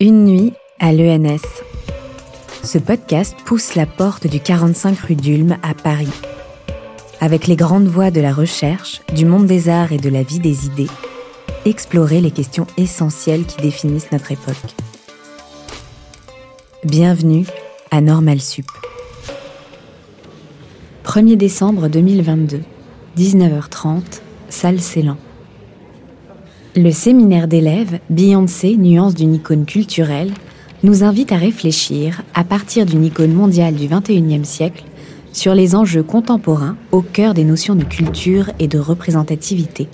Une 0.00 0.24
nuit 0.24 0.52
à 0.80 0.92
l'ENS. 0.92 1.38
Ce 2.64 2.78
podcast 2.78 3.36
pousse 3.44 3.76
la 3.76 3.86
porte 3.86 4.26
du 4.26 4.40
45 4.40 4.98
rue 4.98 5.14
d'Ulm 5.14 5.56
à 5.62 5.72
Paris. 5.72 6.10
Avec 7.20 7.46
les 7.46 7.54
grandes 7.54 7.86
voies 7.86 8.10
de 8.10 8.20
la 8.20 8.32
recherche, 8.32 9.02
du 9.14 9.24
monde 9.24 9.46
des 9.46 9.68
arts 9.68 9.92
et 9.92 9.98
de 9.98 10.08
la 10.08 10.24
vie 10.24 10.40
des 10.40 10.66
idées, 10.66 10.90
explorer 11.64 12.20
les 12.20 12.32
questions 12.32 12.66
essentielles 12.76 13.44
qui 13.44 13.62
définissent 13.62 14.10
notre 14.10 14.32
époque. 14.32 14.74
Bienvenue 16.82 17.46
à 17.92 18.00
Normal 18.00 18.40
Sup. 18.40 18.66
1er 21.04 21.36
décembre 21.36 21.86
2022, 21.86 22.62
19h30, 23.16 24.02
salle 24.48 24.80
Célan. 24.80 25.18
Le 26.76 26.90
séminaire 26.90 27.46
d'élèves 27.46 28.00
Beyoncé, 28.10 28.76
nuance 28.76 29.14
d'une 29.14 29.36
icône 29.36 29.64
culturelle, 29.64 30.32
nous 30.82 31.04
invite 31.04 31.30
à 31.30 31.36
réfléchir, 31.36 32.22
à 32.34 32.42
partir 32.42 32.84
d'une 32.84 33.04
icône 33.04 33.32
mondiale 33.32 33.74
du 33.74 33.86
XXIe 33.86 34.44
siècle, 34.44 34.82
sur 35.32 35.54
les 35.54 35.76
enjeux 35.76 36.02
contemporains 36.02 36.76
au 36.90 37.00
cœur 37.00 37.32
des 37.32 37.44
notions 37.44 37.76
de 37.76 37.84
culture 37.84 38.50
et 38.58 38.66
de 38.66 38.80
représentativité. 38.80 39.86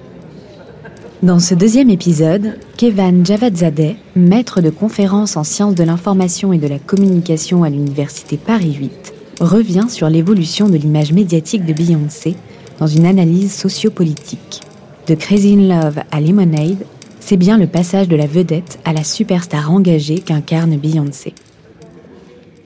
Dans 1.23 1.39
ce 1.39 1.55
deuxième 1.55 1.91
épisode, 1.91 2.57
Kevan 2.79 3.27
Javadzadeh, 3.27 3.97
maître 4.17 4.63
de 4.63 4.71
conférences 4.71 5.37
en 5.37 5.45
sciences 5.45 5.75
de 5.75 5.85
l'information 5.85 6.55
et 6.55 6.59
de 6.59 6.67
la 6.67 6.79
communication 6.79 7.63
à 7.63 7.69
l'Université 7.69 8.39
Paris 8.39 8.73
8, 8.81 9.13
revient 9.41 9.87
sur 9.91 10.09
l'évolution 10.09 10.71
de 10.71 10.79
l'image 10.79 11.13
médiatique 11.13 11.67
de 11.67 11.75
Beyoncé 11.75 12.37
dans 12.79 12.87
une 12.87 13.05
analyse 13.05 13.53
sociopolitique. 13.53 14.63
De 15.07 15.15
Crazy 15.15 15.55
in 15.55 15.69
Love 15.69 16.03
à 16.11 16.21
Lemonade, 16.21 16.87
c'est 17.21 17.37
bien 17.37 17.59
le 17.59 17.67
passage 17.67 18.07
de 18.07 18.17
la 18.17 18.27
vedette 18.27 18.79
à 18.85 18.93
la 18.93 19.03
superstar 19.03 19.73
engagée 19.73 20.21
qu'incarne 20.21 20.77
Beyoncé. 20.77 21.35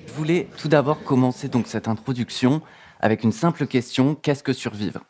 Je 0.06 0.12
voulais 0.12 0.48
tout 0.59 0.69
d'abord 0.69 1.03
commencer 1.05 1.48
donc 1.48 1.67
cette 1.67 1.89
introduction 1.89 2.61
avec 3.00 3.23
une 3.23 3.33
simple 3.33 3.67
question 3.67 4.14
qu'est-ce 4.14 4.42
que 4.42 4.53
survivre? 4.53 5.00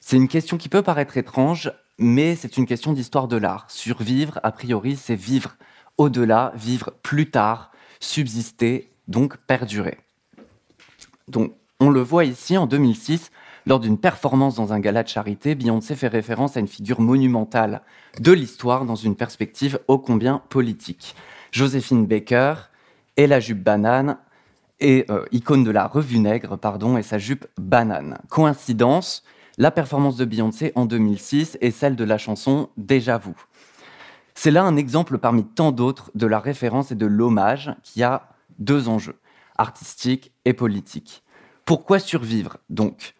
C'est 0.00 0.16
une 0.16 0.28
question 0.28 0.56
qui 0.56 0.68
peut 0.68 0.82
paraître 0.82 1.16
étrange, 1.16 1.70
mais 1.98 2.34
c'est 2.34 2.56
une 2.56 2.66
question 2.66 2.92
d'histoire 2.92 3.28
de 3.28 3.36
l'art. 3.36 3.66
Survivre, 3.68 4.40
a 4.42 4.50
priori, 4.50 4.96
c'est 4.96 5.16
vivre 5.16 5.56
au-delà, 5.96 6.52
vivre 6.56 6.92
plus 7.02 7.30
tard, 7.30 7.70
subsister, 8.00 8.90
donc 9.06 9.36
perdurer. 9.36 9.98
Donc, 11.28 11.52
on 11.80 11.90
le 11.90 12.00
voit 12.00 12.24
ici 12.24 12.56
en 12.56 12.66
2006 12.66 13.30
lors 13.68 13.80
d'une 13.80 13.98
performance 13.98 14.56
dans 14.56 14.72
un 14.72 14.80
gala 14.80 15.02
de 15.02 15.08
charité, 15.08 15.54
Beyoncé 15.54 15.94
fait 15.94 16.08
référence 16.08 16.56
à 16.56 16.60
une 16.60 16.68
figure 16.68 17.02
monumentale 17.02 17.82
de 18.18 18.32
l'histoire 18.32 18.86
dans 18.86 18.94
une 18.94 19.14
perspective 19.14 19.78
ô 19.88 19.98
combien 19.98 20.42
politique. 20.48 21.14
Joséphine 21.52 22.06
Baker 22.06 22.54
et 23.18 23.26
la 23.26 23.40
jupe 23.40 23.62
banane, 23.62 24.16
et 24.80 25.04
euh, 25.10 25.24
icône 25.32 25.64
de 25.64 25.70
la 25.70 25.86
revue 25.86 26.18
nègre, 26.18 26.56
pardon, 26.56 26.96
et 26.96 27.02
sa 27.02 27.18
jupe 27.18 27.46
banane. 27.58 28.18
Coïncidence, 28.30 29.22
la 29.58 29.70
performance 29.70 30.16
de 30.16 30.24
Beyoncé 30.24 30.72
en 30.74 30.86
2006 30.86 31.58
et 31.60 31.70
celle 31.70 31.96
de 31.96 32.04
la 32.04 32.16
chanson 32.16 32.70
Déjà 32.76 33.18
vous. 33.18 33.36
C'est 34.34 34.52
là 34.52 34.62
un 34.62 34.76
exemple 34.76 35.18
parmi 35.18 35.44
tant 35.44 35.72
d'autres 35.72 36.10
de 36.14 36.26
la 36.26 36.38
référence 36.38 36.92
et 36.92 36.94
de 36.94 37.06
l'hommage 37.06 37.74
qui 37.82 38.02
a 38.02 38.30
deux 38.60 38.88
enjeux, 38.88 39.18
artistiques 39.58 40.32
et 40.44 40.54
politiques. 40.54 41.24
Pourquoi 41.64 41.98
survivre 41.98 42.58
donc? 42.70 43.14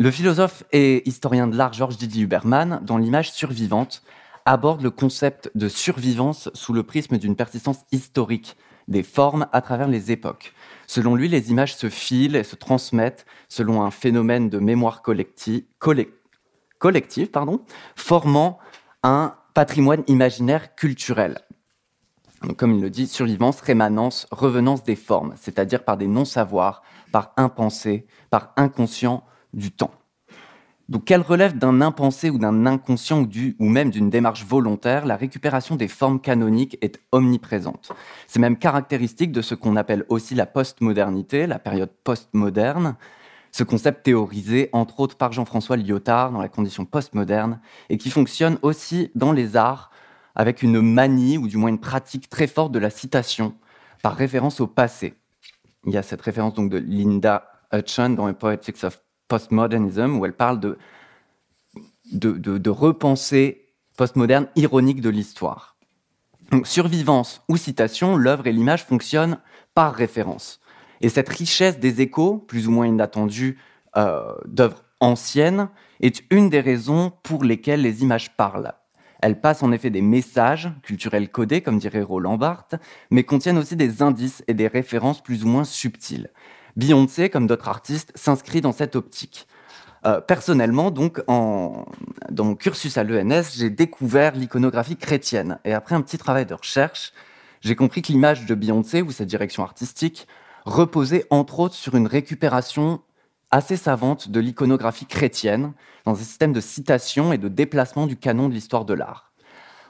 Le 0.00 0.10
philosophe 0.10 0.64
et 0.72 1.06
historien 1.06 1.46
de 1.46 1.54
l'art 1.58 1.74
Georges 1.74 1.98
Didier 1.98 2.22
Huberman, 2.22 2.80
dans 2.82 2.96
l'image 2.96 3.30
survivante, 3.32 4.02
aborde 4.46 4.80
le 4.80 4.90
concept 4.90 5.50
de 5.54 5.68
survivance 5.68 6.48
sous 6.54 6.72
le 6.72 6.82
prisme 6.84 7.18
d'une 7.18 7.36
persistance 7.36 7.84
historique 7.92 8.56
des 8.88 9.02
formes 9.02 9.46
à 9.52 9.60
travers 9.60 9.88
les 9.88 10.10
époques. 10.10 10.54
Selon 10.86 11.14
lui, 11.14 11.28
les 11.28 11.50
images 11.50 11.76
se 11.76 11.90
filent 11.90 12.36
et 12.36 12.44
se 12.44 12.56
transmettent 12.56 13.26
selon 13.50 13.82
un 13.82 13.90
phénomène 13.90 14.48
de 14.48 14.58
mémoire 14.58 15.02
collective, 15.02 15.66
pardon, 17.30 17.60
formant 17.94 18.58
un 19.02 19.34
patrimoine 19.52 20.02
imaginaire 20.06 20.74
culturel. 20.76 21.42
comme 22.56 22.72
il 22.72 22.80
le 22.80 22.88
dit, 22.88 23.06
survivance, 23.06 23.60
rémanence, 23.60 24.26
revenance 24.30 24.82
des 24.82 24.96
formes, 24.96 25.34
c'est-à-dire 25.36 25.84
par 25.84 25.98
des 25.98 26.08
non-savoirs, 26.08 26.80
par 27.12 27.34
impensés, 27.36 28.06
par 28.30 28.54
inconscient 28.56 29.24
du 29.52 29.72
temps. 29.72 29.92
Donc, 30.90 31.04
qu'elle 31.04 31.20
relève 31.20 31.56
d'un 31.56 31.80
impensé 31.80 32.30
ou 32.30 32.38
d'un 32.38 32.66
inconscient 32.66 33.20
ou, 33.20 33.26
du, 33.26 33.54
ou 33.60 33.68
même 33.68 33.90
d'une 33.90 34.10
démarche 34.10 34.44
volontaire, 34.44 35.06
la 35.06 35.14
récupération 35.14 35.76
des 35.76 35.86
formes 35.86 36.20
canoniques 36.20 36.76
est 36.80 37.00
omniprésente. 37.12 37.92
C'est 38.26 38.40
même 38.40 38.56
caractéristique 38.56 39.30
de 39.30 39.40
ce 39.40 39.54
qu'on 39.54 39.76
appelle 39.76 40.04
aussi 40.08 40.34
la 40.34 40.46
postmodernité, 40.46 41.46
la 41.46 41.60
période 41.60 41.92
postmoderne, 42.02 42.96
ce 43.52 43.62
concept 43.62 44.02
théorisé 44.02 44.68
entre 44.72 44.98
autres 44.98 45.16
par 45.16 45.30
Jean-François 45.32 45.76
Lyotard 45.76 46.32
dans 46.32 46.40
la 46.40 46.48
condition 46.48 46.84
postmoderne 46.84 47.60
et 47.88 47.96
qui 47.96 48.10
fonctionne 48.10 48.58
aussi 48.62 49.12
dans 49.14 49.32
les 49.32 49.56
arts 49.56 49.90
avec 50.34 50.62
une 50.62 50.80
manie 50.80 51.38
ou 51.38 51.46
du 51.46 51.56
moins 51.56 51.70
une 51.70 51.80
pratique 51.80 52.28
très 52.28 52.48
forte 52.48 52.72
de 52.72 52.78
la 52.80 52.90
citation 52.90 53.54
par 54.02 54.16
référence 54.16 54.60
au 54.60 54.66
passé. 54.66 55.14
Il 55.86 55.92
y 55.92 55.96
a 55.96 56.02
cette 56.02 56.20
référence 56.20 56.54
donc 56.54 56.70
de 56.70 56.78
Linda 56.78 57.52
Hutchon 57.72 58.10
dans 58.10 58.32
Poetics 58.34 58.82
of 58.84 59.00
postmodernism, 59.30 60.18
où 60.18 60.26
elle 60.26 60.34
parle 60.34 60.60
de, 60.60 60.76
de, 62.12 62.32
de, 62.32 62.74
postmoderne 63.96 64.48
ironique 64.56 65.00
de 65.00 65.08
l'histoire. 65.08 65.76
Survivance 66.64 67.42
ou 67.48 67.56
citation, 67.56 68.16
l'œuvre 68.16 68.48
et 68.48 68.52
l'image 68.52 68.84
fonctionnent 68.84 69.38
par 69.74 69.94
référence. 69.94 70.60
Et 71.00 71.08
cette 71.08 71.28
richesse 71.28 71.78
des 71.78 72.00
échos, 72.00 72.38
plus 72.38 72.66
ou 72.66 72.72
moins 72.72 72.86
inattendus, 72.86 73.56
euh, 73.96 74.34
d'œuvres 74.46 74.82
anciennes, 74.98 75.68
est 76.00 76.24
une 76.30 76.50
des 76.50 76.60
raisons 76.60 77.12
pour 77.22 77.44
lesquelles 77.44 77.82
les 77.82 78.02
images 78.02 78.36
parlent. 78.36 78.72
Elles 79.22 79.40
passent 79.40 79.62
en 79.62 79.70
effet 79.70 79.90
des 79.90 80.02
messages 80.02 80.70
culturels 80.82 81.30
codés, 81.30 81.60
comme 81.60 81.78
dirait 81.78 82.02
Roland 82.02 82.38
Barthes, 82.38 82.76
mais 83.10 83.22
contiennent 83.22 83.58
aussi 83.58 83.76
des 83.76 84.02
indices 84.02 84.42
et 84.48 84.54
des 84.54 84.66
références 84.66 85.22
plus 85.22 85.44
ou 85.44 85.48
moins 85.48 85.64
subtiles. 85.64 86.30
Beyoncé, 86.80 87.28
comme 87.28 87.46
d'autres 87.46 87.68
artistes, 87.68 88.10
s'inscrit 88.14 88.62
dans 88.62 88.72
cette 88.72 88.96
optique. 88.96 89.46
Euh, 90.06 90.20
personnellement, 90.20 90.90
donc, 90.90 91.22
dans 91.28 91.84
mon 92.44 92.54
cursus 92.54 92.96
à 92.96 93.04
l'ENS, 93.04 93.52
j'ai 93.54 93.68
découvert 93.68 94.34
l'iconographie 94.34 94.96
chrétienne. 94.96 95.58
Et 95.66 95.74
après 95.74 95.94
un 95.94 96.00
petit 96.00 96.16
travail 96.16 96.46
de 96.46 96.54
recherche, 96.54 97.12
j'ai 97.60 97.76
compris 97.76 98.00
que 98.00 98.10
l'image 98.10 98.46
de 98.46 98.54
Beyoncé 98.54 99.02
ou 99.02 99.10
sa 99.10 99.26
direction 99.26 99.62
artistique 99.62 100.26
reposait 100.64 101.26
entre 101.28 101.60
autres 101.60 101.74
sur 101.74 101.94
une 101.96 102.06
récupération 102.06 103.02
assez 103.50 103.76
savante 103.76 104.30
de 104.30 104.40
l'iconographie 104.40 105.06
chrétienne 105.06 105.74
dans 106.06 106.12
un 106.12 106.24
système 106.24 106.54
de 106.54 106.60
citation 106.60 107.34
et 107.34 107.38
de 107.38 107.48
déplacement 107.48 108.06
du 108.06 108.16
canon 108.16 108.48
de 108.48 108.54
l'histoire 108.54 108.86
de 108.86 108.94
l'art. 108.94 109.32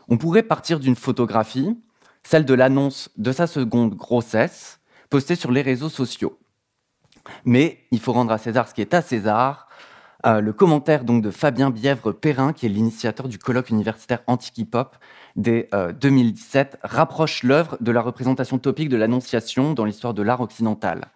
On 0.09 0.17
pourrait 0.17 0.43
partir 0.43 0.81
d'une 0.81 0.97
photographie, 0.97 1.79
celle 2.25 2.45
de 2.45 2.55
l'annonce 2.55 3.11
de 3.17 3.31
sa 3.31 3.47
seconde 3.47 3.95
grossesse, 3.95 4.81
postée 5.09 5.37
sur 5.37 5.53
les 5.53 5.63
réseaux 5.63 5.89
sociaux. 5.89 6.40
Mais 7.45 7.79
il 7.91 8.01
faut 8.01 8.13
rendre 8.13 8.33
à 8.33 8.39
César 8.39 8.69
ce 8.69 8.75
qui 8.75 8.81
est 8.81 8.95
à 8.95 9.03
César. 9.03 9.69
Euh, 10.27 10.41
le 10.41 10.53
commentaire 10.53 11.05
donc 11.05 11.23
de 11.23 11.31
Fabien 11.31 11.71
Bièvre-Perrin, 11.71 12.53
qui 12.53 12.67
est 12.67 12.69
l'initiateur 12.69 13.29
du 13.29 13.39
colloque 13.39 13.71
universitaire 13.71 14.23
Antique-Hip-Hop 14.27 14.97
dès 15.37 15.69
2017, 16.01 16.75
euh, 16.75 16.89
rapproche 16.89 17.43
l'œuvre 17.43 17.79
de 17.81 17.91
la 17.91 18.03
représentation 18.03 18.59
topique 18.59 18.89
de 18.89 18.97
l'Annonciation 18.97 19.73
dans 19.73 19.85
l'histoire 19.85 20.13
de 20.13 20.23
l'art 20.23 20.41
occidental. 20.41 21.07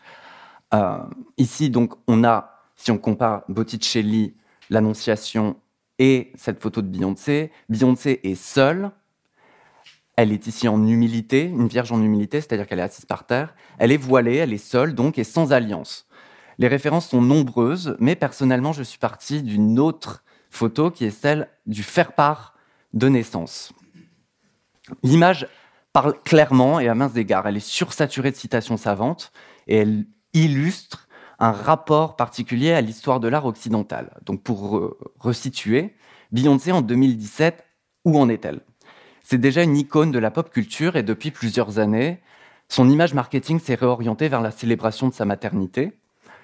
Euh, 0.73 0.99
ici, 1.37 1.71
donc, 1.71 1.95
on 2.07 2.25
a, 2.25 2.63
si 2.77 2.91
on 2.91 2.99
compare 2.99 3.43
Botticelli, 3.49 4.35
l'Annonciation 4.71 5.57
et 5.99 6.33
cette 6.35 6.61
photo 6.61 6.83
de 6.83 6.89
Beyoncé, 6.89 7.53
Beyoncé 7.69 8.21
est 8.25 8.35
seule, 8.35 8.91
elle 10.17 10.33
est 10.33 10.47
ici 10.47 10.69
en 10.69 10.87
humilité, 10.87 11.45
une 11.45 11.69
vierge 11.69 11.93
en 11.93 12.03
humilité, 12.03 12.41
c'est-à-dire 12.41 12.67
qu'elle 12.67 12.79
est 12.79 12.83
assise 12.83 13.05
par 13.05 13.27
terre. 13.27 13.55
Elle 13.79 13.93
est 13.93 13.97
voilée, 13.97 14.37
elle 14.37 14.53
est 14.53 14.59
seule, 14.59 14.95
donc, 14.95 15.19
et 15.19 15.25
sans 15.25 15.53
alliance. 15.53 16.07
Les 16.59 16.69
références 16.69 17.09
sont 17.09 17.23
nombreuses, 17.23 17.97
mais 17.99 18.15
personnellement, 18.15 18.73
je 18.73 18.83
suis 18.83 18.99
parti 18.99 19.43
d'une 19.43 19.81
autre 19.81 20.23
photo 20.51 20.91
qui 20.91 21.05
est 21.05 21.11
celle 21.11 21.49
du 21.67 21.83
faire-part 21.83 22.55
de 22.93 23.09
naissance. 23.09 23.73
L'image 25.03 25.49
parle 25.93 26.15
clairement 26.25 26.79
et 26.79 26.89
à 26.89 26.95
mince 26.95 27.17
égard. 27.17 27.47
Elle 27.49 27.57
est 27.57 27.61
sursaturée 27.61 28.31
de 28.31 28.37
citations 28.37 28.77
savantes 28.77 29.33
et 29.67 29.79
elle 29.79 30.07
illustre 30.33 31.09
un 31.41 31.51
rapport 31.51 32.15
particulier 32.15 32.73
à 32.73 32.81
l'histoire 32.81 33.19
de 33.19 33.27
l'art 33.27 33.47
occidental. 33.47 34.17
Donc, 34.25 34.43
pour 34.43 34.95
resituer, 35.19 35.97
Beyoncé 36.31 36.73
en 36.73 36.83
2017, 36.83 37.65
où 38.05 38.19
en 38.19 38.29
est-elle? 38.29 38.61
C'est 39.25 39.39
déjà 39.39 39.63
une 39.63 39.77
icône 39.77 40.13
de 40.13 40.19
la 40.19 40.31
pop 40.31 40.51
culture 40.51 40.97
et 40.97 41.03
depuis 41.03 41.31
plusieurs 41.31 41.79
années, 41.79 42.21
son 42.69 42.89
image 42.89 43.15
marketing 43.15 43.59
s'est 43.59 43.75
réorientée 43.75 44.29
vers 44.29 44.43
la 44.43 44.51
célébration 44.51 45.09
de 45.09 45.15
sa 45.15 45.25
maternité. 45.25 45.93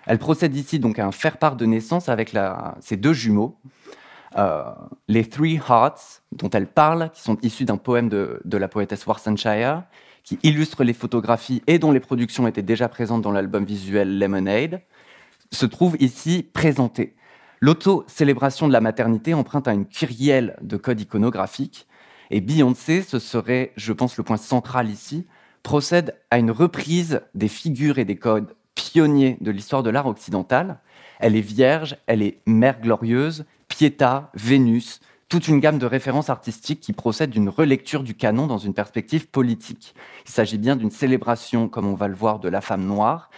Elle 0.06 0.18
procède 0.18 0.56
ici 0.56 0.78
donc 0.78 0.98
à 0.98 1.06
un 1.06 1.12
faire-part 1.12 1.56
de 1.56 1.66
naissance 1.66 2.08
avec 2.08 2.34
ses 2.80 2.96
deux 2.96 3.12
jumeaux. 3.12 3.56
Euh, 4.38 4.62
les 5.08 5.28
Three 5.28 5.60
Hearts, 5.68 6.22
dont 6.32 6.48
elle 6.50 6.68
parle, 6.68 7.10
qui 7.12 7.20
sont 7.20 7.36
issus 7.42 7.64
d'un 7.64 7.76
poème 7.76 8.08
de, 8.08 8.40
de, 8.44 8.56
la 8.56 8.68
poétesse 8.68 9.06
Warsenshire, 9.06 9.82
qui 10.24 10.38
illustre 10.42 10.84
les 10.84 10.94
photographies 10.94 11.62
et 11.66 11.78
dont 11.78 11.92
les 11.92 12.00
productions 12.00 12.46
étaient 12.46 12.62
déjà 12.62 12.88
présentes 12.88 13.22
dans 13.22 13.32
l'album 13.32 13.64
visuel 13.64 14.18
Lemonade, 14.18 14.82
se 15.52 15.66
trouvent 15.66 15.96
ici 16.00 16.48
présentées. 16.52 17.14
L'auto-célébration 17.58 18.68
de 18.68 18.72
la 18.72 18.80
maternité 18.80 19.34
emprunte 19.34 19.68
à 19.68 19.74
une 19.74 19.84
kyrielle 19.84 20.56
de 20.62 20.76
codes 20.76 21.00
iconographiques, 21.00 21.86
et 22.30 22.40
Beyoncé, 22.40 23.02
ce 23.02 23.18
serait, 23.18 23.72
je 23.76 23.92
pense, 23.92 24.16
le 24.16 24.22
point 24.22 24.36
central 24.36 24.88
ici, 24.88 25.26
procède 25.62 26.16
à 26.30 26.38
une 26.38 26.50
reprise 26.50 27.20
des 27.34 27.48
figures 27.48 27.98
et 27.98 28.04
des 28.04 28.16
codes 28.16 28.54
pionniers 28.74 29.36
de 29.40 29.50
l'histoire 29.50 29.82
de 29.82 29.90
l'art 29.90 30.06
occidental. 30.06 30.80
Elle 31.18 31.36
est 31.36 31.40
vierge, 31.40 31.96
elle 32.06 32.22
est 32.22 32.40
mère 32.46 32.80
glorieuse, 32.80 33.44
Pietà, 33.68 34.30
Vénus, 34.34 35.00
toute 35.28 35.46
une 35.46 35.60
gamme 35.60 35.78
de 35.78 35.86
références 35.86 36.28
artistiques 36.28 36.80
qui 36.80 36.92
procèdent 36.92 37.30
d'une 37.30 37.48
relecture 37.48 38.02
du 38.02 38.14
canon 38.14 38.48
dans 38.48 38.58
une 38.58 38.74
perspective 38.74 39.28
politique. 39.28 39.94
Il 40.26 40.30
s'agit 40.30 40.58
bien 40.58 40.74
d'une 40.74 40.90
célébration, 40.90 41.68
comme 41.68 41.86
on 41.86 41.94
va 41.94 42.08
le 42.08 42.16
voir, 42.16 42.40
de 42.40 42.48
la 42.48 42.60
femme 42.60 42.84
noire, 42.84 43.30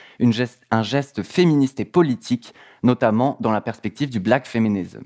un 0.70 0.82
geste 0.82 1.22
féministe 1.22 1.80
et 1.80 1.84
politique, 1.84 2.54
notamment 2.82 3.36
dans 3.40 3.52
la 3.52 3.60
perspective 3.60 4.08
du 4.08 4.20
black 4.20 4.46
feminism. 4.46 5.02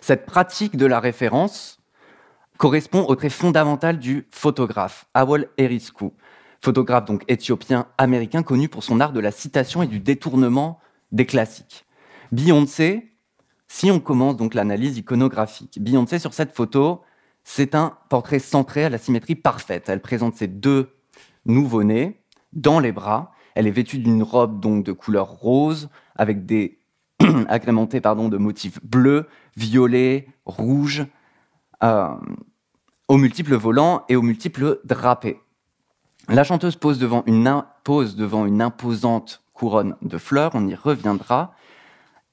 Cette 0.00 0.24
pratique 0.24 0.76
de 0.76 0.86
la 0.86 1.00
référence 1.00 1.79
correspond 2.60 3.06
au 3.06 3.16
trait 3.16 3.30
fondamental 3.30 3.98
du 3.98 4.28
photographe, 4.30 5.06
Awol 5.14 5.48
Erisku, 5.56 6.12
photographe 6.60 7.06
donc 7.06 7.24
éthiopien 7.26 7.86
américain 7.96 8.42
connu 8.42 8.68
pour 8.68 8.84
son 8.84 9.00
art 9.00 9.14
de 9.14 9.20
la 9.20 9.30
citation 9.30 9.82
et 9.82 9.86
du 9.86 9.98
détournement 9.98 10.78
des 11.10 11.24
classiques. 11.24 11.86
Beyoncé, 12.32 13.14
si 13.66 13.90
on 13.90 13.98
commence 13.98 14.36
donc 14.36 14.52
l'analyse 14.52 14.98
iconographique, 14.98 15.82
Beyoncé 15.82 16.18
sur 16.18 16.34
cette 16.34 16.54
photo, 16.54 17.00
c'est 17.44 17.74
un 17.74 17.96
portrait 18.10 18.38
centré 18.38 18.84
à 18.84 18.90
la 18.90 18.98
symétrie 18.98 19.36
parfaite. 19.36 19.88
Elle 19.88 20.02
présente 20.02 20.36
ses 20.36 20.46
deux 20.46 20.90
nouveau-nés 21.46 22.20
dans 22.52 22.78
les 22.78 22.92
bras. 22.92 23.32
Elle 23.54 23.68
est 23.68 23.70
vêtue 23.70 24.00
d'une 24.00 24.22
robe 24.22 24.60
donc 24.60 24.84
de 24.84 24.92
couleur 24.92 25.30
rose 25.30 25.88
avec 26.14 26.44
des 26.44 26.78
agrémentée 27.48 28.02
pardon, 28.02 28.28
de 28.28 28.36
motifs 28.36 28.84
bleus, 28.84 29.28
violets, 29.56 30.28
rouges, 30.44 31.06
euh, 31.82 32.14
aux 33.10 33.16
multiples 33.16 33.56
volants 33.56 34.04
et 34.08 34.14
aux 34.14 34.22
multiples 34.22 34.78
drapés. 34.84 35.40
La 36.28 36.44
chanteuse 36.44 36.76
pose 36.76 37.00
devant 37.00 37.24
une, 37.26 37.64
pose 37.82 38.14
devant 38.14 38.46
une 38.46 38.62
imposante 38.62 39.42
couronne 39.52 39.96
de 40.00 40.16
fleurs, 40.16 40.52
on 40.54 40.64
y 40.68 40.76
reviendra, 40.76 41.52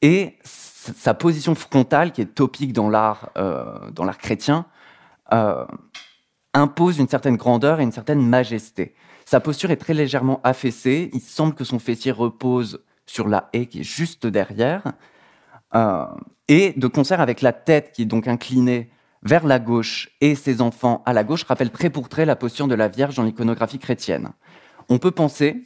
et 0.03 0.37
sa 0.43 1.15
position 1.15 1.55
frontale, 1.55 2.11
qui 2.11 2.21
est 2.21 2.27
topique 2.27 2.73
dans 2.73 2.91
l'art, 2.91 3.31
euh, 3.39 3.89
chrétien, 4.19 4.67
euh, 5.33 5.65
impose 6.53 6.99
une 6.99 7.09
certaine 7.09 7.37
grandeur 7.37 7.79
et 7.79 7.83
une 7.83 7.91
certaine 7.91 8.21
majesté. 8.21 8.93
Sa 9.25 9.39
posture 9.39 9.71
est 9.71 9.77
très 9.77 9.95
légèrement 9.95 10.39
affaissée. 10.43 11.09
Il 11.11 11.21
semble 11.21 11.55
que 11.55 11.63
son 11.63 11.79
fessier 11.79 12.11
repose 12.11 12.83
sur 13.07 13.27
la 13.27 13.49
haie 13.51 13.65
qui 13.65 13.79
est 13.79 13.83
juste 13.83 14.27
derrière. 14.27 14.83
Euh, 15.73 16.05
et 16.47 16.73
de 16.77 16.85
concert 16.85 17.19
avec 17.19 17.41
la 17.41 17.51
tête 17.51 17.93
qui 17.93 18.03
est 18.03 18.05
donc 18.05 18.27
inclinée 18.27 18.91
vers 19.23 19.45
la 19.45 19.59
gauche 19.59 20.09
et 20.21 20.35
ses 20.35 20.61
enfants 20.61 21.03
à 21.05 21.13
la 21.13 21.23
gauche 21.23 21.43
rappelle 21.43 21.71
très 21.71 21.89
pour 21.89 22.09
trait 22.09 22.25
la 22.25 22.35
posture 22.35 22.67
de 22.67 22.75
la 22.75 22.87
Vierge 22.87 23.15
dans 23.15 23.23
l'iconographie 23.23 23.79
chrétienne. 23.79 24.29
On 24.89 24.99
peut 24.99 25.11
penser 25.11 25.63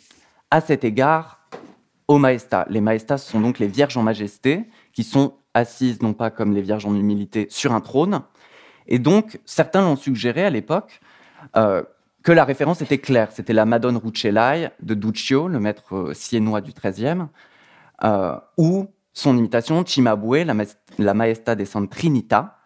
à 0.49 0.61
cet 0.61 0.83
égard 0.83 1.41
aux 2.07 2.17
maestas. 2.17 2.65
Les 2.69 2.81
maestas 2.81 3.19
sont 3.19 3.39
donc 3.39 3.59
les 3.59 3.67
vierges 3.67 3.97
en 3.97 4.03
majesté 4.03 4.65
qui 4.93 5.03
sont 5.03 5.33
assises, 5.53 6.01
non 6.01 6.13
pas 6.13 6.29
comme 6.29 6.53
les 6.53 6.61
vierges 6.61 6.85
en 6.85 6.95
humilité, 6.95 7.47
sur 7.49 7.73
un 7.73 7.81
trône. 7.81 8.21
Et 8.87 8.99
donc, 8.99 9.39
certains 9.45 9.81
l'ont 9.81 9.95
suggéré 9.95 10.43
à 10.43 10.49
l'époque 10.49 10.99
euh, 11.55 11.83
que 12.23 12.31
la 12.31 12.43
référence 12.43 12.81
était 12.81 12.97
claire. 12.97 13.31
C'était 13.31 13.53
la 13.53 13.65
Madone 13.65 13.97
Rucellai 13.97 14.69
de 14.81 14.93
Duccio, 14.93 15.47
le 15.47 15.59
maître 15.59 15.95
euh, 15.95 16.13
siennois 16.13 16.61
du 16.61 16.71
XIIIe, 16.71 17.27
euh, 18.03 18.35
ou 18.57 18.87
son 19.13 19.37
imitation 19.37 19.85
Cimabue, 19.85 20.43
la, 20.43 20.53
la 20.97 21.13
Maesta 21.13 21.55
des 21.55 21.67
Trinita. 21.89 22.57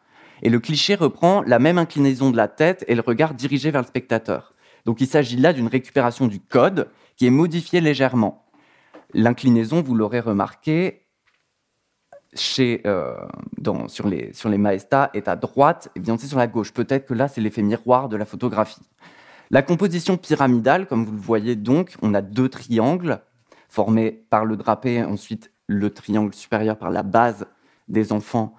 Et 0.42 0.50
le 0.50 0.60
cliché 0.60 0.96
reprend 0.96 1.42
la 1.44 1.60
même 1.60 1.78
inclinaison 1.78 2.32
de 2.32 2.38
la 2.38 2.48
tête 2.48 2.84
et 2.88 2.96
le 2.96 3.02
regard 3.02 3.34
dirigé 3.34 3.72
vers 3.72 3.82
le 3.82 3.88
spectateur. 3.88 4.54
Donc 4.86 5.02
il 5.02 5.08
s'agit 5.08 5.38
là 5.38 5.54
d'une 5.54 5.68
récupération 5.68 6.28
du 6.28 6.40
code 6.40 6.90
qui 7.16 7.26
est 7.26 7.32
modifié 7.32 7.82
légèrement. 7.82 8.46
L'inclinaison, 9.14 9.82
vous 9.82 9.96
l'aurez 9.96 10.20
remarqué, 10.20 11.06
euh, 12.60 13.16
sur, 13.88 14.10
les, 14.10 14.58
maestas 14.58 15.10
est 15.14 15.30
à 15.30 15.38
droite 15.38 15.90
et 15.96 16.00
Beyoncé 16.02 16.28
sur 16.28 16.38
la 16.38 16.48
gauche. 16.48 16.74
Peut-être 16.74 17.06
que 17.06 17.14
là, 17.14 17.30
c'est 17.30 17.40
l'effet 17.40 17.62
miroir 17.62 18.10
de 18.10 18.18
la 18.18 18.26
photographie. 18.26 18.82
La 19.52 19.62
composition 19.62 20.18
pyramidale, 20.18 20.88
comme 20.88 21.06
vous 21.06 21.14
le 21.14 21.18
voyez 21.18 21.56
donc, 21.56 21.96
on 22.02 22.14
a 22.14 22.22
deux 22.22 22.50
triangles 22.50 23.22
formés 23.70 24.12
par 24.30 24.44
le 24.44 24.58
drapé, 24.58 25.04
ensuite 25.04 25.52
le 25.68 25.92
triangle 25.92 26.34
supérieur 26.34 26.78
par 26.78 26.90
la 26.90 27.04
base 27.04 27.48
des 27.88 28.12
enfants 28.12 28.54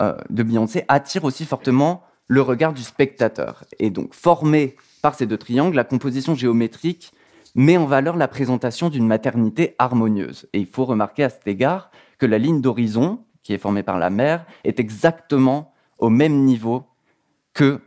de 0.00 0.42
Beyoncé, 0.42 0.84
attire 0.88 1.24
aussi 1.24 1.44
fortement 1.44 2.02
le 2.26 2.42
regard 2.42 2.72
du 2.72 2.82
spectateur. 2.82 3.64
Et 3.78 3.90
donc, 3.90 4.14
formée 4.14 4.76
par 5.00 5.14
ces 5.14 5.26
deux 5.26 5.36
triangles, 5.36 5.76
la 5.76 5.84
composition 5.84 6.34
géométrique 6.34 7.12
met 7.54 7.76
en 7.76 7.86
valeur 7.86 8.16
la 8.16 8.28
présentation 8.28 8.88
d'une 8.88 9.06
maternité 9.06 9.74
harmonieuse. 9.78 10.48
Et 10.52 10.60
il 10.60 10.66
faut 10.66 10.84
remarquer 10.84 11.24
à 11.24 11.30
cet 11.30 11.46
égard 11.46 11.90
que 12.18 12.26
la 12.26 12.38
ligne 12.38 12.60
d'horizon, 12.60 13.24
qui 13.42 13.52
est 13.52 13.58
formée 13.58 13.82
par 13.82 13.98
la 13.98 14.10
mer, 14.10 14.46
est 14.64 14.80
exactement 14.80 15.72
au 15.98 16.08
même 16.08 16.44
niveau 16.44 16.84
que 17.52 17.80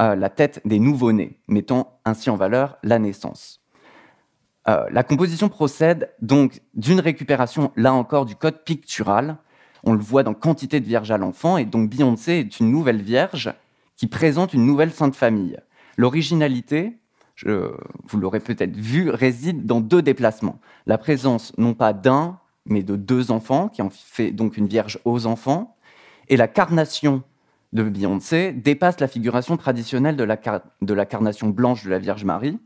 euh, 0.00 0.14
la 0.14 0.28
tête 0.28 0.60
des 0.64 0.78
nouveau-nés, 0.78 1.40
mettant 1.48 1.98
ainsi 2.04 2.28
en 2.28 2.36
valeur 2.36 2.76
la 2.82 2.98
naissance. 2.98 3.62
Euh, 4.68 4.84
la 4.90 5.04
composition 5.04 5.48
procède 5.48 6.12
donc 6.20 6.60
d'une 6.74 7.00
récupération, 7.00 7.72
là 7.76 7.94
encore, 7.94 8.26
du 8.26 8.36
code 8.36 8.64
pictural. 8.64 9.38
On 9.86 9.92
le 9.92 10.00
voit 10.00 10.24
dans 10.24 10.34
quantité 10.34 10.80
de 10.80 10.84
vierges 10.84 11.12
à 11.12 11.16
l'enfant, 11.16 11.56
et 11.56 11.64
donc 11.64 11.88
Beyoncé 11.88 12.32
est 12.32 12.58
une 12.58 12.72
nouvelle 12.72 13.00
vierge 13.00 13.54
qui 13.96 14.08
présente 14.08 14.52
une 14.52 14.66
nouvelle 14.66 14.92
sainte 14.92 15.14
famille. 15.14 15.56
L'originalité, 15.96 16.98
vous 17.44 18.18
l'aurez 18.18 18.40
peut-être 18.40 18.76
vu, 18.76 19.10
réside 19.10 19.64
dans 19.64 19.80
deux 19.80 20.02
déplacements. 20.02 20.58
La 20.86 20.98
présence 20.98 21.52
non 21.56 21.72
pas 21.72 21.92
d'un, 21.92 22.40
mais 22.66 22.82
de 22.82 22.96
deux 22.96 23.30
enfants, 23.30 23.68
qui 23.68 23.80
en 23.80 23.90
fait 23.90 24.32
donc 24.32 24.56
une 24.56 24.66
vierge 24.66 24.98
aux 25.04 25.26
enfants. 25.26 25.76
Et 26.28 26.36
la 26.36 26.48
carnation 26.48 27.22
de 27.72 27.84
Beyoncé 27.84 28.52
dépasse 28.52 28.98
la 28.98 29.06
figuration 29.06 29.56
traditionnelle 29.56 30.16
de 30.16 30.24
la, 30.24 30.36
de 30.82 30.94
la 30.94 31.06
carnation 31.06 31.48
blanche 31.48 31.84
de 31.84 31.90
la 31.90 31.98
Vierge 32.00 32.24
Marie, 32.24 32.58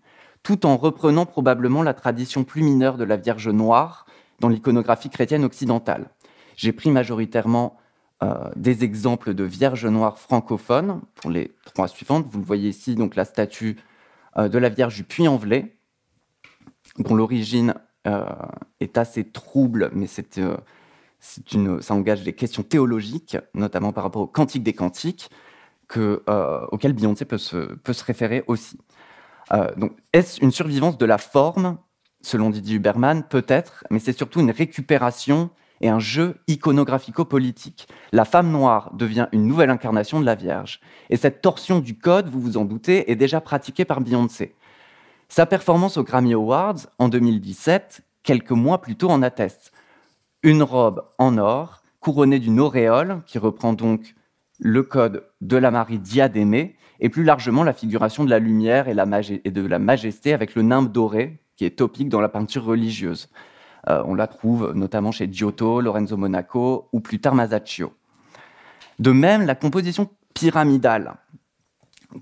tout 0.42 0.64
en 0.64 0.78
reprenant 0.78 1.26
probablement 1.26 1.82
la 1.82 1.92
tradition 1.92 2.44
plus 2.44 2.62
mineure 2.62 2.96
de 2.96 3.04
la 3.04 3.16
Vierge 3.16 3.48
noire 3.48 4.06
dans 4.40 4.48
l'iconographie 4.48 5.10
chrétienne 5.10 5.44
occidentale. 5.44 6.08
J'ai 6.60 6.72
pris 6.72 6.90
majoritairement 6.90 7.78
euh, 8.22 8.50
des 8.54 8.84
exemples 8.84 9.32
de 9.32 9.44
Vierges 9.44 9.86
noires 9.86 10.18
francophones 10.18 11.00
pour 11.14 11.30
les 11.30 11.54
trois 11.64 11.88
suivantes. 11.88 12.26
Vous 12.28 12.38
le 12.38 12.44
voyez 12.44 12.68
ici, 12.68 12.96
donc 12.96 13.16
la 13.16 13.24
statue 13.24 13.78
euh, 14.36 14.50
de 14.50 14.58
la 14.58 14.68
Vierge 14.68 14.94
du 14.94 15.04
Puy-en-Velay, 15.04 15.74
dont 16.98 17.14
l'origine 17.14 17.72
euh, 18.06 18.26
est 18.78 18.98
assez 18.98 19.24
trouble, 19.24 19.90
mais 19.94 20.06
c'est, 20.06 20.38
une, 21.54 21.80
ça 21.80 21.94
engage 21.94 22.24
des 22.24 22.34
questions 22.34 22.62
théologiques, 22.62 23.38
notamment 23.54 23.94
par 23.94 24.04
rapport 24.04 24.20
au 24.20 24.26
Cantique 24.26 24.62
des 24.62 24.74
Cantiques, 24.74 25.30
que, 25.88 26.22
auquel 26.72 26.92
Beyoncé 26.92 27.24
peut 27.24 27.38
se, 27.38 27.56
peut 27.56 27.94
se 27.94 28.04
référer 28.04 28.44
aussi. 28.48 28.78
donc, 29.78 29.96
est-ce 30.12 30.44
une 30.44 30.52
survivance 30.52 30.98
de 30.98 31.06
la 31.06 31.16
forme, 31.16 31.78
selon 32.20 32.50
Didier 32.50 32.76
Huberman 32.76 33.24
Peut-être, 33.24 33.82
mais 33.90 33.98
c'est 33.98 34.12
surtout 34.12 34.40
une 34.40 34.50
récupération 34.50 35.50
et 35.80 35.88
un 35.88 35.98
jeu 35.98 36.36
iconographico-politique. 36.48 37.88
La 38.12 38.24
femme 38.24 38.50
noire 38.50 38.92
devient 38.94 39.28
une 39.32 39.46
nouvelle 39.46 39.70
incarnation 39.70 40.20
de 40.20 40.26
la 40.26 40.34
Vierge. 40.34 40.80
Et 41.08 41.16
cette 41.16 41.40
torsion 41.40 41.80
du 41.80 41.98
code, 41.98 42.28
vous 42.28 42.40
vous 42.40 42.56
en 42.56 42.64
doutez, 42.64 43.10
est 43.10 43.16
déjà 43.16 43.40
pratiquée 43.40 43.84
par 43.84 44.00
Beyoncé. 44.00 44.54
Sa 45.28 45.46
performance 45.46 45.96
aux 45.96 46.04
Grammy 46.04 46.34
Awards 46.34 46.86
en 46.98 47.08
2017, 47.08 48.02
quelques 48.22 48.50
mois 48.50 48.80
plus 48.80 48.96
tôt, 48.96 49.10
en 49.10 49.22
atteste. 49.22 49.72
Une 50.42 50.62
robe 50.62 51.04
en 51.18 51.38
or, 51.38 51.82
couronnée 52.00 52.38
d'une 52.38 52.60
auréole, 52.60 53.22
qui 53.26 53.38
reprend 53.38 53.72
donc 53.72 54.14
le 54.58 54.82
code 54.82 55.24
de 55.40 55.56
la 55.56 55.70
Marie 55.70 55.98
diadémée, 55.98 56.76
et 57.00 57.08
plus 57.08 57.24
largement 57.24 57.64
la 57.64 57.72
figuration 57.72 58.24
de 58.24 58.30
la 58.30 58.38
lumière 58.38 58.88
et, 58.88 58.94
de 58.94 59.66
la 59.66 59.78
majesté 59.78 60.34
avec 60.34 60.54
le 60.54 60.62
nimbe 60.62 60.92
doré, 60.92 61.40
qui 61.56 61.64
est 61.64 61.78
topique 61.78 62.08
dans 62.08 62.20
la 62.20 62.28
peinture 62.28 62.64
religieuse. 62.64 63.28
Euh, 63.88 64.02
on 64.06 64.14
la 64.14 64.26
trouve 64.26 64.72
notamment 64.74 65.12
chez 65.12 65.28
Giotto, 65.32 65.80
Lorenzo 65.80 66.16
Monaco 66.16 66.88
ou 66.92 67.00
plus 67.00 67.20
tard 67.20 67.34
Masaccio. 67.34 67.92
De 68.98 69.12
même, 69.12 69.46
la 69.46 69.54
composition 69.54 70.10
pyramidale 70.34 71.14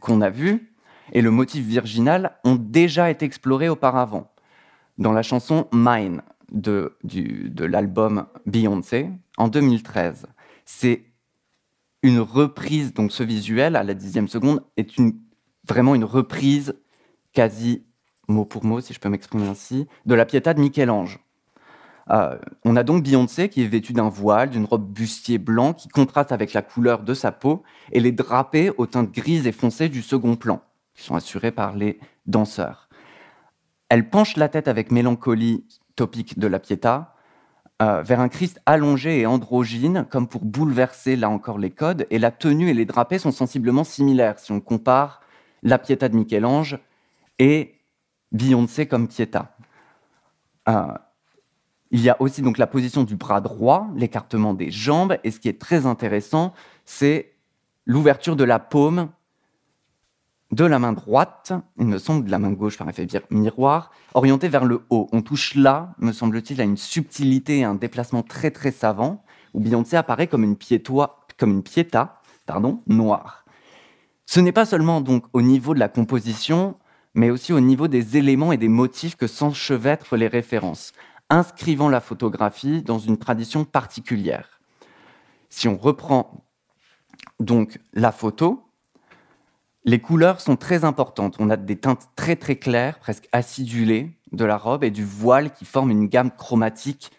qu'on 0.01 0.21
a 0.21 0.31
vue 0.31 0.73
et 1.13 1.23
le 1.23 1.31
motif 1.31 1.65
virginal 1.65 2.39
ont 2.45 2.57
déjà 2.57 3.11
été 3.11 3.25
explorés 3.25 3.69
auparavant. 3.69 4.31
Dans 4.99 5.13
la 5.13 5.23
chanson 5.23 5.69
Mine 5.73 6.23
de, 6.53 6.97
de 7.05 7.65
l'album 7.65 8.27
Beyoncé 8.47 9.11
en 9.37 9.49
2013. 9.49 10.27
C'est 10.65 11.05
une 12.03 12.21
reprise, 12.21 12.95
donc 12.95 13.13
ce 13.13 13.23
visuel 13.23 13.77
à 13.77 13.83
la 13.83 13.95
dixième 13.95 14.29
seconde 14.29 14.63
est 14.77 14.91
vraiment 15.67 15.95
une 15.95 16.05
reprise 16.05 16.75
quasi 17.33 17.85
mot 18.29 18.45
pour 18.45 18.65
mot, 18.65 18.81
si 18.81 18.93
je 18.93 19.01
peux 19.01 19.09
m'exprimer 19.09 19.49
ainsi, 19.49 19.87
de 20.07 20.15
la 20.15 20.27
Pietà 20.27 20.55
de 20.55 20.61
Michel-Ange. 20.61 21.19
Euh, 22.11 22.39
on 22.65 22.77
a 22.77 22.83
donc 22.83 23.05
Beyoncé 23.05 23.49
qui 23.49 23.63
est 23.63 23.67
vêtue 23.67 23.93
d'un 23.93 24.09
voile, 24.09 24.51
d'une 24.51 24.65
robe 24.65 24.91
bustier 24.91 25.39
blanc 25.39 25.75
qui 25.75 25.89
contraste 25.89 26.33
avec 26.33 26.53
la 26.53 26.63
couleur 26.63 27.03
de 27.03 27.15
sa 27.15 27.33
peau 27.33 27.63
et 27.93 28.01
les 28.01 28.13
drapés 28.13 28.71
aux 28.79 28.87
teintes 28.87 29.13
grises 29.13 29.47
et 29.47 29.53
foncées 29.53 29.89
du 29.89 30.03
second 30.03 30.37
plan, 30.37 30.63
qui 30.95 31.03
sont 31.03 31.15
assurés 31.15 31.53
par 31.53 31.77
les 31.77 32.01
danseurs. 32.27 32.89
Elle 33.89 34.09
penche 34.09 34.37
la 34.37 34.49
tête 34.49 34.69
avec 34.69 34.91
mélancolie 34.91 35.65
topique 35.97 36.39
de 36.39 36.47
la 36.47 36.59
Pietà 36.59 37.15
euh, 37.81 38.03
vers 38.03 38.21
un 38.21 38.29
Christ 38.29 38.61
allongé 38.67 39.21
et 39.21 39.27
androgyne, 39.27 40.07
comme 40.11 40.27
pour 40.27 40.45
bouleverser 40.45 41.15
là 41.15 41.31
encore 41.31 41.59
les 41.59 41.71
codes, 41.71 42.07
et 42.11 42.19
la 42.19 42.31
tenue 42.31 42.71
et 42.71 42.75
les 42.75 42.85
drapés 42.85 43.19
sont 43.19 43.31
sensiblement 43.31 43.85
similaires 43.85 44.39
si 44.39 44.51
on 44.51 44.61
compare 44.61 45.21
la 45.63 45.79
Pietà 45.79 46.09
de 46.09 46.17
Michel-Ange 46.17 46.79
et 47.39 47.77
Beyoncé 48.33 48.87
comme 48.87 49.09
Pietà. 49.09 49.55
Euh, 50.69 50.89
il 51.91 52.01
y 52.01 52.11
a 52.11 52.21
aussi 52.21 52.43
donc 52.43 52.59
la 52.59 52.67
position 52.67 53.05
du 53.05 53.17
bras 53.17 53.41
droit, 53.41 53.89
l'écartement 53.95 54.55
des 54.55 54.71
jambes, 54.71 55.17
et 55.25 55.31
ce 55.31 55.41
qui 55.41 55.49
est 55.49 55.61
très 55.61 55.87
intéressant, 55.87 56.53
c'est 56.85 57.33
l'ouverture 57.87 58.37
de 58.37 58.45
la 58.45 58.59
paume 58.59 59.09
de 60.51 60.65
la 60.65 60.79
main 60.79 60.93
droite, 60.93 61.53
il 61.79 61.87
me 61.87 61.99
semble, 61.99 62.25
de 62.25 62.31
la 62.31 62.39
main 62.39 62.53
gauche 62.53 62.79
par 62.79 62.89
effet 62.89 63.07
miroir, 63.31 63.91
orientée 64.15 64.49
vers 64.49 64.65
le 64.65 64.83
haut. 64.89 65.07
On 65.13 65.21
touche 65.21 65.55
là, 65.55 65.95
me 65.99 66.13
semble-t-il, 66.13 66.61
à 66.61 66.65
une 66.65 66.79
subtilité 66.79 67.59
et 67.59 67.65
un 67.65 67.75
déplacement 67.75 68.23
très 68.23 68.51
très 68.51 68.71
savant, 68.71 69.23
où 69.53 69.61
Beyoncé 69.61 69.97
apparaît 69.97 70.27
comme 70.27 70.45
une, 70.45 70.57
piétois, 70.57 71.27
comme 71.37 71.51
une 71.51 71.63
piéta 71.63 72.19
pardon, 72.49 72.83
noire. 72.87 73.45
Ce 74.25 74.41
n'est 74.41 74.53
pas 74.53 74.65
seulement 74.65 75.01
donc 75.01 75.25
au 75.35 75.43
niveau 75.43 75.75
de 75.75 75.79
la 75.79 75.89
composition, 75.89 76.77
mais 77.15 77.31
aussi 77.31 77.53
au 77.53 77.61
niveau 77.61 77.89
des 77.89 78.17
éléments 78.17 78.53
et 78.53 78.57
des 78.57 78.69
motifs 78.69 79.17
que 79.17 79.27
s'enchevêtrent 79.27 80.17
les 80.17 80.29
références, 80.29 80.93
inscrivant 81.31 81.89
la 81.89 82.01
photographie 82.01 82.83
dans 82.83 82.99
une 82.99 83.19
tradition 83.19 83.65
particulière. 83.65 84.61
Si 85.51 85.69
on 85.69 85.77
reprend 85.77 86.45
donc 87.41 87.81
la 87.93 88.13
photo, 88.13 88.65
les 89.85 90.01
couleurs 90.01 90.41
sont 90.41 90.57
très 90.57 90.85
importantes. 90.85 91.37
On 91.39 91.51
a 91.51 91.57
des 91.57 91.77
teintes 91.77 92.09
très 92.17 92.37
très 92.37 92.57
claires, 92.57 92.99
presque 92.99 93.29
acidulées 93.33 94.19
de 94.33 94.45
la 94.45 94.59
robe 94.59 94.85
et 94.85 94.91
du 94.91 95.05
voile 95.05 95.53
qui 95.53 95.65
forment 95.65 95.91
une 95.91 96.09
gamme 96.09 96.31
chromatique 96.31 97.11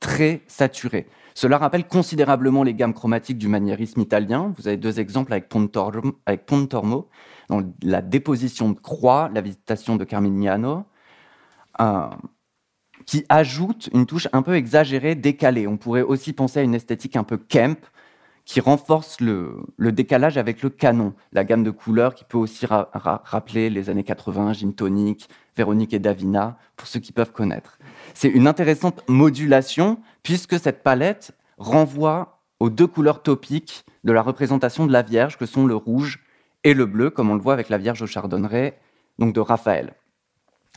très 0.00 0.42
saturée. 0.46 1.08
Cela 1.34 1.58
rappelle 1.58 1.86
considérablement 1.86 2.62
les 2.62 2.74
gammes 2.74 2.94
chromatiques 2.94 3.38
du 3.38 3.48
maniérisme 3.48 4.00
italien. 4.00 4.54
Vous 4.56 4.68
avez 4.68 4.76
deux 4.76 5.00
exemples 5.00 5.32
avec 5.32 5.48
Pontormo, 5.48 6.14
avec 6.24 6.46
Pontormo 6.46 7.08
dans 7.48 7.62
la 7.82 8.02
déposition 8.02 8.70
de 8.70 8.80
croix, 8.80 9.30
la 9.32 9.40
visitation 9.40 9.96
de 9.96 10.04
Carmignano, 10.04 10.84
qui 13.06 13.24
ajoute 13.28 13.88
une 13.94 14.04
touche 14.04 14.28
un 14.32 14.42
peu 14.42 14.56
exagérée, 14.56 15.14
décalée. 15.14 15.66
On 15.66 15.76
pourrait 15.76 16.02
aussi 16.02 16.32
penser 16.32 16.60
à 16.60 16.62
une 16.62 16.74
esthétique 16.74 17.16
un 17.16 17.24
peu 17.24 17.38
camp, 17.38 17.78
qui 18.46 18.60
renforce 18.60 19.20
le, 19.20 19.66
décalage 19.78 20.38
avec 20.38 20.62
le 20.62 20.70
canon, 20.70 21.14
la 21.32 21.44
gamme 21.44 21.64
de 21.64 21.72
couleurs 21.72 22.14
qui 22.14 22.24
peut 22.24 22.38
aussi 22.38 22.64
rappeler 22.64 23.68
les 23.70 23.90
années 23.90 24.04
80, 24.04 24.52
Gin 24.54 24.72
Tonic, 24.72 25.28
Véronique 25.56 25.92
et 25.92 25.98
Davina, 25.98 26.56
pour 26.76 26.86
ceux 26.86 27.00
qui 27.00 27.10
peuvent 27.10 27.32
connaître. 27.32 27.78
C'est 28.14 28.28
une 28.28 28.46
intéressante 28.46 29.02
modulation, 29.08 30.00
puisque 30.22 30.60
cette 30.60 30.84
palette 30.84 31.32
renvoie 31.58 32.40
aux 32.60 32.70
deux 32.70 32.86
couleurs 32.86 33.22
topiques 33.22 33.84
de 34.04 34.12
la 34.12 34.22
représentation 34.22 34.86
de 34.86 34.92
la 34.92 35.02
Vierge, 35.02 35.36
que 35.36 35.44
sont 35.44 35.66
le 35.66 35.74
rouge 35.74 36.22
et 36.62 36.72
le 36.72 36.86
bleu, 36.86 37.10
comme 37.10 37.30
on 37.30 37.34
le 37.34 37.42
voit 37.42 37.52
avec 37.52 37.68
la 37.68 37.78
Vierge 37.78 38.00
au 38.02 38.06
Chardonneret, 38.06 38.78
donc 39.18 39.34
de 39.34 39.40
Raphaël. 39.40 39.94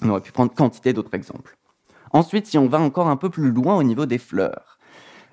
On 0.02 0.10
aurait 0.10 0.22
pu 0.22 0.32
prendre 0.32 0.52
quantité 0.52 0.92
d'autres 0.92 1.14
exemples. 1.14 1.59
Ensuite, 2.12 2.48
si 2.48 2.58
on 2.58 2.68
va 2.68 2.80
encore 2.80 3.08
un 3.08 3.18
peu 3.18 3.30
plus 3.30 3.52
loin 3.52 3.76
au 3.76 3.84
niveau 3.84 4.06
des 4.06 4.18
fleurs, 4.18 4.80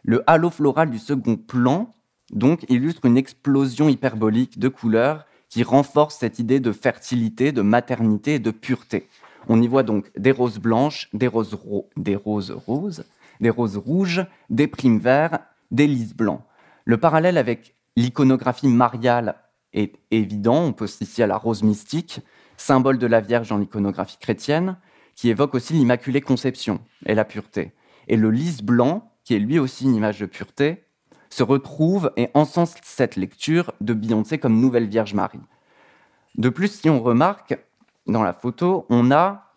le 0.04 0.22
halo 0.26 0.50
floral 0.50 0.90
du 0.90 0.98
second 0.98 1.36
plan 1.36 1.90
donc 2.32 2.64
illustre 2.68 3.04
une 3.04 3.16
explosion 3.16 3.88
hyperbolique 3.88 4.58
de 4.58 4.68
couleurs 4.68 5.26
qui 5.48 5.62
renforce 5.62 6.16
cette 6.16 6.38
idée 6.38 6.60
de 6.60 6.72
fertilité, 6.72 7.52
de 7.52 7.62
maternité 7.62 8.34
et 8.34 8.38
de 8.38 8.50
pureté. 8.50 9.08
On 9.48 9.62
y 9.62 9.68
voit 9.68 9.84
donc 9.84 10.10
des 10.18 10.32
roses 10.32 10.58
blanches, 10.58 11.08
des 11.12 11.28
roses, 11.28 11.56
des 11.96 12.16
roses 12.16 12.50
roses, 12.50 13.04
des 13.40 13.50
roses 13.50 13.76
rouges, 13.76 14.26
des 14.50 14.66
primes 14.66 14.98
verts, 14.98 15.38
des 15.70 15.86
lys 15.86 16.14
blancs. 16.14 16.42
Le 16.84 16.98
parallèle 16.98 17.38
avec 17.38 17.74
l'iconographie 17.94 18.68
mariale 18.68 19.36
est 19.72 19.94
évident. 20.10 20.64
On 20.64 20.72
pense 20.72 21.00
ici 21.00 21.22
à 21.22 21.28
la 21.28 21.36
rose 21.36 21.62
mystique, 21.62 22.20
symbole 22.56 22.98
de 22.98 23.06
la 23.06 23.20
Vierge 23.20 23.50
dans 23.50 23.58
l'iconographie 23.58 24.18
chrétienne, 24.18 24.76
qui 25.16 25.28
évoque 25.28 25.54
aussi 25.54 25.72
l'Immaculée 25.72 26.20
Conception 26.20 26.80
et 27.06 27.14
la 27.14 27.24
pureté. 27.24 27.72
Et 28.06 28.16
le 28.16 28.30
lys 28.30 28.62
blanc, 28.62 29.10
qui 29.24 29.34
est 29.34 29.40
lui 29.40 29.58
aussi 29.58 29.84
une 29.84 29.96
image 29.96 30.20
de 30.20 30.26
pureté, 30.26 30.84
se 31.28 31.42
retrouve 31.42 32.12
et 32.16 32.28
encense 32.34 32.74
cette 32.82 33.16
lecture 33.16 33.72
de 33.80 33.94
Beyoncé 33.94 34.38
comme 34.38 34.60
Nouvelle 34.60 34.86
Vierge 34.86 35.14
Marie. 35.14 35.40
De 36.36 36.48
plus, 36.48 36.68
si 36.68 36.88
on 36.88 37.02
remarque 37.02 37.58
dans 38.06 38.22
la 38.22 38.32
photo, 38.32 38.86
on 38.90 39.10
a 39.10 39.52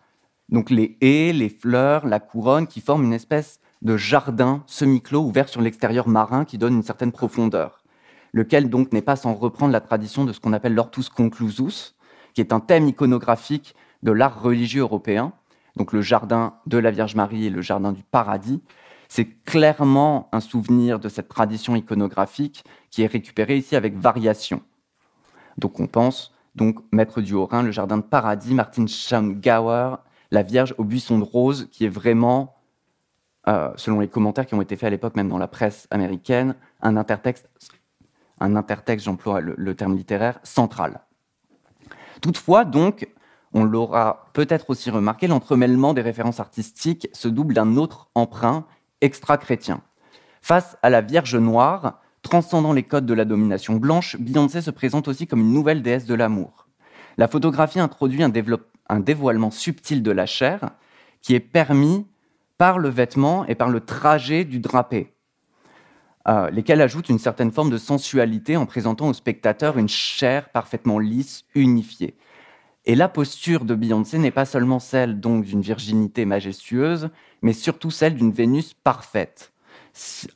donc 0.48 0.72
les 0.72 0.98
haies, 1.01 1.32
les 1.32 1.50
fleurs, 1.50 2.08
la 2.08 2.20
couronne 2.20 2.66
qui 2.66 2.82
forment 2.82 3.04
une 3.04 3.13
espèce 3.13 3.60
de 3.84 3.98
jardin 3.98 4.63
semi-clos 4.66 5.22
ouvert 5.22 5.48
sur 5.48 5.62
l'extérieur 5.62 6.08
marin 6.08 6.44
qui 6.44 6.58
donne 6.58 6.74
une 6.74 6.84
certaine 6.84 7.12
profondeur 7.12 7.84
lequel 8.34 8.70
donc 8.70 8.92
n'est 8.94 9.01
pas 9.01 9.16
sans 9.16 9.34
reprendre 9.34 9.72
la 9.72 9.82
tradition 9.82 10.25
de 10.25 10.34
ce 10.34 10.39
qu'on 10.39 10.54
appelle 10.54 10.75
l'ortus 10.75 11.10
conclusus, 11.10 11.96
qui 12.34 12.42
est 12.42 12.54
un 12.54 12.60
thème 12.60 12.88
iconographique 12.88 13.75
de 14.04 14.12
l'art 14.12 14.42
religieux 14.42 14.82
européen, 14.82 15.34
donc 15.76 15.94
le 15.94 16.02
jardin 16.02 16.56
de 16.66 16.78
la 16.78 16.92
Vierge 16.92 17.16
Marie 17.16 17.46
et 17.46 17.50
le 17.50 17.62
jardin 17.62 17.92
du 17.92 18.04
paradis. 18.04 18.62
C'est 19.08 19.26
clairement 19.44 20.30
un 20.32 20.40
souvenir 20.40 21.00
de 21.00 21.10
cette 21.10 21.30
tradition 21.30 21.76
iconographique 21.76 22.64
qui 22.92 23.02
est 23.02 23.08
récupéré 23.08 23.58
ici 23.58 23.76
avec 23.76 23.96
variation. 23.96 24.62
Donc 25.58 25.80
on 25.80 25.88
pense 25.88 26.34
donc 26.56 26.80
Maître 26.92 27.22
du 27.22 27.34
Haut-Rhin, 27.34 27.64
le 27.64 27.72
jardin 27.72 27.98
de 27.98 28.04
paradis, 28.04 28.54
Martin 28.54 28.86
Schaumgauer, 28.88 29.96
la 30.32 30.44
Vierge 30.44 30.76
au 30.78 30.84
buisson 30.84 31.18
de 31.18 31.24
rose, 31.24 31.70
qui 31.72 31.86
est 31.86 31.90
vraiment, 31.90 32.56
euh, 33.48 33.72
selon 33.76 34.00
les 34.00 34.08
commentaires 34.08 34.46
qui 34.46 34.56
ont 34.56 34.62
été 34.62 34.76
faits 34.76 34.88
à 34.88 34.90
l'époque, 34.90 35.16
même 35.16 35.30
dans 35.30 35.38
la 35.38 35.48
presse 35.48 35.88
américaine, 35.92 36.56
un 36.82 36.98
intertexte 36.98 37.48
un 38.40 38.56
intertexte, 38.56 39.06
j'emploie 39.06 39.42
le, 39.42 39.76
terme 39.76 39.96
littéraire, 39.96 40.40
central. 40.44 41.02
Toutefois, 42.22 42.66
donc, 42.66 43.08
on 43.53 43.63
l'aura 43.63 44.27
peut-être 44.34 44.70
aussi 44.70 44.89
remarqué, 44.89 45.27
l'entremêlement 45.27 45.94
des 45.94 46.01
références 46.01 46.39
artistiques 46.39 47.10
se 47.13 47.27
double 47.27 47.53
d'un 47.53 47.77
autre 47.77 48.10
emprunt 48.15 48.65
extra-chrétien. 49.01 49.82
Face 50.41 50.77
à 50.84 50.89
la 50.89 51.01
Vierge 51.01 51.36
noire, 51.36 52.00
transcendant 52.22 52.74
les 52.74 52.84
codes 52.84 53.06
de 53.06 53.13
la 53.13 53.25
domination 53.25 53.77
blanche, 53.77 54.18
Beyoncé 54.20 54.62
se 54.62 54.72
présente 54.72 55.08
aussi 55.08 55.27
comme 55.27 55.41
une 55.41 55.53
nouvelle 55.53 55.82
déesse 55.82 56.06
de 56.06 56.13
l'amour. 56.13 56.68
La 57.18 57.27
photographie 57.27 57.79
introduit 57.79 58.24
un, 58.24 59.00
dévoilement 59.00 59.51
subtil 59.51 60.03
de 60.03 60.12
la 60.12 60.25
chair 60.25 60.72
qui 61.22 61.36
est 61.36 61.39
permis 61.39 62.08
par 62.58 62.79
le 62.79 62.89
vêtement 62.89 63.46
et 63.46 63.56
par 63.56 63.70
le 63.70 63.82
trajet 63.82 64.46
du 64.46 64.60
drapé. 64.60 65.13
Euh, 66.27 66.50
lesquels 66.50 66.82
ajoutent 66.82 67.10
une 67.10 67.20
certaine 67.20 67.51
forme 67.51 67.70
de 67.70 67.77
sensualité 67.77 68.58
en 68.58 68.65
présentant 68.65 69.08
au 69.08 69.13
spectateur 69.13 69.77
une 69.77 69.89
chair 69.89 70.50
parfaitement 70.50 71.00
lisse, 71.00 71.46
unifiée. 71.56 72.15
Et 72.89 72.96
la 72.96 73.08
posture 73.08 73.65
de 73.65 73.75
Beyoncé 73.75 74.17
n'est 74.17 74.31
pas 74.31 74.46
seulement 74.46 74.79
celle 74.79 75.19
donc 75.19 75.46
d'une 75.46 75.62
virginité 75.62 76.25
majestueuse, 76.25 77.12
mais 77.43 77.53
surtout 77.53 77.91
celle 77.91 78.15
d'une 78.15 78.31
Vénus 78.31 78.74
parfaite. 78.74 79.53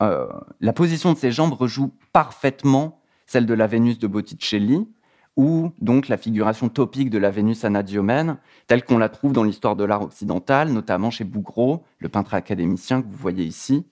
Euh, 0.04 0.28
la 0.62 0.72
position 0.72 1.14
de 1.14 1.18
ses 1.18 1.32
jambes 1.32 1.54
rejoue 1.54 1.96
parfaitement 2.12 3.02
celle 3.26 3.48
de 3.48 3.56
la 3.56 3.66
Vénus 3.66 3.98
de 3.98 4.06
Botticelli, 4.06 4.88
ou 5.36 5.72
donc 5.82 6.10
la 6.10 6.18
figuration 6.18 6.70
topique 6.70 7.10
de 7.10 7.18
la 7.18 7.32
Vénus 7.32 7.66
anadyomène, 7.66 8.38
telle 8.68 8.86
qu'on 8.86 9.00
la 9.00 9.10
trouve 9.10 9.34
dans 9.34 9.44
l'histoire 9.44 9.76
de 9.76 9.84
l'art 9.84 10.04
occidental, 10.04 10.70
notamment 10.70 11.10
chez 11.10 11.24
Bouguereau, 11.24 11.84
le 11.98 12.08
peintre 12.08 12.36
académicien 12.36 13.02
que 13.02 13.08
vous 13.08 13.18
voyez 13.18 13.46
ici. 13.46 13.88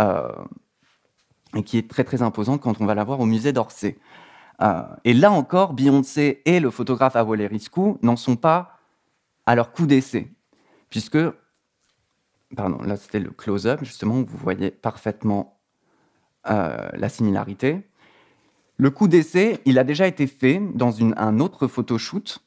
Euh, 0.00 0.26
et 1.54 1.62
qui 1.62 1.78
est 1.78 1.88
très 1.88 2.04
très 2.04 2.22
imposante 2.22 2.60
quand 2.60 2.80
on 2.80 2.86
va 2.86 2.94
la 2.94 3.04
voir 3.04 3.20
au 3.20 3.26
musée 3.26 3.52
d'Orsay. 3.52 3.98
Euh, 4.62 4.82
et 5.04 5.12
là 5.12 5.32
encore, 5.32 5.72
Beyoncé 5.72 6.42
et 6.44 6.60
le 6.60 6.70
photographe 6.70 7.16
Riskou 7.16 7.98
n'en 8.02 8.16
sont 8.16 8.36
pas 8.36 8.78
à 9.46 9.54
leur 9.54 9.72
coup 9.72 9.86
d'essai, 9.86 10.30
puisque, 10.88 11.18
pardon, 12.54 12.80
là 12.82 12.96
c'était 12.96 13.18
le 13.18 13.30
close-up 13.30 13.80
justement 13.82 14.20
où 14.20 14.26
vous 14.26 14.38
voyez 14.38 14.70
parfaitement 14.70 15.58
euh, 16.48 16.88
la 16.92 17.08
similarité. 17.08 17.88
Le 18.76 18.90
coup 18.90 19.08
d'essai, 19.08 19.60
il 19.64 19.78
a 19.78 19.84
déjà 19.84 20.06
été 20.06 20.26
fait 20.26 20.60
dans 20.74 21.02
un 21.02 21.40
autre 21.40 21.66
photoshoot 21.66 22.38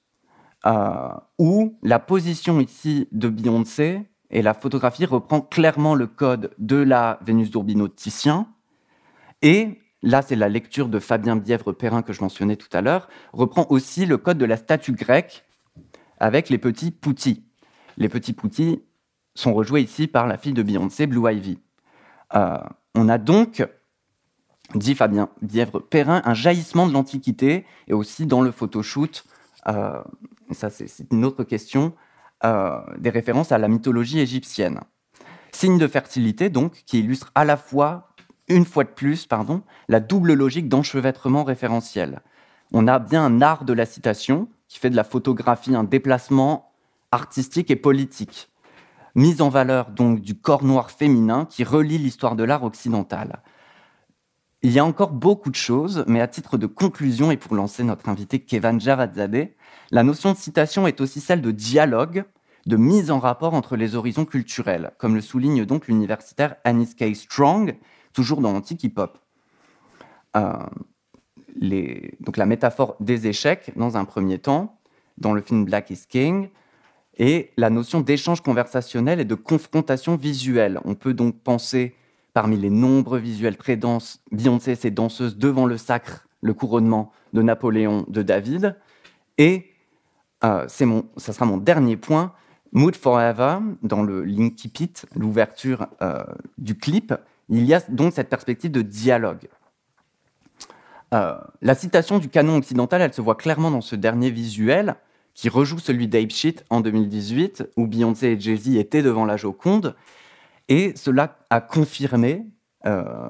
euh, 0.65 1.09
où 1.37 1.77
la 1.83 1.99
position 1.99 2.59
ici 2.59 3.07
de 3.11 3.29
Beyoncé 3.29 4.01
et 4.29 4.41
la 4.41 4.53
photographie 4.53 5.05
reprend 5.05 5.41
clairement 5.41 5.95
le 5.95 6.07
code 6.07 6.51
de 6.57 6.77
la 6.77 7.19
Vénus 7.21 7.51
d'Urbino 7.51 7.87
de 7.87 7.93
Titien, 7.93 8.47
et 9.41 9.79
là 10.05 10.21
c'est 10.21 10.37
la 10.37 10.47
lecture 10.47 10.87
de 10.87 10.99
Fabien 10.99 11.35
Bièvre-Perrin 11.35 12.01
que 12.01 12.13
je 12.13 12.21
mentionnais 12.21 12.55
tout 12.55 12.69
à 12.71 12.81
l'heure, 12.81 13.09
reprend 13.33 13.65
aussi 13.69 14.05
le 14.05 14.17
code 14.17 14.37
de 14.37 14.45
la 14.45 14.55
statue 14.55 14.93
grecque 14.93 15.43
avec 16.19 16.49
les 16.49 16.57
petits 16.57 16.91
poutis. 16.91 17.43
Les 17.97 18.07
petits 18.07 18.33
poutis 18.33 18.81
sont 19.33 19.53
rejoués 19.53 19.81
ici 19.81 20.07
par 20.07 20.27
la 20.27 20.37
fille 20.37 20.53
de 20.53 20.63
Beyoncé, 20.63 21.07
Blue 21.07 21.29
Ivy. 21.29 21.59
Euh, 22.35 22.57
on 22.93 23.09
a 23.09 23.17
donc, 23.17 23.67
dit 24.75 24.95
Fabien 24.95 25.29
Bièvre-Perrin, 25.41 26.21
un 26.23 26.33
jaillissement 26.33 26.87
de 26.87 26.93
l'Antiquité 26.93 27.65
et 27.87 27.93
aussi 27.93 28.25
dans 28.25 28.41
le 28.41 28.51
photoshoot, 28.51 29.25
euh, 29.67 30.01
ça 30.51 30.69
c'est 30.69 31.11
une 31.11 31.25
autre 31.25 31.43
question, 31.43 31.93
euh, 32.43 32.79
des 32.97 33.09
références 33.09 33.51
à 33.51 33.57
la 33.57 33.67
mythologie 33.67 34.19
égyptienne. 34.19 34.79
Signe 35.51 35.77
de 35.77 35.87
fertilité, 35.87 36.49
donc, 36.49 36.83
qui 36.85 36.99
illustre 36.99 37.31
à 37.33 37.45
la 37.45 37.57
fois, 37.57 38.14
une 38.47 38.65
fois 38.65 38.83
de 38.83 38.89
plus, 38.89 39.25
pardon, 39.25 39.61
la 39.87 39.99
double 39.99 40.33
logique 40.33 40.69
d'enchevêtrement 40.69 41.43
référentiel. 41.43 42.21
On 42.73 42.87
a 42.87 42.99
bien 42.99 43.25
un 43.25 43.41
art 43.41 43.65
de 43.65 43.73
la 43.73 43.85
citation 43.85 44.47
qui 44.67 44.79
fait 44.79 44.89
de 44.89 44.95
la 44.95 45.03
photographie 45.03 45.75
un 45.75 45.83
déplacement 45.83 46.71
artistique 47.11 47.71
et 47.71 47.75
politique 47.75 48.49
mise 49.15 49.41
en 49.41 49.49
valeur 49.49 49.89
donc 49.89 50.19
du 50.19 50.35
corps 50.35 50.63
noir 50.63 50.91
féminin 50.91 51.45
qui 51.45 51.63
relie 51.63 51.97
l'histoire 51.97 52.35
de 52.35 52.43
l'art 52.43 52.63
occidental. 52.63 53.41
Il 54.61 54.71
y 54.71 54.79
a 54.79 54.85
encore 54.85 55.11
beaucoup 55.11 55.49
de 55.49 55.55
choses, 55.55 56.03
mais 56.07 56.21
à 56.21 56.27
titre 56.27 56.57
de 56.57 56.65
conclusion 56.65 57.31
et 57.31 57.37
pour 57.37 57.55
lancer 57.55 57.83
notre 57.83 58.09
invité 58.09 58.39
Kevan 58.39 58.79
Javadzadeh, 58.79 59.55
la 59.91 60.03
notion 60.03 60.31
de 60.31 60.37
citation 60.37 60.87
est 60.87 61.01
aussi 61.01 61.21
celle 61.21 61.41
de 61.41 61.51
dialogue, 61.51 62.25
de 62.65 62.77
mise 62.77 63.11
en 63.11 63.19
rapport 63.19 63.53
entre 63.53 63.75
les 63.75 63.95
horizons 63.95 64.25
culturels, 64.25 64.91
comme 64.97 65.15
le 65.15 65.21
souligne 65.21 65.65
donc 65.65 65.87
l'universitaire 65.87 66.55
Anis 66.63 66.95
K. 66.95 67.15
Strong, 67.15 67.77
toujours 68.15 68.41
dans 68.41 68.53
l'antique 68.53 68.83
hip-hop. 68.83 69.19
Euh, 70.35 70.53
donc 72.19 72.37
la 72.37 72.45
métaphore 72.45 72.95
des 72.99 73.27
échecs, 73.27 73.71
dans 73.75 73.97
un 73.97 74.05
premier 74.05 74.39
temps, 74.39 74.79
dans 75.17 75.33
le 75.33 75.41
film 75.41 75.65
Black 75.65 75.89
is 75.91 76.05
King, 76.09 76.49
et 77.17 77.51
la 77.55 77.69
notion 77.69 78.01
d'échange 78.01 78.41
conversationnel 78.41 79.19
et 79.19 79.25
de 79.25 79.35
confrontation 79.35 80.17
visuelle. 80.17 80.79
On 80.83 80.95
peut 80.95 81.13
donc 81.13 81.39
penser, 81.39 81.95
parmi 82.33 82.57
les 82.57 82.69
nombreux 82.69 83.19
visuels 83.19 83.55
très 83.55 83.77
denses, 83.77 84.21
Beyoncé 84.31 84.71
et 84.71 84.75
ses 84.75 84.91
danseuses 84.91 85.37
devant 85.37 85.65
le 85.65 85.77
sacre, 85.77 86.27
le 86.41 86.53
couronnement 86.53 87.11
de 87.31 87.41
Napoléon, 87.41 88.05
de 88.09 88.21
David. 88.21 88.75
Et 89.37 89.71
euh, 90.43 90.67
mon, 90.81 91.05
ça 91.15 91.31
sera 91.31 91.45
mon 91.45 91.57
dernier 91.57 91.95
point, 91.95 92.33
Mood 92.73 92.95
Forever, 92.95 93.59
dans 93.83 94.03
le 94.03 94.25
Linky 94.25 94.67
Pit, 94.67 95.05
l'ouverture 95.15 95.87
euh, 96.01 96.25
du 96.57 96.77
clip, 96.77 97.13
il 97.49 97.65
y 97.65 97.73
a 97.73 97.81
donc 97.89 98.13
cette 98.13 98.29
perspective 98.29 98.71
de 98.71 98.81
dialogue. 98.81 99.47
Euh, 101.13 101.37
la 101.61 101.75
citation 101.75 102.19
du 102.19 102.29
canon 102.29 102.57
occidental, 102.57 103.01
elle 103.01 103.13
se 103.13 103.21
voit 103.21 103.35
clairement 103.35 103.71
dans 103.71 103.81
ce 103.81 103.95
dernier 103.95 104.31
visuel, 104.31 104.95
qui 105.33 105.49
rejoue 105.49 105.79
celui 105.79 106.07
d'Ape 106.07 106.31
en 106.69 106.81
2018, 106.81 107.71
où 107.77 107.87
Beyoncé 107.87 108.27
et 108.27 108.39
Jay-Z 108.39 108.75
étaient 108.75 109.03
devant 109.03 109.25
la 109.25 109.37
Joconde. 109.37 109.95
Et 110.69 110.93
cela 110.95 111.37
a 111.49 111.61
confirmé 111.61 112.47
euh, 112.85 113.29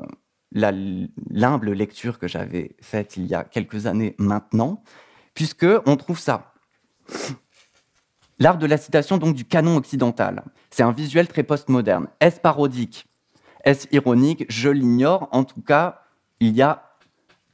l'humble 0.52 1.72
lecture 1.72 2.20
que 2.20 2.28
j'avais 2.28 2.76
faite 2.82 3.18
il 3.18 3.26
y 3.26 3.36
a 3.36 3.44
quelques 3.44 3.88
années 3.88 4.16
maintenant, 4.18 4.84
puisque 5.34 5.66
on 5.86 5.98
trouve 5.98 6.20
ça. 6.20 6.54
L'art 8.40 8.58
de 8.58 8.66
la 8.66 8.78
citation 8.78 9.18
donc 9.18 9.36
du 9.36 9.46
canon 9.46 9.76
occidental, 9.76 10.44
c'est 10.70 10.84
un 10.84 10.92
visuel 10.92 11.28
très 11.28 11.44
postmoderne. 11.44 12.08
Est-ce 12.20 12.40
parodique? 12.40 13.08
Est-ce 13.66 13.88
ironique? 13.92 14.46
Je 14.48 14.70
l'ignore. 14.70 15.28
En 15.32 15.44
tout 15.44 15.62
cas, 15.62 16.02
il 16.40 16.56
y 16.56 16.62
a 16.62 16.84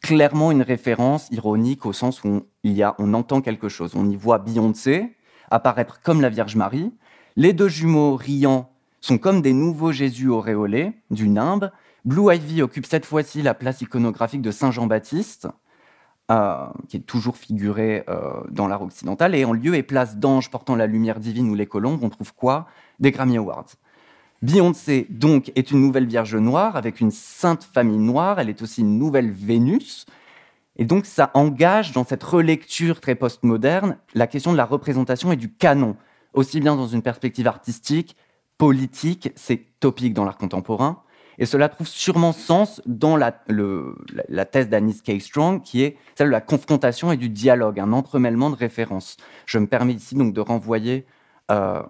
clairement 0.01 0.51
une 0.51 0.62
référence 0.62 1.30
ironique 1.32 1.86
au 1.86 1.94
sens 1.94 2.24
où 2.24 2.27
on, 2.27 2.44
il 2.63 2.74
y 2.74 2.84
a, 2.84 2.96
on 3.00 3.13
entend 3.13 3.41
quelque 3.41 3.70
chose. 3.70 3.94
On 3.96 4.10
y 4.10 4.15
voit 4.15 4.39
Beyoncé 4.39 5.15
apparaître 5.50 6.01
comme 6.01 6.22
la 6.22 6.30
Vierge 6.30 6.56
Marie. 6.56 6.91
Les 7.38 7.53
deux 7.53 7.70
jumeaux 7.70 8.15
riants 8.15 8.72
sont 9.00 9.18
comme 9.18 9.41
des 9.41 9.54
nouveaux 9.54 9.91
Jésus 9.91 10.28
auréolés 10.28 10.91
du 11.12 11.30
nimbe. 11.30 11.71
Blue 12.04 12.34
Ivy 12.34 12.62
occupe 12.62 12.86
cette 12.86 13.06
fois-ci 13.06 13.41
la 13.41 13.54
place 13.54 13.82
iconographique 13.82 14.41
de 14.41 14.52
Saint 14.52 14.71
Jean-Baptiste, 14.71 15.47
euh, 16.32 16.65
qui 16.88 16.97
est 16.97 17.02
toujours 17.02 17.38
figuré 17.38 18.04
euh, 18.10 18.41
dans 18.50 18.67
l'art 18.67 18.82
occidental. 18.82 19.36
Et 19.36 19.45
en 19.45 19.54
lieu 19.54 19.76
et 19.76 19.84
place 19.84 20.17
d'anges 20.17 20.50
portant 20.50 20.76
la 20.76 20.88
lumière 20.88 21.19
divine 21.19 21.50
ou 21.50 21.56
les 21.56 21.67
colombes, 21.67 22.00
on 22.04 22.10
trouve 22.10 22.34
quoi? 22.34 22.67
Des 23.00 23.12
Grammy 23.12 23.38
Awards. 23.38 23.67
Beyoncé, 24.41 25.06
donc, 25.10 25.51
est 25.56 25.69
une 25.69 25.82
nouvelle 25.82 26.08
Vierge 26.08 26.36
noire 26.36 26.75
avec 26.75 26.99
une 26.99 27.12
sainte 27.12 27.63
famille 27.63 27.99
noire. 27.99 28.39
Elle 28.39 28.49
est 28.49 28.62
aussi 28.63 28.82
une 28.82 28.97
nouvelle 28.97 29.32
Vénus. 29.32 30.08
Et 30.77 30.86
donc, 30.86 31.06
ça 31.06 31.30
engage 31.36 31.91
dans 31.91 32.04
cette 32.04 32.23
relecture 32.23 33.01
très 33.01 33.13
postmoderne 33.13 33.97
la 34.15 34.25
question 34.25 34.51
de 34.51 34.58
la 34.58 34.65
représentation 34.65 35.32
et 35.32 35.36
du 35.36 35.54
canon, 35.54 35.95
aussi 36.34 36.60
bien 36.60 36.75
dans 36.75 36.88
une 36.88 37.04
perspective 37.04 37.47
artistique, 37.47 38.15
politique, 38.58 39.32
c'est 39.36 39.63
topique 39.80 40.13
dans 40.13 40.25
l'art 40.25 40.38
contemporain. 40.38 41.04
Et 41.38 41.45
cela 41.45 41.69
trouve 41.69 41.88
sûrement 41.88 42.34
sens 42.34 42.82
dans 42.86 43.17
la, 43.17 43.32
thèse 43.32 44.69
d'Anis 44.69 45.01
K. 45.01 45.19
Strong, 45.19 45.62
qui 45.62 45.84
est 45.84 45.97
celle 46.15 46.27
de 46.27 46.32
la 46.32 46.41
confrontation 46.41 47.12
et 47.12 47.17
du 47.17 47.30
dialogue, 47.30 47.80
un 47.80 47.93
entremêlement 47.93 48.49
de 48.49 48.56
références. 48.56 49.17
Je 49.45 49.58
me 49.60 49.67
permets 49.67 49.93
ici 49.93 50.15
donc 50.15 50.34
de 50.34 50.41
renvoyer 50.41 51.06
euh, 51.49 51.82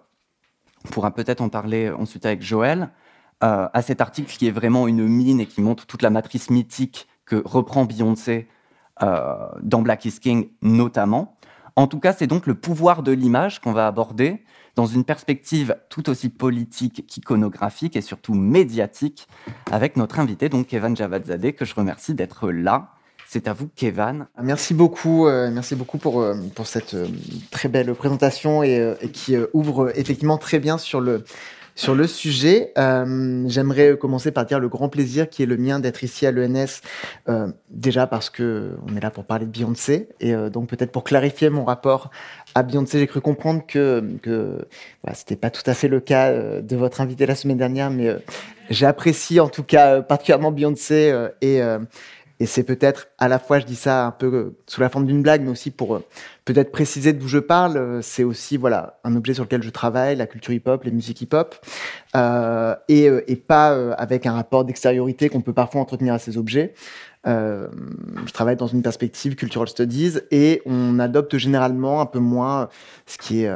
on 0.85 0.89
pourra 0.89 1.11
peut-être 1.11 1.41
en 1.41 1.49
parler 1.49 1.89
ensuite 1.89 2.25
avec 2.25 2.41
Joël, 2.41 2.89
euh, 3.43 3.67
à 3.73 3.81
cet 3.81 4.01
article 4.01 4.35
qui 4.35 4.47
est 4.47 4.51
vraiment 4.51 4.87
une 4.87 5.07
mine 5.07 5.39
et 5.39 5.45
qui 5.45 5.61
montre 5.61 5.85
toute 5.85 6.01
la 6.01 6.09
matrice 6.09 6.49
mythique 6.49 7.07
que 7.25 7.41
reprend 7.43 7.85
Beyoncé 7.85 8.47
euh, 9.01 9.47
dans 9.61 9.81
Black 9.81 10.05
is 10.05 10.19
King 10.19 10.49
notamment. 10.61 11.37
En 11.75 11.87
tout 11.87 11.99
cas, 11.99 12.13
c'est 12.13 12.27
donc 12.27 12.45
le 12.45 12.55
pouvoir 12.55 13.01
de 13.01 13.11
l'image 13.11 13.59
qu'on 13.59 13.71
va 13.71 13.87
aborder 13.87 14.43
dans 14.75 14.85
une 14.85 15.03
perspective 15.03 15.75
tout 15.89 16.09
aussi 16.09 16.29
politique 16.29 17.05
qu'iconographique 17.07 17.95
et 17.95 18.01
surtout 18.01 18.33
médiatique 18.33 19.27
avec 19.71 19.97
notre 19.97 20.19
invité, 20.19 20.49
donc 20.49 20.67
Kevin 20.67 20.95
Javadzadeh, 20.95 21.53
que 21.53 21.65
je 21.65 21.75
remercie 21.75 22.13
d'être 22.13 22.51
là 22.51 22.91
c'est 23.33 23.47
à 23.47 23.53
vous, 23.53 23.69
Kevan. 23.77 24.27
Merci 24.43 24.73
beaucoup, 24.73 25.25
euh, 25.25 25.49
merci 25.53 25.73
beaucoup 25.75 25.97
pour, 25.97 26.19
euh, 26.19 26.35
pour 26.53 26.67
cette 26.67 26.95
euh, 26.95 27.07
très 27.49 27.69
belle 27.69 27.95
présentation 27.95 28.61
et, 28.61 28.93
qui 29.13 29.37
ouvre 29.53 29.97
effectivement 29.97 30.37
très 30.37 30.59
bien 30.59 30.77
sur 30.77 30.99
le, 30.99 31.23
sur 31.73 31.95
le 31.95 32.07
sujet. 32.07 32.73
J'aimerais 32.75 33.97
commencer 33.97 34.31
par 34.31 34.45
dire 34.45 34.59
le 34.59 34.67
grand 34.67 34.89
plaisir 34.89 35.29
qui 35.29 35.43
est 35.43 35.45
le 35.45 35.55
mien 35.55 35.79
d'être 35.79 36.03
ici 36.03 36.27
à 36.27 36.31
l'ENS, 36.33 36.81
déjà 37.69 38.05
parce 38.05 38.29
que 38.29 38.71
on 38.89 38.97
est 38.97 38.99
là 38.99 39.11
pour 39.11 39.23
parler 39.23 39.45
de 39.45 39.51
Beyoncé 39.51 40.09
et 40.19 40.33
donc 40.49 40.67
peut-être 40.67 40.91
pour 40.91 41.05
clarifier 41.05 41.49
mon 41.49 41.63
rapport 41.63 42.11
à 42.53 42.63
Beyoncé, 42.63 42.99
j'ai 42.99 43.07
cru 43.07 43.21
comprendre 43.21 43.63
que, 43.65 44.03
que 44.21 44.67
voilà, 45.03 45.15
c'était 45.15 45.37
pas 45.37 45.49
tout 45.49 45.63
à 45.65 45.73
fait 45.73 45.87
le 45.87 46.01
cas 46.01 46.33
de 46.33 46.75
votre 46.75 46.99
invité 46.99 47.25
la 47.25 47.35
semaine 47.35 47.57
dernière, 47.57 47.89
mais 47.91 48.13
j'apprécie 48.69 49.39
en 49.39 49.47
tout 49.47 49.63
cas 49.63 50.01
particulièrement 50.01 50.51
Beyoncé 50.51 51.15
et 51.41 51.61
et 52.41 52.47
c'est 52.47 52.63
peut-être 52.63 53.09
à 53.19 53.27
la 53.27 53.37
fois, 53.37 53.59
je 53.59 53.65
dis 53.65 53.75
ça 53.75 54.07
un 54.07 54.09
peu 54.09 54.33
euh, 54.33 54.57
sous 54.65 54.81
la 54.81 54.89
forme 54.89 55.05
d'une 55.05 55.21
blague, 55.21 55.43
mais 55.43 55.51
aussi 55.51 55.69
pour 55.69 55.93
euh, 55.93 56.03
peut-être 56.43 56.71
préciser 56.71 57.13
d'où 57.13 57.27
je 57.27 57.37
parle. 57.37 57.77
Euh, 57.77 58.01
c'est 58.01 58.23
aussi 58.23 58.57
voilà 58.57 58.99
un 59.03 59.15
objet 59.15 59.35
sur 59.35 59.43
lequel 59.43 59.61
je 59.61 59.69
travaille, 59.69 60.15
la 60.15 60.25
culture 60.25 60.51
hip-hop, 60.51 60.83
les 60.83 60.89
musiques 60.89 61.21
hip-hop, 61.21 61.55
et, 62.89 63.35
pas 63.47 63.93
avec 63.93 64.25
un 64.25 64.33
rapport 64.33 64.65
d'extériorité 64.65 65.29
qu'on 65.29 65.41
peut 65.41 65.53
parfois 65.53 65.81
entretenir 65.81 66.15
à 66.15 66.19
ces 66.19 66.39
objets. 66.39 66.73
Je 67.25 68.31
travaille 68.33 68.55
dans 68.55 68.65
une 68.65 68.81
perspective 68.81 69.35
cultural 69.35 69.67
studies 69.67 70.17
et 70.31 70.63
on 70.65 70.97
adopte 70.97 71.37
généralement 71.37 72.01
un 72.01 72.07
peu 72.07 72.19
moins 72.19 72.69
ce 73.05 73.19
qui 73.19 73.43
est 73.43 73.51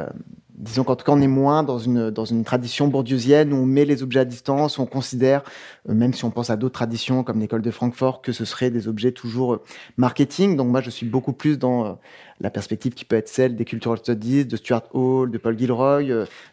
disons 0.58 0.84
qu'en 0.84 0.96
tout 0.96 1.04
cas, 1.04 1.12
on 1.12 1.20
est 1.20 1.26
moins 1.26 1.62
dans 1.62 1.78
une, 1.78 2.10
dans 2.10 2.24
une 2.24 2.42
tradition 2.42 2.88
bourdieusienne 2.88 3.52
où 3.52 3.56
on 3.56 3.66
met 3.66 3.84
les 3.84 4.02
objets 4.02 4.20
à 4.20 4.24
distance, 4.24 4.78
où 4.78 4.82
on 4.82 4.86
considère, 4.86 5.42
euh, 5.88 5.94
même 5.94 6.14
si 6.14 6.24
on 6.24 6.30
pense 6.30 6.50
à 6.50 6.56
d'autres 6.56 6.74
traditions 6.74 7.22
comme 7.24 7.40
l'école 7.40 7.62
de 7.62 7.70
Francfort, 7.70 8.22
que 8.22 8.32
ce 8.32 8.44
seraient 8.44 8.70
des 8.70 8.88
objets 8.88 9.12
toujours 9.12 9.54
euh, 9.54 9.62
marketing. 9.98 10.56
Donc 10.56 10.68
moi, 10.68 10.80
je 10.80 10.90
suis 10.90 11.06
beaucoup 11.06 11.34
plus 11.34 11.58
dans 11.58 11.84
euh, 11.84 11.92
la 12.40 12.50
perspective 12.50 12.94
qui 12.94 13.04
peut 13.04 13.16
être 13.16 13.28
celle 13.28 13.54
des 13.56 13.64
cultural 13.64 13.98
studies, 13.98 14.46
de 14.46 14.56
Stuart 14.56 14.84
Hall, 14.94 15.30
de 15.30 15.38
Paul 15.38 15.58
Gilroy, 15.58 16.02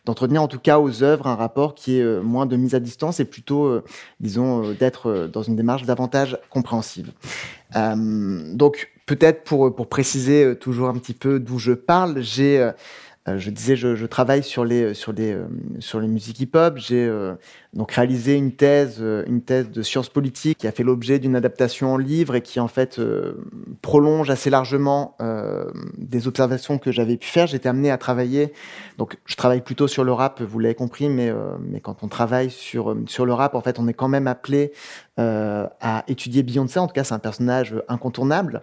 d'entretenir 0.05 0.41
en 0.41 0.47
tout 0.47 0.59
cas 0.59 0.79
aux 0.79 1.03
œuvres 1.03 1.27
un 1.27 1.35
rapport 1.35 1.75
qui 1.75 1.99
est 1.99 2.21
moins 2.21 2.45
de 2.45 2.55
mise 2.55 2.73
à 2.73 2.79
distance 2.79 3.19
et 3.19 3.25
plutôt, 3.25 3.81
disons, 4.21 4.71
d'être 4.71 5.29
dans 5.31 5.43
une 5.43 5.57
démarche 5.57 5.83
davantage 5.83 6.39
compréhensive. 6.49 7.11
donc 7.75 8.93
peut-être 9.05 9.43
pour, 9.43 9.75
pour 9.75 9.89
préciser 9.89 10.55
toujours 10.55 10.87
un 10.87 10.93
petit 10.93 11.13
peu 11.13 11.37
d'où 11.37 11.59
je 11.59 11.73
parle, 11.73 12.21
j'ai 12.21 12.71
je 13.25 13.49
disais, 13.51 13.77
je, 13.77 14.05
travaille 14.05 14.43
sur 14.43 14.65
les, 14.65 14.93
sur 14.93 15.13
les, 15.13 15.31
euh, 15.31 15.45
sur 15.79 16.01
les 16.01 16.09
musiques 16.09 16.41
hip-hop. 16.41 16.77
J'ai 16.77 17.05
euh, 17.05 17.35
donc 17.73 17.93
réalisé 17.93 18.35
une 18.35 18.51
thèse, 18.51 19.01
une 19.27 19.41
thèse 19.41 19.71
de 19.71 19.81
sciences 19.81 20.09
politiques 20.09 20.57
qui 20.57 20.67
a 20.67 20.73
fait 20.73 20.83
l'objet 20.83 21.19
d'une 21.19 21.35
adaptation 21.35 21.93
en 21.93 21.97
livre 21.97 22.35
et 22.35 22.41
qui 22.41 22.59
en 22.59 22.67
fait 22.67 22.99
prolonge 23.81 24.29
assez 24.29 24.49
largement 24.49 25.17
des 25.97 26.27
observations 26.27 26.77
que 26.77 26.91
j'avais 26.91 27.17
pu 27.17 27.27
faire. 27.27 27.47
J'étais 27.47 27.69
amené 27.69 27.89
à 27.89 27.97
travailler, 27.97 28.53
donc 28.99 29.17
je 29.25 29.35
travaille 29.35 29.61
plutôt 29.61 29.87
sur 29.87 30.03
le 30.03 30.11
rap, 30.11 30.41
vous 30.41 30.59
l'avez 30.59 30.75
compris, 30.75 31.09
mais, 31.09 31.33
mais 31.59 31.79
quand 31.79 32.03
on 32.03 32.07
travaille 32.07 32.51
sur, 32.51 32.95
sur 33.07 33.25
le 33.25 33.33
rap, 33.33 33.55
en 33.55 33.61
fait, 33.61 33.79
on 33.79 33.87
est 33.87 33.93
quand 33.93 34.09
même 34.09 34.27
appelé 34.27 34.71
à 35.17 36.03
étudier 36.07 36.43
Beyoncé. 36.43 36.77
En 36.77 36.85
tout 36.85 36.93
cas, 36.93 37.03
c'est 37.03 37.15
un 37.15 37.19
personnage 37.19 37.73
incontournable 37.87 38.61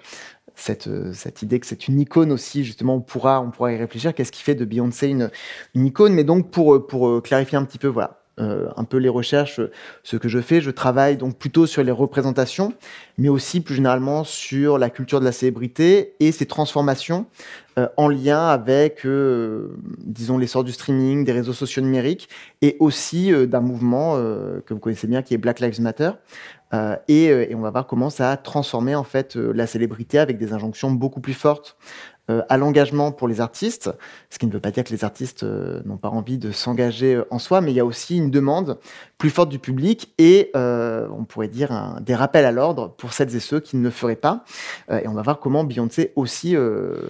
cette, 0.55 0.89
euh, 0.89 1.13
cette 1.13 1.43
idée 1.43 1.61
que 1.61 1.67
c'est 1.67 1.89
une 1.89 2.01
icône 2.01 2.33
aussi, 2.33 2.65
justement, 2.65 2.97
on 2.97 3.01
pourra, 3.01 3.41
on 3.41 3.51
pourra 3.51 3.73
y 3.73 3.77
réfléchir. 3.77 4.15
Qu'est-ce 4.15 4.33
qui 4.33 4.43
fait 4.43 4.55
de 4.55 4.65
Beyoncé 4.65 5.09
une, 5.09 5.31
icône? 5.75 6.13
Mais 6.15 6.25
donc, 6.25 6.51
pour, 6.51 6.75
euh, 6.75 6.87
euh, 6.95 7.21
clarifier 7.21 7.59
un 7.59 7.65
petit 7.65 7.79
peu, 7.79 7.89
voilà, 7.89 8.17
un 8.39 8.85
peu 8.85 8.97
les 8.97 9.11
recherches, 9.11 9.61
ce 10.03 10.17
que 10.17 10.27
je 10.27 10.39
fais, 10.39 10.63
je 10.63 10.71
travaille 10.71 11.19
donc 11.19 11.37
plutôt 11.37 11.67
sur 11.67 11.83
les 11.83 11.93
représentations, 11.93 12.73
mais 13.19 13.29
aussi 13.29 13.61
plus 13.61 13.75
généralement 13.75 14.25
sur 14.25 14.79
la 14.79 14.89
culture 14.89 15.21
de 15.21 15.27
la 15.27 15.33
célébrité 15.33 16.15
et 16.21 16.33
ses 16.33 16.47
transformations 16.47 17.27
en 17.99 18.09
lien 18.09 18.47
avec, 18.47 19.07
disons, 19.99 20.39
l'essor 20.39 20.65
du 20.65 20.73
streaming, 20.73 21.27
des 21.27 21.33
réseaux 21.33 21.53
sociaux 21.53 21.83
numériques 21.83 22.31
et 22.63 22.79
aussi 22.81 23.31
d'un 23.47 23.61
mouvement 23.61 24.15
que 24.17 24.73
vous 24.73 24.81
connaissez 24.81 25.07
bien 25.07 25.21
qui 25.21 25.35
est 25.35 25.39
Black 25.39 25.61
Lives 25.61 25.83
Matter, 25.83 26.13
euh, 26.73 26.97
euh, 27.11 27.47
et, 27.49 27.55
on 27.55 27.61
va 27.61 27.71
voir 27.71 27.87
comment 27.87 28.11
ça 28.11 28.31
a 28.31 28.37
transformé 28.37 28.95
en 28.95 29.05
fait 29.05 29.37
euh, 29.37 29.53
la 29.53 29.67
célébrité 29.67 30.19
avec 30.19 30.39
des 30.39 30.53
injonctions 30.53 30.91
beaucoup 30.91 31.21
plus 31.21 31.35
fortes 31.35 31.77
à 32.49 32.59
l'engagement 32.59 33.11
pour 33.11 33.27
les 33.27 33.41
artistes, 33.41 33.91
ce 34.29 34.39
qui 34.39 34.47
ne 34.47 34.53
veut 34.53 34.61
pas 34.61 34.71
dire 34.71 34.85
que 34.85 34.93
les 34.93 35.03
artistes 35.03 35.43
n'ont 35.43 35.97
pas 35.97 36.11
envie 36.11 36.39
de 36.39 36.53
s'engager 36.53 37.21
en 37.31 37.41
soi, 37.41 37.61
mais 37.61 37.73
il 37.73 37.75
y 37.75 37.81
a 37.81 37.85
aussi 37.85 38.19
une 38.19 38.31
demande 38.31 38.79
plus 39.19 39.31
forte 39.31 39.49
du 39.49 39.59
public 39.59 40.15
et 40.17 40.53
on 40.55 41.25
pourrait 41.25 41.49
dire 41.49 41.97
des 42.01 42.15
rappels 42.15 42.45
à 42.45 42.53
l'ordre 42.53 42.95
pour 42.97 43.15
celles 43.15 43.35
et 43.35 43.41
ceux 43.41 43.59
qui 43.59 43.77
ne 43.77 43.83
le 43.83 43.91
feraient 43.91 44.15
pas. 44.15 44.45
et 44.93 45.09
on 45.09 45.13
va 45.13 45.23
voir 45.23 45.41
comment 45.41 45.65
Beyoncé 45.65 46.13
aussi 46.15 46.55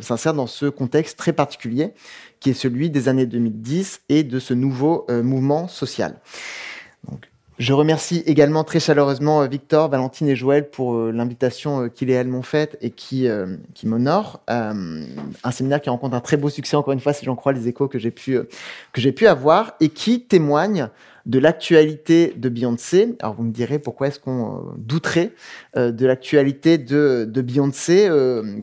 s'insère 0.01 0.33
dans 0.33 0.47
ce 0.47 0.65
contexte 0.65 1.19
très 1.19 1.35
particulier 1.35 1.93
qui 2.39 2.49
est 2.49 2.55
celui 2.55 2.89
des 2.89 3.09
années 3.09 3.27
2010 3.27 4.01
et 4.09 4.23
de 4.23 4.39
ce 4.39 4.55
nouveau 4.55 5.07
mouvement 5.11 5.69
social. 5.69 6.19
Donc, 7.11 7.30
je 7.61 7.75
remercie 7.75 8.23
également 8.25 8.65
très 8.65 8.81
chaleureusement 8.81 9.43
euh, 9.43 9.47
Victor, 9.47 9.91
Valentine 9.91 10.29
et 10.29 10.35
Joël 10.35 10.71
pour 10.71 10.95
euh, 10.95 11.13
l'invitation 11.13 11.83
euh, 11.83 11.89
qu'ils 11.89 12.09
et 12.09 12.15
elles 12.15 12.27
m'ont 12.27 12.41
faite 12.41 12.79
et 12.81 12.91
qui, 12.91 13.29
qui 13.75 13.87
m'honore. 13.87 14.41
un 14.49 15.51
séminaire 15.53 15.83
qui 15.83 15.91
rencontre 15.91 16.17
un 16.17 16.21
très 16.21 16.39
beau 16.39 16.49
succès, 16.49 16.77
encore 16.77 16.95
une 16.95 17.01
fois, 17.01 17.13
si 17.13 17.27
j'en 17.27 17.37
crois 17.37 17.53
les 17.53 17.69
échos 17.69 17.87
que 17.87 17.99
j'ai 17.99 18.11
pu, 18.11 18.39
que 18.93 19.01
j'ai 19.01 19.13
pu 19.13 19.27
avoir 19.27 19.75
et 19.81 19.91
qui 19.91 20.23
témoigne 20.23 20.89
de 21.27 21.39
l'actualité 21.39 22.33
de 22.35 22.49
Beyoncé. 22.49 23.15
Alors 23.21 23.35
vous 23.35 23.43
me 23.43 23.53
direz 23.53 23.79
pourquoi 23.79 24.09
est-ce 24.09 24.19
qu'on 24.19 24.73
douterait 24.79 25.33
de 25.77 26.07
l'actualité 26.07 26.79
de, 26.79 27.29
de 27.29 27.43
Beyoncé 27.43 28.09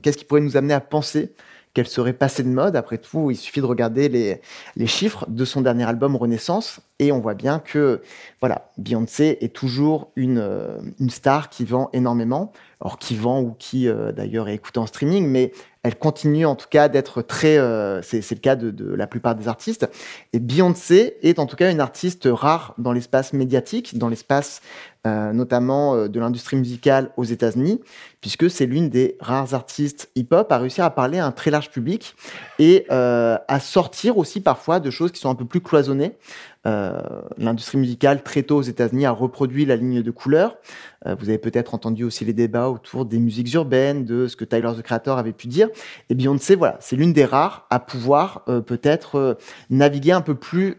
Qu'est-ce 0.01 0.17
qui 0.17 0.25
pourrait 0.25 0.41
nous 0.41 0.57
amener 0.57 0.73
à 0.73 0.81
penser 0.81 1.33
qu'elle 1.75 1.87
serait 1.87 2.13
passée 2.13 2.41
de 2.41 2.49
mode? 2.49 2.75
Après 2.75 2.97
tout, 2.97 3.29
il 3.29 3.35
suffit 3.35 3.61
de 3.61 3.65
regarder 3.65 4.09
les, 4.09 4.41
les, 4.75 4.87
chiffres 4.87 5.25
de 5.29 5.45
son 5.45 5.61
dernier 5.61 5.83
album 5.83 6.15
Renaissance 6.15 6.81
et 6.99 7.11
on 7.11 7.19
voit 7.19 7.35
bien 7.35 7.59
que 7.59 8.01
voilà, 8.39 8.71
Beyoncé 8.77 9.37
est 9.41 9.53
toujours 9.53 10.11
une, 10.15 10.39
euh, 10.39 10.77
une 10.99 11.11
star 11.11 11.49
qui 11.49 11.63
vend 11.63 11.89
énormément, 11.93 12.51
alors 12.81 12.97
qui 12.97 13.15
vend 13.15 13.41
ou 13.41 13.55
qui 13.57 13.87
euh, 13.87 14.11
d'ailleurs 14.11 14.49
est 14.49 14.55
écoutée 14.55 14.79
en 14.79 14.87
streaming, 14.87 15.27
mais 15.27 15.51
elle 15.83 15.97
continue 15.97 16.45
en 16.45 16.55
tout 16.55 16.67
cas 16.69 16.89
d'être 16.89 17.21
très, 17.21 17.57
euh, 17.57 18.01
c'est 18.01 18.29
le 18.31 18.39
cas 18.39 18.55
de, 18.55 18.93
la 18.95 19.05
plupart 19.05 19.35
des 19.35 19.47
artistes. 19.47 19.87
Et 20.33 20.39
Beyoncé 20.39 21.17
est 21.21 21.37
en 21.37 21.45
tout 21.45 21.55
cas 21.55 21.71
une 21.71 21.79
artiste 21.79 22.27
rare 22.31 22.73
dans 22.79 22.93
l'espace 22.93 23.31
médiatique, 23.33 23.97
dans 23.97 24.09
l'espace 24.09 24.61
notamment 25.05 26.09
de 26.09 26.19
l'industrie 26.19 26.57
musicale 26.57 27.11
aux 27.15 27.23
États-Unis, 27.23 27.79
puisque 28.19 28.49
c'est 28.49 28.65
l'une 28.65 28.89
des 28.89 29.15
rares 29.21 29.53
artistes 29.53 30.09
hip-hop 30.15 30.51
à 30.51 30.57
réussir 30.57 30.83
à 30.83 30.89
parler 30.89 31.17
à 31.17 31.25
un 31.25 31.31
très 31.31 31.49
large 31.49 31.69
public 31.69 32.13
et 32.59 32.85
à 32.89 33.59
sortir 33.61 34.17
aussi 34.17 34.41
parfois 34.41 34.81
de 34.81 34.89
choses 34.89 35.13
qui 35.13 35.21
sont 35.21 35.29
un 35.29 35.35
peu 35.35 35.45
plus 35.45 35.61
cloisonnées. 35.61 36.17
Euh, 36.67 37.21
l'industrie 37.37 37.77
musicale 37.77 38.23
très 38.23 38.43
tôt 38.43 38.57
aux 38.57 38.61
États-Unis 38.61 39.05
a 39.05 39.11
reproduit 39.11 39.65
la 39.65 39.77
ligne 39.77 40.03
de 40.03 40.11
couleurs. 40.11 40.57
Euh, 41.05 41.15
vous 41.19 41.29
avez 41.29 41.37
peut-être 41.37 41.75
entendu 41.75 42.03
aussi 42.03 42.25
les 42.25 42.33
débats 42.33 42.69
autour 42.69 43.05
des 43.05 43.19
musiques 43.19 43.53
urbaines, 43.53 44.05
de 44.05 44.27
ce 44.27 44.35
que 44.35 44.45
Tyler 44.45 44.71
the 44.77 44.81
Creator 44.81 45.17
avait 45.17 45.33
pu 45.33 45.47
dire. 45.47 45.69
Et 46.09 46.15
Beyoncé, 46.15 46.55
voilà, 46.55 46.77
c'est 46.79 46.95
l'une 46.95 47.13
des 47.13 47.25
rares 47.25 47.67
à 47.69 47.79
pouvoir 47.79 48.43
euh, 48.47 48.61
peut-être 48.61 49.37
naviguer 49.69 50.11
un 50.11 50.21
peu 50.21 50.35
plus, 50.35 50.77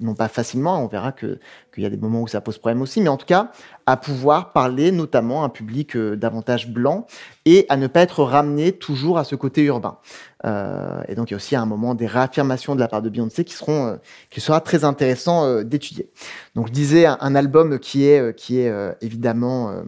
non 0.00 0.14
pas 0.14 0.28
facilement, 0.28 0.82
on 0.82 0.88
verra 0.88 1.12
que 1.12 1.38
qu'il 1.72 1.82
y 1.82 1.86
a 1.86 1.90
des 1.90 1.96
moments 1.96 2.22
où 2.22 2.28
ça 2.28 2.40
pose 2.40 2.58
problème 2.58 2.82
aussi, 2.82 3.00
mais 3.00 3.08
en 3.08 3.16
tout 3.16 3.26
cas 3.26 3.50
à 3.86 3.96
pouvoir 3.96 4.52
parler 4.52 4.92
notamment 4.92 5.42
à 5.42 5.46
un 5.46 5.48
public 5.48 5.96
davantage 5.96 6.68
blanc 6.68 7.06
et 7.44 7.66
à 7.68 7.76
ne 7.76 7.86
pas 7.88 8.00
être 8.00 8.22
ramené 8.22 8.72
toujours 8.72 9.18
à 9.18 9.24
ce 9.24 9.34
côté 9.34 9.62
urbain. 9.64 9.98
Euh, 10.44 11.02
et 11.08 11.14
donc 11.14 11.30
il 11.30 11.32
y 11.32 11.34
a 11.34 11.36
aussi 11.36 11.56
à 11.56 11.62
un 11.62 11.66
moment 11.66 11.94
des 11.94 12.06
réaffirmations 12.06 12.74
de 12.74 12.80
la 12.80 12.88
part 12.88 13.02
de 13.02 13.08
Beyoncé 13.08 13.44
qui 13.44 13.54
seront, 13.54 13.86
euh, 13.86 13.96
qui 14.30 14.40
sera 14.40 14.60
très 14.60 14.84
intéressant 14.84 15.44
euh, 15.44 15.62
d'étudier. 15.62 16.10
Donc 16.54 16.68
je 16.68 16.72
disais 16.72 17.06
un, 17.06 17.34
album 17.34 17.78
qui 17.78 18.06
est, 18.06 18.36
qui 18.36 18.60
est 18.60 18.72
évidemment 19.00 19.82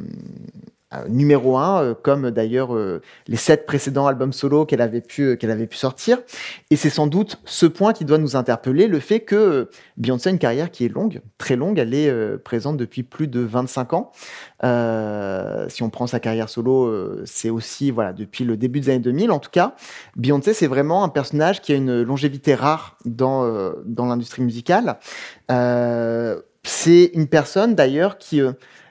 euh, 0.95 1.09
numéro 1.09 1.57
un, 1.59 1.83
euh, 1.83 1.95
comme 2.01 2.31
d'ailleurs 2.31 2.73
euh, 2.73 3.03
les 3.27 3.37
sept 3.37 3.67
précédents 3.67 4.07
albums 4.07 4.33
solo 4.33 4.65
qu'elle 4.65 4.81
avait 4.81 5.01
pu 5.01 5.37
avait 5.43 5.67
pu 5.67 5.77
sortir. 5.77 6.19
Et 6.71 6.77
c'est 6.77 6.91
sans 6.91 7.09
doute 7.09 7.41
ce 7.45 7.67
point 7.67 7.93
qui 7.93 8.05
doit 8.05 8.19
nous 8.19 8.37
interpeller, 8.37 8.87
le 8.87 9.01
fait 9.01 9.19
que 9.19 9.69
Beyoncé 9.97 10.29
a 10.29 10.33
une 10.33 10.39
carrière 10.39 10.71
qui 10.71 10.85
est 10.85 10.89
longue, 10.89 11.23
très 11.39 11.57
longue. 11.57 11.81
Elle 11.81 11.93
est 11.93 12.39
présente 12.39 12.77
depuis 12.77 13.03
plus 13.03 13.27
de 13.27 13.41
25 13.41 13.95
ans. 13.95 14.13
si 15.69 15.83
on 15.83 15.91
prend 15.91 16.07
sa 16.07 16.21
carrière 16.21 16.49
solo, 16.49 17.25
c'est 17.25 17.51
aussi 17.51 17.91
voilà 17.91 18.13
depuis 18.13 18.45
le 18.45 18.57
début 18.57 18.79
des 18.79 18.91
années 18.91 19.01
2000. 19.01 19.33
En 19.33 19.41
tout 19.41 19.51
cas, 19.51 19.75
Beyoncé 20.15 20.55
c'est 20.55 20.69
vraiment 20.69 21.03
un 21.03 21.09
personnage 21.09 21.63
qui 21.63 21.73
a 21.73 21.77
une 21.77 22.03
longévité 22.03 22.55
rare 22.55 22.97
dans 23.05 23.73
dans 23.85 24.07
l'industrie 24.07 24.43
musicale. 24.43 24.99
C'est 26.67 27.11
une 27.15 27.29
personne 27.29 27.75
d'ailleurs 27.75 28.19
qui 28.19 28.41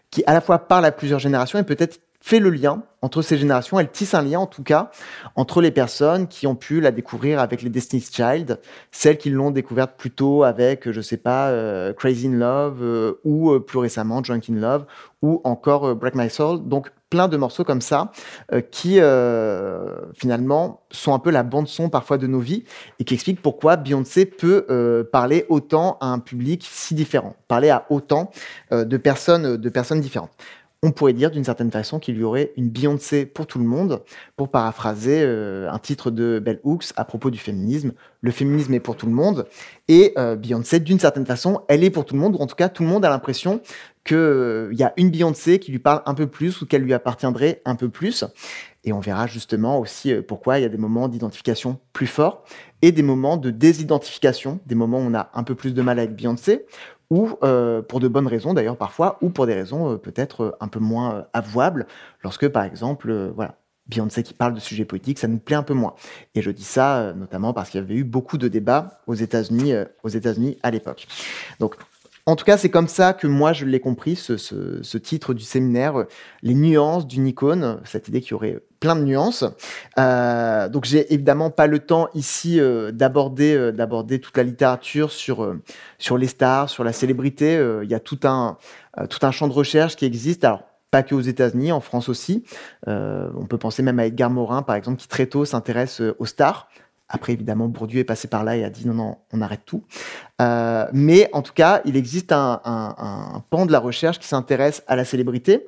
qui 0.09 0.23
à 0.25 0.33
la 0.33 0.41
fois 0.41 0.59
parle 0.59 0.85
à 0.85 0.91
plusieurs 0.91 1.19
générations 1.19 1.59
et 1.59 1.63
peut-être 1.63 1.99
fait 2.25 2.39
le 2.39 2.49
lien 2.49 2.81
entre 3.03 3.21
ces 3.21 3.38
générations. 3.38 3.79
Elle 3.79 3.91
tisse 3.91 4.15
un 4.15 4.23
lien, 4.23 4.39
en 4.39 4.47
tout 4.47 4.63
cas, 4.63 4.89
entre 5.35 5.61
les 5.61 5.69
personnes 5.69 6.27
qui 6.27 6.47
ont 6.47 6.55
pu 6.55 6.81
la 6.81 6.89
découvrir 6.89 7.39
avec 7.39 7.61
les 7.61 7.69
Destiny's 7.69 8.11
Child, 8.11 8.59
celles 8.91 9.19
qui 9.19 9.29
l'ont 9.29 9.51
découverte 9.51 9.91
plutôt 9.95 10.43
avec, 10.43 10.89
je 10.89 11.01
sais 11.01 11.17
pas, 11.17 11.49
euh, 11.49 11.93
Crazy 11.93 12.29
in 12.29 12.31
Love, 12.31 12.79
euh, 12.81 13.21
ou 13.25 13.51
euh, 13.51 13.59
plus 13.59 13.77
récemment 13.77 14.21
Drunk 14.21 14.49
in 14.49 14.55
Love, 14.55 14.85
ou 15.21 15.39
encore 15.43 15.95
Break 15.95 16.15
My 16.15 16.31
Soul. 16.31 16.67
Donc, 16.67 16.89
plein 17.11 17.27
de 17.27 17.38
morceaux 17.38 17.63
comme 17.63 17.81
ça 17.81 18.11
qui, 18.71 18.99
finalement, 20.15 20.81
sont 20.91 21.13
un 21.13 21.19
peu 21.19 21.29
la 21.29 21.43
bande-son 21.43 21.89
parfois 21.89 22.17
de 22.17 22.27
nos 22.27 22.39
vies 22.39 22.65
et 22.99 23.05
qui 23.05 23.13
expliquent 23.13 23.41
pourquoi 23.41 23.77
Beyoncé 23.77 24.25
peut 24.25 25.07
parler 25.11 25.45
autant 25.47 25.97
à 26.01 26.07
un 26.07 26.19
public 26.19 26.67
si 26.69 26.93
différent, 26.93 27.35
parler 27.47 27.69
à 27.69 27.85
autant 27.89 28.31
de 28.71 28.97
personnes, 28.97 29.55
de 29.55 29.69
personnes 29.69 30.01
différentes 30.01 30.31
on 30.86 30.91
pourrait 30.91 31.13
dire 31.13 31.32
d'une 31.32 31.43
certaine 31.43 31.71
façon 31.71 32.00
qu'il 32.00 32.15
y 32.17 32.24
aurait 32.24 32.52
une 32.58 32.69
Beyoncé 32.69 33.26
pour 33.26 33.48
tout 33.48 33.58
le 33.58 33.65
monde, 33.65 34.04
pour 34.36 34.50
paraphraser 34.50 35.24
euh, 35.24 35.67
un 35.71 35.80
titre 35.80 36.12
de 36.12 36.38
Bell 36.38 36.60
Hooks 36.63 36.86
à 36.95 37.06
propos 37.06 37.32
du 37.32 37.39
féminisme. 37.39 37.93
Le 38.21 38.30
féminisme 38.30 38.71
est 38.76 38.80
pour 38.80 38.95
tout 38.95 39.08
le 39.08 39.12
monde. 39.12 39.48
Et 39.88 40.13
euh, 40.17 40.36
Beyoncé, 40.36 40.80
d'une 40.80 41.00
certaine 41.00 41.26
façon, 41.26 41.62
elle 41.69 41.84
est 41.84 41.89
pour 41.89 42.06
tout 42.06 42.13
le 42.13 42.21
monde, 42.21 42.36
ou 42.36 42.38
en 42.38 42.45
tout 42.45 42.56
cas, 42.56 42.69
tout 42.69 42.84
le 42.84 42.89
monde 42.89 43.04
a 43.04 43.10
l'impression 43.10 43.62
qu'il 44.04 44.15
euh, 44.15 44.69
y 44.74 44.84
a 44.84 44.93
une 44.98 45.10
Beyoncé 45.10 45.58
qui 45.58 45.71
lui 45.71 45.80
parle 45.80 46.04
un 46.06 46.13
peu 46.13 46.28
plus 46.28 46.62
ou 46.62 46.67
qu'elle 46.67 46.84
lui 46.84 46.93
appartiendrait 46.93 47.63
un 47.65 47.76
peu 47.76 47.89
plus. 47.89 48.24
Et 48.84 48.93
on 48.93 49.00
verra 49.00 49.26
justement 49.26 49.80
aussi 49.80 50.13
pourquoi 50.28 50.60
il 50.60 50.62
y 50.62 50.65
a 50.65 50.69
des 50.69 50.78
moments 50.78 51.08
d'identification 51.08 51.80
plus 51.91 52.06
forts 52.06 52.45
et 52.84 52.91
des 52.91 53.02
moments 53.02 53.36
de 53.38 53.50
désidentification, 53.50 54.60
des 54.67 54.76
moments 54.76 55.00
où 55.00 55.08
on 55.10 55.15
a 55.15 55.32
un 55.34 55.41
peu 55.41 55.56
plus 55.56 55.74
de 55.74 55.82
mal 55.82 55.98
avec 55.98 56.15
Beyoncé, 56.15 56.67
ou 57.09 57.37
euh, 57.43 57.81
pour 57.81 57.99
de 57.99 58.07
bonnes 58.07 58.27
raisons 58.27 58.53
d'ailleurs 58.53 58.77
parfois, 58.77 59.17
ou 59.21 59.29
pour 59.29 59.45
des 59.45 59.53
raisons 59.53 59.93
euh, 59.93 59.97
peut-être 59.97 60.41
euh, 60.41 60.51
un 60.59 60.67
peu 60.67 60.79
moins 60.79 61.25
avouables, 61.33 61.87
lorsque 62.23 62.47
par 62.47 62.63
exemple, 62.63 63.31
voilà, 63.35 63.55
Beyoncé 63.87 64.23
qui 64.23 64.33
parle 64.33 64.55
de 64.55 64.59
sujets 64.59 64.85
politiques, 64.85 65.19
ça 65.19 65.27
nous 65.27 65.37
plaît 65.37 65.55
un 65.55 65.63
peu 65.63 65.75
moins. 65.75 65.93
Et 66.33 66.41
je 66.41 66.49
dis 66.49 66.63
ça 66.63 67.13
notamment 67.15 67.53
parce 67.53 67.69
qu'il 67.69 67.79
y 67.79 67.83
avait 67.83 67.95
eu 67.95 68.03
beaucoup 68.03 68.37
de 68.37 68.47
débats 68.47 69.01
aux 69.05 69.13
États-Unis, 69.13 69.73
aux 70.03 70.09
États-Unis 70.09 70.57
à 70.63 70.71
l'époque. 70.71 71.07
Donc 71.59 71.75
en 72.27 72.35
tout 72.35 72.43
cas, 72.43 72.57
c'est 72.57 72.69
comme 72.69 72.88
ça 72.88 73.13
que 73.13 73.27
moi 73.27 73.53
je 73.53 73.65
l'ai 73.65 73.79
compris, 73.79 74.15
ce, 74.15 74.35
ce, 74.38 74.81
ce, 74.81 74.97
titre 74.97 75.35
du 75.35 75.43
séminaire, 75.43 76.05
les 76.41 76.55
nuances 76.55 77.05
d'une 77.05 77.27
icône, 77.27 77.79
cette 77.83 78.07
idée 78.07 78.19
qu'il 78.19 78.31
y 78.31 78.33
aurait 78.33 78.59
plein 78.79 78.95
de 78.95 79.03
nuances. 79.03 79.43
Euh, 79.99 80.67
donc 80.67 80.85
j'ai 80.85 81.13
évidemment 81.13 81.51
pas 81.51 81.67
le 81.67 81.79
temps 81.79 82.07
ici 82.15 82.59
euh, 82.59 82.91
d'aborder 82.91 83.55
euh, 83.55 83.71
d'aborder 83.71 84.19
toute 84.19 84.38
la 84.38 84.43
littérature 84.43 85.11
sur 85.11 85.43
euh, 85.43 85.61
sur 85.99 86.17
les 86.17 86.27
stars, 86.27 86.69
sur 86.69 86.83
la 86.83 86.93
célébrité. 86.93 87.61
Il 87.83 87.89
y 87.89 87.93
a 87.93 87.99
tout 87.99 88.19
un 88.23 88.57
tout 89.09 89.19
un 89.21 89.31
champ 89.31 89.47
de 89.47 89.53
recherche 89.53 89.95
qui 89.95 90.05
existe. 90.05 90.43
Alors 90.43 90.63
pas 90.89 91.03
que 91.03 91.13
aux 91.13 91.21
États-Unis, 91.21 91.71
en 91.71 91.81
France 91.81 92.09
aussi. 92.09 92.43
on 92.88 93.45
peut 93.49 93.57
penser 93.57 93.83
même 93.83 93.99
à 93.99 94.05
Edgar 94.05 94.29
Morin, 94.29 94.61
par 94.61 94.75
exemple, 94.75 94.97
qui 94.97 95.07
très 95.07 95.25
tôt 95.25 95.43
s'intéresse 95.43 96.01
aux 96.19 96.25
stars 96.25 96.69
Après, 97.07 97.33
évidemment, 97.33 97.67
Bourdieu 97.67 97.99
est 97.99 98.05
passé 98.05 98.27
par 98.27 98.43
là 98.43 98.57
et 98.57 98.63
a 98.63 98.69
dit 98.71 98.87
non, 98.87 98.95
non, 98.95 99.17
on 99.31 99.41
arrête 99.41 99.61
tout. 99.65 99.83
Euh, 100.41 100.87
mais 100.91 101.29
en 101.33 101.43
tout 101.43 101.53
cas, 101.53 101.81
il 101.85 101.95
existe 101.95 102.31
un, 102.31 103.43
pan 103.51 103.67
de 103.67 103.71
la 103.71 103.79
recherche 103.79 104.17
qui 104.17 104.27
s'intéresse 104.27 104.83
à 104.87 104.95
la 104.95 105.05
célébrité. 105.05 105.67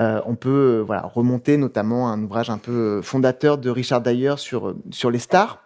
Euh, 0.00 0.22
on 0.24 0.34
peut 0.34 0.82
voilà, 0.86 1.02
remonter 1.02 1.58
notamment 1.58 2.10
un 2.10 2.22
ouvrage 2.22 2.48
un 2.48 2.56
peu 2.56 3.02
fondateur 3.02 3.58
de 3.58 3.68
Richard 3.68 4.00
Dyer 4.00 4.34
sur, 4.38 4.76
sur 4.90 5.10
les 5.10 5.18
stars, 5.18 5.62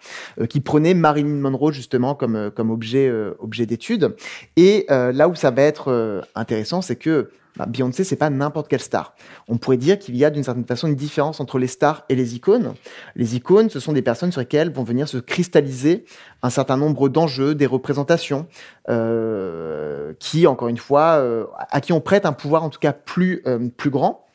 qui 0.48 0.60
prenait 0.60 0.94
Marilyn 0.94 1.40
Monroe 1.40 1.70
justement 1.70 2.16
comme, 2.16 2.50
comme 2.50 2.70
objet, 2.70 3.12
objet 3.38 3.64
d'étude. 3.64 4.16
Et 4.56 4.86
là 4.88 5.28
où 5.28 5.36
ça 5.36 5.52
va 5.52 5.62
être 5.62 6.24
intéressant, 6.34 6.82
c'est 6.82 6.96
que 6.96 7.30
bah, 7.56 7.66
Beyoncé, 7.66 8.04
c'est 8.04 8.16
pas 8.16 8.30
n'importe 8.30 8.68
quelle 8.68 8.80
star. 8.80 9.14
On 9.48 9.58
pourrait 9.58 9.76
dire 9.76 9.98
qu'il 9.98 10.16
y 10.16 10.24
a 10.24 10.30
d'une 10.30 10.42
certaine 10.42 10.64
façon 10.64 10.88
une 10.88 10.94
différence 10.94 11.40
entre 11.40 11.58
les 11.58 11.66
stars 11.66 12.04
et 12.08 12.14
les 12.14 12.34
icônes. 12.34 12.74
Les 13.14 13.36
icônes, 13.36 13.68
ce 13.68 13.80
sont 13.80 13.92
des 13.92 14.02
personnes 14.02 14.32
sur 14.32 14.40
lesquelles 14.40 14.72
vont 14.72 14.84
venir 14.84 15.08
se 15.08 15.18
cristalliser 15.18 16.04
un 16.42 16.50
certain 16.50 16.76
nombre 16.76 17.08
d'enjeux, 17.08 17.54
des 17.54 17.66
représentations, 17.66 18.46
euh, 18.88 20.14
qui, 20.18 20.46
encore 20.46 20.68
une 20.68 20.78
fois, 20.78 21.18
euh, 21.18 21.44
à 21.70 21.80
qui 21.80 21.92
on 21.92 22.00
prête 22.00 22.26
un 22.26 22.32
pouvoir 22.32 22.64
en 22.64 22.70
tout 22.70 22.80
cas 22.80 22.92
plus, 22.92 23.42
euh, 23.46 23.68
plus 23.76 23.90
grand. 23.90 24.26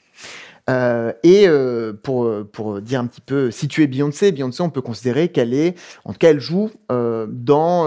Euh, 0.69 1.13
et 1.23 1.47
euh, 1.47 1.93
pour, 1.93 2.29
pour 2.51 2.81
dire 2.81 2.99
un 2.99 3.07
petit 3.07 3.21
peu, 3.21 3.51
situer 3.51 3.87
Beyoncé, 3.87 4.31
Beyoncé, 4.31 4.61
on 4.61 4.69
peut 4.69 4.81
considérer 4.81 5.29
qu'elle 5.29 5.53
est, 5.53 5.75
en 6.03 6.11
tout 6.11 6.19
cas, 6.19 6.31
elle 6.31 6.41
joue 6.41 6.71
euh, 6.91 7.25
dans, 7.29 7.85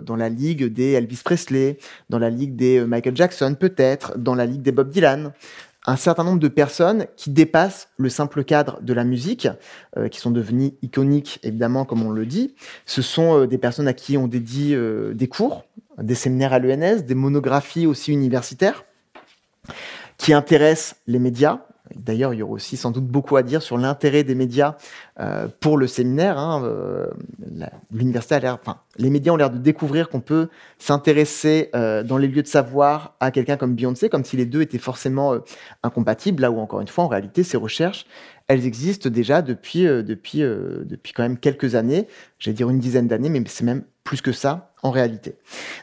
dans 0.00 0.16
la 0.16 0.28
ligue 0.28 0.64
des 0.64 0.92
Elvis 0.92 1.20
Presley, 1.24 1.78
dans 2.08 2.18
la 2.18 2.30
ligue 2.30 2.56
des 2.56 2.84
Michael 2.84 3.16
Jackson, 3.16 3.56
peut-être, 3.58 4.18
dans 4.18 4.34
la 4.34 4.46
ligue 4.46 4.62
des 4.62 4.72
Bob 4.72 4.90
Dylan 4.90 5.32
un 5.86 5.96
certain 5.96 6.24
nombre 6.24 6.40
de 6.40 6.48
personnes 6.48 7.04
qui 7.14 7.28
dépassent 7.28 7.90
le 7.98 8.08
simple 8.08 8.42
cadre 8.42 8.80
de 8.80 8.94
la 8.94 9.04
musique, 9.04 9.48
qui 10.10 10.18
sont 10.18 10.30
devenues 10.30 10.72
iconiques, 10.80 11.40
évidemment, 11.42 11.84
comme 11.84 12.02
on 12.02 12.10
le 12.10 12.24
dit. 12.24 12.54
Ce 12.86 13.02
sont 13.02 13.44
des 13.44 13.58
personnes 13.58 13.86
à 13.86 13.92
qui 13.92 14.16
on 14.16 14.26
dédie 14.26 14.74
des 15.12 15.28
cours, 15.28 15.66
des 15.98 16.14
séminaires 16.14 16.54
à 16.54 16.58
l'ENS, 16.58 17.02
des 17.02 17.14
monographies 17.14 17.86
aussi 17.86 18.14
universitaires, 18.14 18.86
qui 20.16 20.32
intéressent 20.32 20.96
les 21.06 21.18
médias, 21.18 21.60
D'ailleurs, 21.94 22.32
il 22.32 22.38
y 22.38 22.42
aura 22.42 22.52
aussi 22.52 22.78
sans 22.78 22.90
doute 22.90 23.04
beaucoup 23.04 23.36
à 23.36 23.42
dire 23.42 23.60
sur 23.60 23.76
l'intérêt 23.76 24.24
des 24.24 24.34
médias 24.34 24.76
euh, 25.20 25.48
pour 25.60 25.76
le 25.76 25.86
séminaire. 25.86 26.38
Hein, 26.38 26.62
euh, 26.64 27.06
l'université 27.92 28.36
a 28.36 28.40
l'air, 28.40 28.58
enfin, 28.60 28.78
les 28.96 29.10
médias 29.10 29.32
ont 29.32 29.36
l'air 29.36 29.50
de 29.50 29.58
découvrir 29.58 30.08
qu'on 30.08 30.20
peut 30.20 30.48
s'intéresser 30.78 31.68
euh, 31.74 32.02
dans 32.02 32.16
les 32.16 32.26
lieux 32.26 32.42
de 32.42 32.48
savoir 32.48 33.16
à 33.20 33.30
quelqu'un 33.30 33.58
comme 33.58 33.74
Beyoncé, 33.74 34.08
comme 34.08 34.24
si 34.24 34.38
les 34.38 34.46
deux 34.46 34.62
étaient 34.62 34.78
forcément 34.78 35.34
incompatibles. 35.82 36.40
Là 36.40 36.50
où 36.50 36.58
encore 36.58 36.80
une 36.80 36.88
fois, 36.88 37.04
en 37.04 37.08
réalité, 37.08 37.42
ces 37.42 37.58
recherches, 37.58 38.06
elles 38.48 38.66
existent 38.66 39.08
déjà 39.08 39.42
depuis 39.42 39.84
depuis 39.84 40.40
depuis 40.40 41.12
quand 41.12 41.22
même 41.22 41.38
quelques 41.38 41.74
années. 41.74 42.06
J'allais 42.38 42.54
dire 42.54 42.70
une 42.70 42.78
dizaine 42.78 43.08
d'années, 43.08 43.30
mais 43.30 43.42
c'est 43.46 43.64
même 43.64 43.84
plus 44.04 44.20
que 44.20 44.32
ça 44.32 44.74
en 44.82 44.90
réalité. 44.90 45.34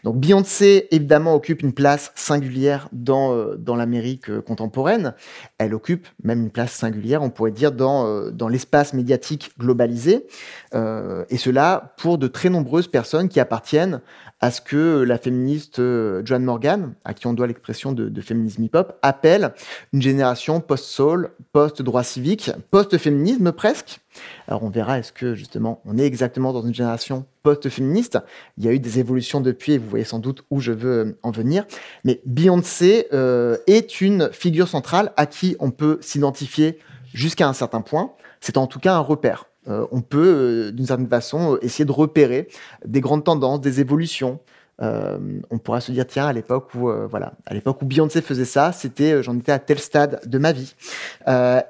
Donc 0.03 0.17
Beyoncé, 0.17 0.87
évidemment, 0.91 1.33
occupe 1.33 1.63
une 1.63 1.73
place 1.73 2.11
singulière 2.15 2.87
dans, 2.91 3.33
euh, 3.33 3.55
dans 3.57 3.75
l'Amérique 3.75 4.29
euh, 4.29 4.41
contemporaine. 4.41 5.15
Elle 5.57 5.73
occupe 5.73 6.07
même 6.23 6.43
une 6.43 6.51
place 6.51 6.71
singulière, 6.71 7.23
on 7.23 7.31
pourrait 7.31 7.51
dire, 7.51 7.71
dans, 7.71 8.05
euh, 8.05 8.29
dans 8.29 8.47
l'espace 8.47 8.93
médiatique 8.93 9.51
globalisé. 9.59 10.27
et 10.73 11.37
cela 11.37 11.93
pour 11.97 12.19
de 12.19 12.27
très 12.27 12.49
nombreuses 12.49 12.87
personnes 12.87 13.27
qui 13.27 13.39
appartiennent 13.39 14.01
à 14.41 14.51
ce 14.51 14.59
que 14.59 15.03
la 15.03 15.17
féministe 15.17 15.77
Joan 15.77 16.43
Morgan, 16.43 16.93
à 17.05 17.13
qui 17.13 17.27
on 17.27 17.33
doit 17.33 17.47
l'expression 17.47 17.91
de, 17.91 18.09
de 18.09 18.21
féminisme 18.21 18.63
hip-hop, 18.63 18.97
appelle 19.01 19.53
une 19.93 20.01
génération 20.01 20.59
post-soul, 20.59 21.29
post-droit 21.53 22.03
civique, 22.03 22.51
post-féminisme 22.71 23.51
presque. 23.51 23.99
Alors 24.47 24.63
on 24.63 24.69
verra, 24.69 24.99
est-ce 24.99 25.13
que 25.13 25.35
justement 25.35 25.81
on 25.85 25.97
est 25.97 26.05
exactement 26.05 26.53
dans 26.53 26.65
une 26.65 26.73
génération 26.73 27.25
post-féministe? 27.43 28.17
Il 28.57 28.65
y 28.65 28.67
a 28.67 28.73
eu 28.73 28.79
des 28.79 28.99
évolutions 28.99 29.41
depuis 29.41 29.73
et 29.73 29.77
vous 29.77 29.89
voyez 29.89 30.05
sans 30.05 30.19
doute 30.19 30.43
où 30.49 30.59
je 30.59 30.71
veux 30.71 30.99
euh, 30.99 31.17
en 31.23 31.31
venir. 31.31 31.65
Mais 32.03 32.21
Beyoncé 32.25 33.07
euh, 33.13 33.57
est 33.67 34.01
une 34.01 34.29
figure 34.31 34.67
centrale 34.67 35.13
à 35.17 35.25
qui 35.25 35.55
on 35.59 35.71
peut 35.71 35.99
s'identifier 36.01 36.79
jusqu'à 37.13 37.47
un 37.47 37.53
certain 37.53 37.81
point. 37.81 38.13
C'est 38.39 38.57
en 38.57 38.67
tout 38.67 38.79
cas 38.79 38.95
un 38.95 38.99
repère. 38.99 39.45
Euh, 39.67 39.85
on 39.91 40.01
peut, 40.01 40.71
d'une 40.73 40.85
certaine 40.85 41.07
façon, 41.07 41.57
essayer 41.61 41.85
de 41.85 41.91
repérer 41.91 42.47
des 42.85 43.01
grandes 43.01 43.23
tendances, 43.23 43.61
des 43.61 43.79
évolutions, 43.79 44.39
euh, 44.81 45.17
on 45.51 45.59
pourra 45.59 45.79
se 45.79 45.91
dire 45.91 46.07
tiens 46.07 46.25
à 46.25 46.33
l'époque 46.33 46.73
où 46.73 46.89
euh, 46.89 47.05
voilà 47.05 47.33
à 47.45 47.53
l'époque 47.53 47.81
où 47.83 47.85
Beyoncé 47.85 48.21
faisait 48.21 48.45
ça 48.45 48.71
c'était 48.71 49.11
euh, 49.11 49.21
j'en 49.21 49.37
étais 49.37 49.51
à 49.51 49.59
tel 49.59 49.77
stade 49.77 50.21
de 50.25 50.37
ma 50.39 50.53
vie 50.53 50.73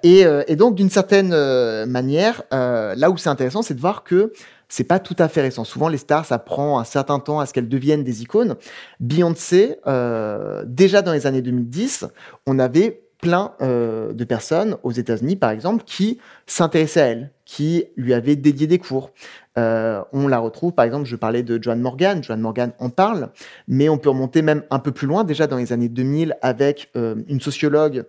et, 0.03 0.55
donc 0.55 0.75
d'une 0.75 0.89
certaine 0.89 1.35
manière 1.85 2.43
là 2.51 3.09
où 3.09 3.17
c'est 3.17 3.29
intéressant 3.29 3.61
c'est 3.61 3.73
de 3.73 3.81
voir 3.81 4.03
que 4.03 4.31
c'est 4.69 4.85
pas 4.85 4.99
tout 4.99 5.17
à 5.19 5.27
fait 5.27 5.41
récent. 5.41 5.65
Souvent, 5.65 5.89
les 5.89 5.97
stars, 5.97 6.23
ça 6.23 6.39
prend 6.39 6.79
un 6.79 6.85
certain 6.85 7.19
temps 7.19 7.41
à 7.41 7.45
ce 7.45 7.51
qu'elles 7.51 7.67
deviennent 7.67 8.05
des 8.05 8.21
icônes. 8.21 8.55
Beyoncé, 9.01 9.75
déjà 10.65 11.01
dans 11.01 11.11
les 11.11 11.27
années 11.27 11.41
2010, 11.41 12.05
on 12.47 12.57
avait 12.57 13.03
plein 13.19 13.51
de 13.59 14.23
personnes 14.23 14.77
aux 14.83 14.91
États-Unis, 14.91 15.35
par 15.35 15.49
exemple, 15.49 15.83
qui 15.85 16.19
s'intéressaient 16.47 17.01
à 17.01 17.07
elle, 17.07 17.31
qui 17.51 17.83
lui 17.97 18.13
avaient 18.13 18.37
dédié 18.37 18.65
des 18.65 18.79
cours, 18.79 19.11
euh, 19.57 20.01
on 20.13 20.29
la 20.29 20.39
retrouve, 20.39 20.71
par 20.71 20.85
exemple, 20.85 21.03
je 21.03 21.17
parlais 21.17 21.43
de 21.43 21.61
Joan 21.61 21.81
Morgan, 21.81 22.23
Joan 22.23 22.39
Morgan 22.39 22.71
en 22.79 22.89
parle, 22.89 23.27
mais 23.67 23.89
on 23.89 23.97
peut 23.97 24.07
remonter 24.07 24.41
même 24.41 24.63
un 24.69 24.79
peu 24.79 24.93
plus 24.93 25.05
loin, 25.05 25.25
déjà 25.25 25.47
dans 25.47 25.57
les 25.57 25.73
années 25.73 25.89
2000, 25.89 26.37
avec 26.41 26.89
euh, 26.95 27.15
une 27.27 27.41
sociologue 27.41 28.05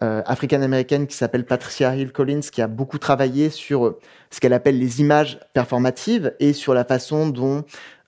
euh, 0.00 0.22
africaine-américaine 0.24 1.06
qui 1.06 1.14
s'appelle 1.14 1.44
Patricia 1.44 1.94
Hill 1.94 2.10
Collins, 2.10 2.40
qui 2.40 2.62
a 2.62 2.68
beaucoup 2.68 2.96
travaillé 2.96 3.50
sur 3.50 3.96
ce 4.30 4.40
qu'elle 4.40 4.54
appelle 4.54 4.78
les 4.78 5.02
images 5.02 5.40
performatives 5.52 6.34
et 6.40 6.54
sur 6.54 6.72
la 6.72 6.86
façon 6.86 7.28
dont 7.28 7.64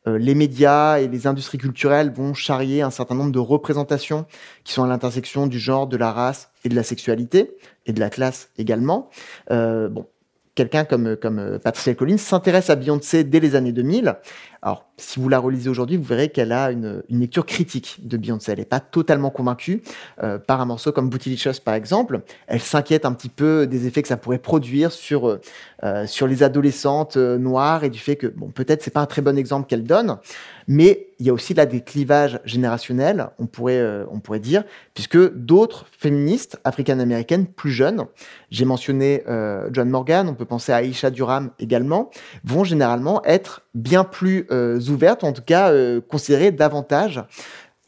les 0.06 0.34
médias 0.34 1.00
et 1.00 1.06
les 1.06 1.26
industries 1.26 1.58
culturelles 1.58 2.10
vont 2.10 2.32
charrier 2.32 2.80
un 2.80 2.90
certain 2.90 3.14
nombre 3.14 3.32
de 3.32 3.38
représentations 3.38 4.24
qui 4.64 4.72
sont 4.72 4.82
à 4.82 4.88
l'intersection 4.88 5.46
du 5.46 5.58
genre, 5.58 5.86
de 5.86 5.98
la 5.98 6.12
race 6.12 6.50
et 6.64 6.70
de 6.70 6.74
la 6.74 6.82
sexualité, 6.82 7.54
et 7.84 7.92
de 7.92 8.00
la 8.00 8.08
classe 8.08 8.48
également. 8.56 9.10
bon, 9.50 10.06
quelqu'un 10.58 10.84
comme, 10.84 11.16
comme 11.16 11.38
euh, 11.38 11.58
Patricia 11.60 11.94
Collins 11.94 12.18
s'intéresse 12.18 12.68
à 12.68 12.74
Beyoncé 12.74 13.22
dès 13.22 13.38
les 13.38 13.54
années 13.54 13.70
2000. 13.70 14.16
Alors, 14.62 14.86
si 14.96 15.20
vous 15.20 15.28
la 15.28 15.38
relisez 15.38 15.70
aujourd'hui, 15.70 15.96
vous 15.96 16.02
verrez 16.04 16.30
qu'elle 16.30 16.52
a 16.52 16.70
une, 16.72 17.02
lecture 17.08 17.46
critique 17.46 18.00
de 18.02 18.16
Beyoncé. 18.16 18.52
Elle 18.52 18.58
n'est 18.58 18.64
pas 18.64 18.80
totalement 18.80 19.30
convaincue 19.30 19.82
euh, 20.22 20.38
par 20.38 20.60
un 20.60 20.64
morceau 20.64 20.90
comme 20.92 21.08
Bootylicious, 21.08 21.60
par 21.64 21.74
exemple. 21.74 22.22
Elle 22.46 22.60
s'inquiète 22.60 23.04
un 23.04 23.12
petit 23.12 23.28
peu 23.28 23.66
des 23.66 23.86
effets 23.86 24.02
que 24.02 24.08
ça 24.08 24.16
pourrait 24.16 24.38
produire 24.38 24.90
sur, 24.90 25.38
euh, 25.84 26.06
sur 26.06 26.26
les 26.26 26.42
adolescentes 26.42 27.16
noires 27.16 27.84
et 27.84 27.90
du 27.90 27.98
fait 27.98 28.16
que, 28.16 28.26
bon, 28.26 28.50
peut-être 28.50 28.82
c'est 28.82 28.90
pas 28.90 29.00
un 29.00 29.06
très 29.06 29.22
bon 29.22 29.38
exemple 29.38 29.68
qu'elle 29.68 29.84
donne. 29.84 30.18
Mais 30.68 31.08
il 31.18 31.26
y 31.26 31.30
a 31.30 31.32
aussi 31.32 31.54
là 31.54 31.66
des 31.66 31.80
clivages 31.80 32.40
générationnels, 32.44 33.30
on 33.38 33.46
pourrait, 33.46 33.78
euh, 33.78 34.04
on 34.10 34.20
pourrait 34.20 34.38
dire, 34.38 34.64
puisque 34.92 35.34
d'autres 35.34 35.86
féministes 35.90 36.58
africaines-américaines 36.62 37.46
plus 37.46 37.72
jeunes, 37.72 38.04
j'ai 38.50 38.66
mentionné 38.66 39.24
euh, 39.28 39.68
John 39.72 39.88
Morgan, 39.88 40.28
on 40.28 40.34
peut 40.34 40.44
penser 40.44 40.72
à 40.72 40.82
Aisha 40.82 41.10
Durham 41.10 41.50
également, 41.58 42.10
vont 42.44 42.64
généralement 42.64 43.24
être 43.24 43.62
bien 43.74 44.04
plus 44.04 44.46
euh, 44.50 44.80
ouvertes, 44.88 45.24
en 45.24 45.32
tout 45.32 45.42
cas 45.42 45.70
euh, 45.70 46.00
considérées 46.00 46.52
davantage 46.52 47.22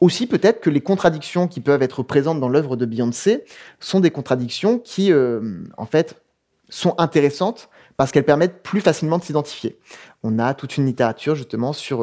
aussi 0.00 0.26
peut-être 0.26 0.62
que 0.62 0.70
les 0.70 0.80
contradictions 0.80 1.46
qui 1.46 1.60
peuvent 1.60 1.82
être 1.82 2.02
présentes 2.02 2.40
dans 2.40 2.48
l'œuvre 2.48 2.74
de 2.74 2.86
Beyoncé 2.86 3.44
sont 3.80 4.00
des 4.00 4.10
contradictions 4.10 4.78
qui, 4.78 5.12
en 5.12 5.84
fait, 5.84 6.22
sont 6.70 6.94
intéressantes 6.96 7.68
parce 7.98 8.10
qu'elles 8.10 8.24
permettent 8.24 8.62
plus 8.62 8.80
facilement 8.80 9.18
de 9.18 9.24
s'identifier. 9.24 9.78
On 10.22 10.38
a 10.38 10.54
toute 10.54 10.78
une 10.78 10.86
littérature 10.86 11.34
justement 11.34 11.74
sur 11.74 12.02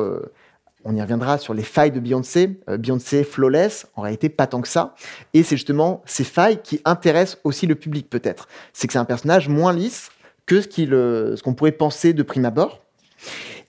on 0.89 0.95
y 0.95 1.01
reviendra 1.01 1.37
sur 1.37 1.53
les 1.53 1.63
failles 1.63 1.91
de 1.91 1.99
Beyoncé. 1.99 2.61
Euh, 2.69 2.77
Beyoncé 2.77 3.25
flawless, 3.25 3.87
en 3.95 4.03
réalité 4.03 4.29
pas 4.29 4.47
tant 4.47 4.61
que 4.61 4.69
ça. 4.69 4.95
Et 5.33 5.43
c'est 5.43 5.57
justement 5.57 6.01
ces 6.05 6.23
failles 6.23 6.61
qui 6.61 6.79
intéressent 6.85 7.39
aussi 7.43 7.67
le 7.67 7.75
public 7.75 8.09
peut-être. 8.09 8.47
C'est 8.71 8.87
que 8.87 8.93
c'est 8.93 8.99
un 8.99 9.05
personnage 9.05 9.49
moins 9.49 9.73
lisse 9.73 10.11
que 10.45 10.61
ce 10.61 11.41
qu'on 11.41 11.53
pourrait 11.53 11.73
penser 11.73 12.13
de 12.13 12.23
prime 12.23 12.45
abord. 12.45 12.81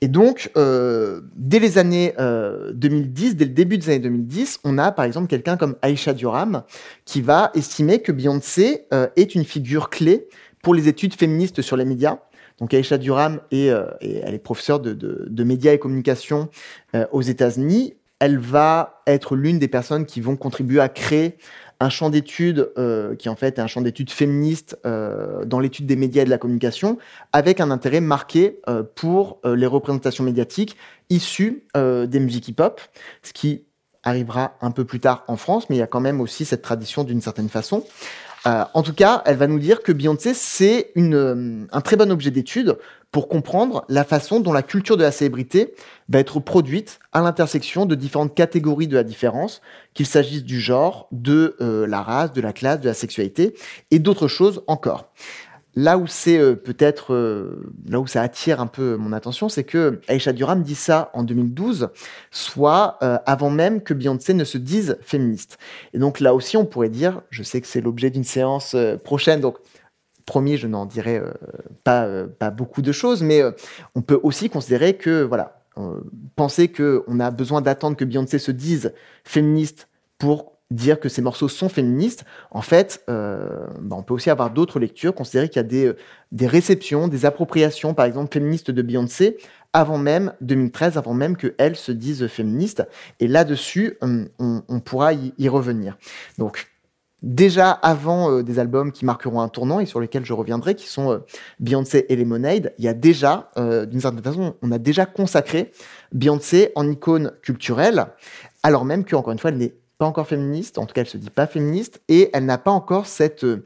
Et 0.01 0.09
donc, 0.09 0.51
euh, 0.57 1.23
dès 1.35 1.59
les 1.59 1.79
années 1.79 2.15
2010, 2.17 2.19
euh, 2.19 3.35
dès 3.35 3.45
le 3.45 3.51
début 3.51 3.79
des 3.79 3.89
années 3.91 3.99
2010, 3.99 4.61
on 4.65 4.79
a 4.79 4.93
par 4.93 5.05
exemple 5.05 5.27
quelqu'un 5.27 5.57
comme 5.57 5.77
Aisha 5.83 6.13
Durham 6.13 6.63
qui 7.05 7.21
va 7.21 7.51
estimer 7.55 8.01
que 8.01 8.13
Beyoncé 8.13 8.87
est 9.17 9.35
une 9.35 9.45
figure 9.45 9.91
clé 9.91 10.29
pour 10.63 10.75
les 10.75 10.89
études 10.89 11.15
féministes 11.15 11.63
sur 11.63 11.77
les 11.77 11.85
médias 11.85 12.19
donc 12.59 12.75
Aisha 12.75 12.99
Durham 12.99 13.41
est, 13.51 13.71
euh, 13.71 13.87
elle 14.01 14.35
est 14.35 14.43
professeure 14.43 14.81
de, 14.81 15.45
médias 15.45 15.73
et 15.73 15.79
communication 15.79 16.49
euh, 16.95 17.07
aux 17.13 17.23
États-Unis. 17.23 17.95
Elle 18.19 18.39
va 18.39 19.01
être 19.07 19.37
l'une 19.37 19.59
des 19.59 19.69
personnes 19.69 20.05
qui 20.05 20.21
vont 20.21 20.37
contribuer 20.37 20.81
à 20.81 20.89
créer 20.89 21.39
un 21.81 21.91
champ 21.91 22.11
d'études 22.11 22.73
euh, 22.77 23.15
qui 23.15 23.29
en 23.29 23.37
fait 23.37 23.59
est 23.59 23.61
un 23.61 23.67
champ 23.67 23.81
d'études 23.81 24.11
féministe 24.11 24.77
dans 24.85 25.61
l'étude 25.61 25.87
des 25.87 25.97
médias 25.97 26.23
et 26.23 26.25
de 26.25 26.31
la 26.31 26.39
communication, 26.39 26.99
avec 27.33 27.61
un 27.61 27.71
intérêt 27.71 28.01
marqué 28.01 28.61
pour 28.95 29.41
les 29.45 29.67
représentations 29.67 30.25
médiatiques 30.25 30.77
issues 31.11 31.65
des 31.75 32.21
musiques 32.21 32.49
hip-hop, 32.49 32.81
ce 33.23 33.33
qui 33.33 33.65
arrivera 34.03 34.57
un 34.61 34.71
peu 34.71 34.85
plus 34.85 35.01
tard 35.01 35.25
en 35.29 35.37
France, 35.37 35.69
mais 35.69 35.77
il 35.77 35.79
y 35.79 35.83
a 35.83 35.87
quand 35.87 36.01
même 36.01 36.21
aussi 36.21 36.45
cette 36.45 36.63
tradition 36.63 37.05
d'une 37.05 37.21
certaine 37.21 37.49
façon. 37.49 37.85
En 38.45 38.83
tout 38.83 38.95
cas, 38.95 39.23
elle 39.27 39.37
va 39.37 39.47
nous 39.47 39.59
dire 39.59 39.83
que 39.83 39.93
Beyoncé, 39.93 40.35
c'est 40.35 40.93
un 40.97 41.81
très 41.81 41.97
bon 41.97 42.11
objet 42.11 42.31
d'étude 42.31 42.77
pour 43.11 43.29
comprendre 43.29 43.85
la 43.89 44.05
façon 44.05 44.41
dont 44.41 44.53
la 44.53 44.63
culture 44.63 44.97
de 44.97 45.03
la 45.03 45.13
célébrité 45.13 45.75
va 46.09 46.19
être 46.19 46.41
produite 46.41 47.01
à 47.13 47.23
l'intersection 47.23 47.87
de 47.87 47.95
différentes 47.95 48.35
catégories 48.35 48.87
de 48.87 48.97
la 48.97 49.03
différence, 49.03 49.63
qu'il 49.95 50.07
s'agisse 50.07 50.45
du 50.45 50.61
genre, 50.61 51.09
de 51.11 51.57
la 51.61 52.03
race, 52.03 52.33
de 52.33 52.41
la 52.41 52.53
classe, 52.53 52.81
de 52.81 52.89
la 52.89 52.95
sexualité 52.95 53.55
et 53.91 53.99
d'autres 53.99 54.29
choses 54.29 54.63
encore. 54.67 55.11
Là 55.81 55.97
où 55.97 56.09
c'est 56.09 56.41
euh, 56.41 56.57
peut-être, 56.57 57.15
euh, 57.15 57.71
là 57.89 58.01
où 58.01 58.07
ça 58.09 58.21
attire 58.21 58.61
un 58.61 58.67
peu 58.67 58.97
mon 58.97 59.13
attention, 59.13 59.49
c'est 59.49 59.63
que 59.63 60.01
Aisha 60.09 60.33
Durham 60.33 60.65
dit 60.65 60.75
ça 60.75 61.09
en 61.15 61.23
2012, 61.23 61.91
soit 62.33 62.99
euh, 63.05 63.17
avant 63.27 63.51
même 63.51 63.81
que 63.81 63.95
Beyoncé 63.95 64.35
ne 64.35 64.43
se 64.43 64.59
dise 64.59 64.99
féministe. 65.03 65.57
Et 65.95 66.01
donc 66.01 66.19
là 66.19 66.35
aussi, 66.35 66.57
on 66.57 66.67
pourrait 66.67 66.89
dire, 66.89 67.23
je 67.31 67.45
sais 67.45 67.61
que 67.61 67.69
c'est 67.69 67.81
l'objet 67.81 68.11
d'une 68.11 68.25
séance 68.25 68.75
prochaine, 69.05 69.41
donc 69.41 69.59
promis, 70.27 70.57
je 70.57 70.67
n'en 70.67 70.85
dirai 70.85 71.23
pas, 71.85 72.25
pas 72.27 72.51
beaucoup 72.51 72.83
de 72.83 72.91
choses, 72.91 73.23
mais 73.23 73.43
on 73.95 74.03
peut 74.03 74.19
aussi 74.25 74.51
considérer 74.51 74.95
que, 74.95 75.23
voilà, 75.23 75.63
penser 76.35 76.73
qu'on 76.73 77.21
a 77.21 77.31
besoin 77.31 77.61
d'attendre 77.61 77.97
que 77.97 78.05
Beyoncé 78.05 78.41
se 78.41 78.51
dise 78.51 78.95
féministe 79.23 79.89
pour 80.19 80.58
dire 80.71 81.01
que 81.01 81.09
ces 81.09 81.23
morceaux 81.23 81.49
sont 81.49 81.69
féministes, 81.69 82.25
en 82.51 82.61
fait, 82.61 83.03
euh, 83.09 83.67
bah, 83.81 83.97
on 83.99 84.03
peut 84.03 84.15
aussi 84.15 84.29
avoir 84.29 84.51
d'autres 84.51 84.79
lectures, 84.79 85.15
considérer 85.15 85.49
qu'il 85.49 85.57
y 85.57 85.61
a 85.61 85.63
des, 85.63 85.87
euh, 85.87 85.97
réceptions, 86.47 87.09
des 87.09 87.25
appropriations, 87.25 87.95
par 87.95 88.05
exemple, 88.05 88.33
féministes 88.33 88.71
de 88.71 88.83
Beyoncé, 88.83 89.39
avant 89.73 89.99
même 89.99 90.33
2013, 90.43 90.99
avant 90.99 91.15
même 91.15 91.37
qu'elle 91.37 91.77
se 91.77 91.93
dise 91.93 92.27
féministe. 92.27 92.87
Et 93.21 93.29
là-dessus, 93.29 93.97
hum, 94.03 94.29
on, 94.39 94.81
pourra 94.81 95.15
y, 95.15 95.49
revenir. 95.49 95.97
Donc, 96.37 96.67
déjà 97.23 97.71
avant 97.71 98.31
euh, 98.31 98.43
des 98.43 98.59
albums 98.59 98.93
qui 98.93 99.07
marqueront 99.07 99.41
un 99.41 99.49
tournant 99.49 99.81
et 99.81 99.87
sur 99.87 100.01
lesquels 100.01 100.27
je 100.27 100.35
reviendrai, 100.35 100.75
qui 100.75 100.87
sont 100.87 101.23
Beyoncé 101.61 102.05
et 102.11 102.17
Lemonade, 102.17 102.75
il 102.79 102.85
y 102.85 102.89
a 102.89 102.95
déjà, 102.95 103.51
d'une 103.57 104.01
certaine 104.01 104.23
façon, 104.23 104.55
on 104.61 104.71
a 104.71 104.79
déjà 104.79 105.07
consacré 105.07 105.73
Beyoncé 106.13 106.73
en 106.75 106.89
icône 106.91 107.33
culturelle, 107.43 108.07
alors 108.63 108.85
même 108.85 109.05
qu'encore 109.05 109.33
une 109.33 109.39
fois, 109.39 109.51
elle 109.51 109.59
n'est 109.59 109.75
pas 109.99 110.07
encore 110.07 110.29
féministe, 110.29 110.79
en 110.79 110.87
tout 110.87 110.95
cas 110.95 111.03
elle 111.03 111.09
se 111.09 111.19
dit 111.19 111.31
pas 111.31 111.47
féministe, 111.47 112.01
et 112.09 112.31
elle 112.33 112.47
n'a 112.47 112.57
pas 112.57 112.71
encore 112.71 113.07
cette, 113.07 113.45
euh, 113.45 113.65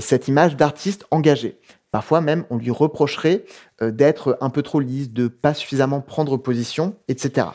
cette 0.00 0.28
image 0.28 0.56
d'artiste 0.56 1.06
engagée. 1.12 1.58
Parfois 1.92 2.20
même, 2.20 2.44
on 2.50 2.58
lui 2.58 2.70
reprocherait 2.70 3.44
euh, 3.80 3.92
d'être 3.92 4.36
un 4.40 4.50
peu 4.50 4.62
trop 4.62 4.80
lisse, 4.80 5.12
de 5.12 5.28
pas 5.28 5.54
suffisamment 5.54 6.00
prendre 6.00 6.36
position, 6.36 6.96
etc. 7.06 7.46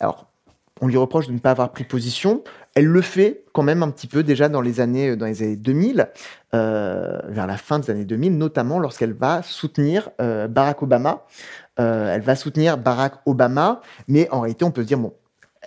Alors, 0.00 0.26
on 0.80 0.86
lui 0.86 0.96
reproche 0.96 1.26
de 1.26 1.32
ne 1.32 1.38
pas 1.38 1.50
avoir 1.50 1.72
pris 1.72 1.84
position. 1.84 2.42
Elle 2.74 2.86
le 2.86 3.02
fait 3.02 3.44
quand 3.52 3.64
même 3.64 3.82
un 3.82 3.90
petit 3.90 4.06
peu 4.06 4.22
déjà 4.22 4.48
dans 4.48 4.60
les 4.60 4.80
années, 4.80 5.16
dans 5.16 5.26
les 5.26 5.42
années 5.42 5.56
2000, 5.56 6.08
euh, 6.54 7.18
vers 7.28 7.46
la 7.46 7.56
fin 7.56 7.80
des 7.80 7.90
années 7.90 8.04
2000, 8.04 8.38
notamment 8.38 8.78
lorsqu'elle 8.78 9.12
va 9.12 9.42
soutenir 9.42 10.10
Barack 10.18 10.82
Obama. 10.82 11.26
elle 11.76 12.22
va 12.22 12.36
soutenir 12.36 12.78
Barack 12.78 13.14
Obama, 13.26 13.80
mais 14.06 14.28
en 14.30 14.40
réalité, 14.40 14.64
on 14.64 14.70
peut 14.70 14.82
se 14.82 14.86
dire, 14.86 14.98
bon, 14.98 15.12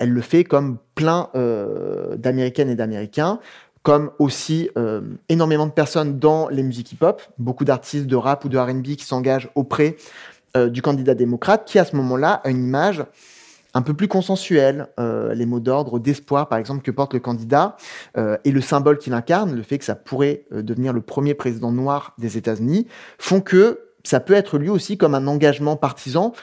elle 0.02 0.10
le 0.10 0.22
fait 0.22 0.44
comme 0.44 0.80
plein 0.96 1.30
euh, 1.36 2.18
d'Américaines 2.18 2.72
et 2.72 2.76
d'Américains, 2.76 3.40
comme 3.84 4.10
aussi 4.18 4.68
euh, 4.76 5.02
énormément 5.30 5.68
de 5.68 5.72
personnes 5.72 6.18
dans 6.18 6.50
les 6.50 6.64
musiques 6.64 6.92
hip-hop, 6.94 7.22
beaucoup 7.38 7.66
d'artistes 7.66 8.08
de 8.08 8.16
rap 8.16 8.44
ou 8.44 8.50
de 8.50 8.58
RB 8.58 8.82
qui 8.82 9.06
s'engagent 9.06 9.52
auprès 9.54 9.98
euh, 10.58 10.70
du 10.70 10.82
candidat 10.82 11.14
démocrate, 11.14 11.66
qui 11.66 11.78
à 11.78 11.86
ce 11.86 11.96
moment-là 11.96 12.42
a 12.44 12.50
une 12.50 12.66
image 12.66 13.06
un 13.76 13.84
peu 13.84 13.94
plus 13.94 14.08
consensuelle. 14.10 14.88
les 14.98 15.46
mots 15.46 15.62
d'ordre 15.62 15.98
d'espoir, 15.98 16.50
par 16.50 16.60
exemple, 16.60 16.82
que 16.82 16.92
porte 16.92 17.14
le 17.14 17.22
candidat, 17.22 17.78
et 18.44 18.52
le 18.52 18.60
symbole 18.60 18.98
qu'il 18.98 19.14
incarne, 19.14 19.56
le 19.56 19.64
fait 19.64 19.78
que 19.78 19.86
ça 19.86 19.96
pourrait 19.96 20.44
devenir 20.52 20.92
le 20.92 21.00
premier 21.00 21.36
président 21.36 21.72
noir 21.72 22.14
des 22.18 22.36
États-Unis, 22.36 22.88
font 23.18 23.40
que 23.40 23.80
ça 24.04 24.20
peut 24.20 24.34
être 24.34 24.58
lu 24.58 24.70
aussi 24.70 24.98
comme 24.98 25.16
un 25.16 25.26
engagement 25.26 25.78
partisan 25.78 26.34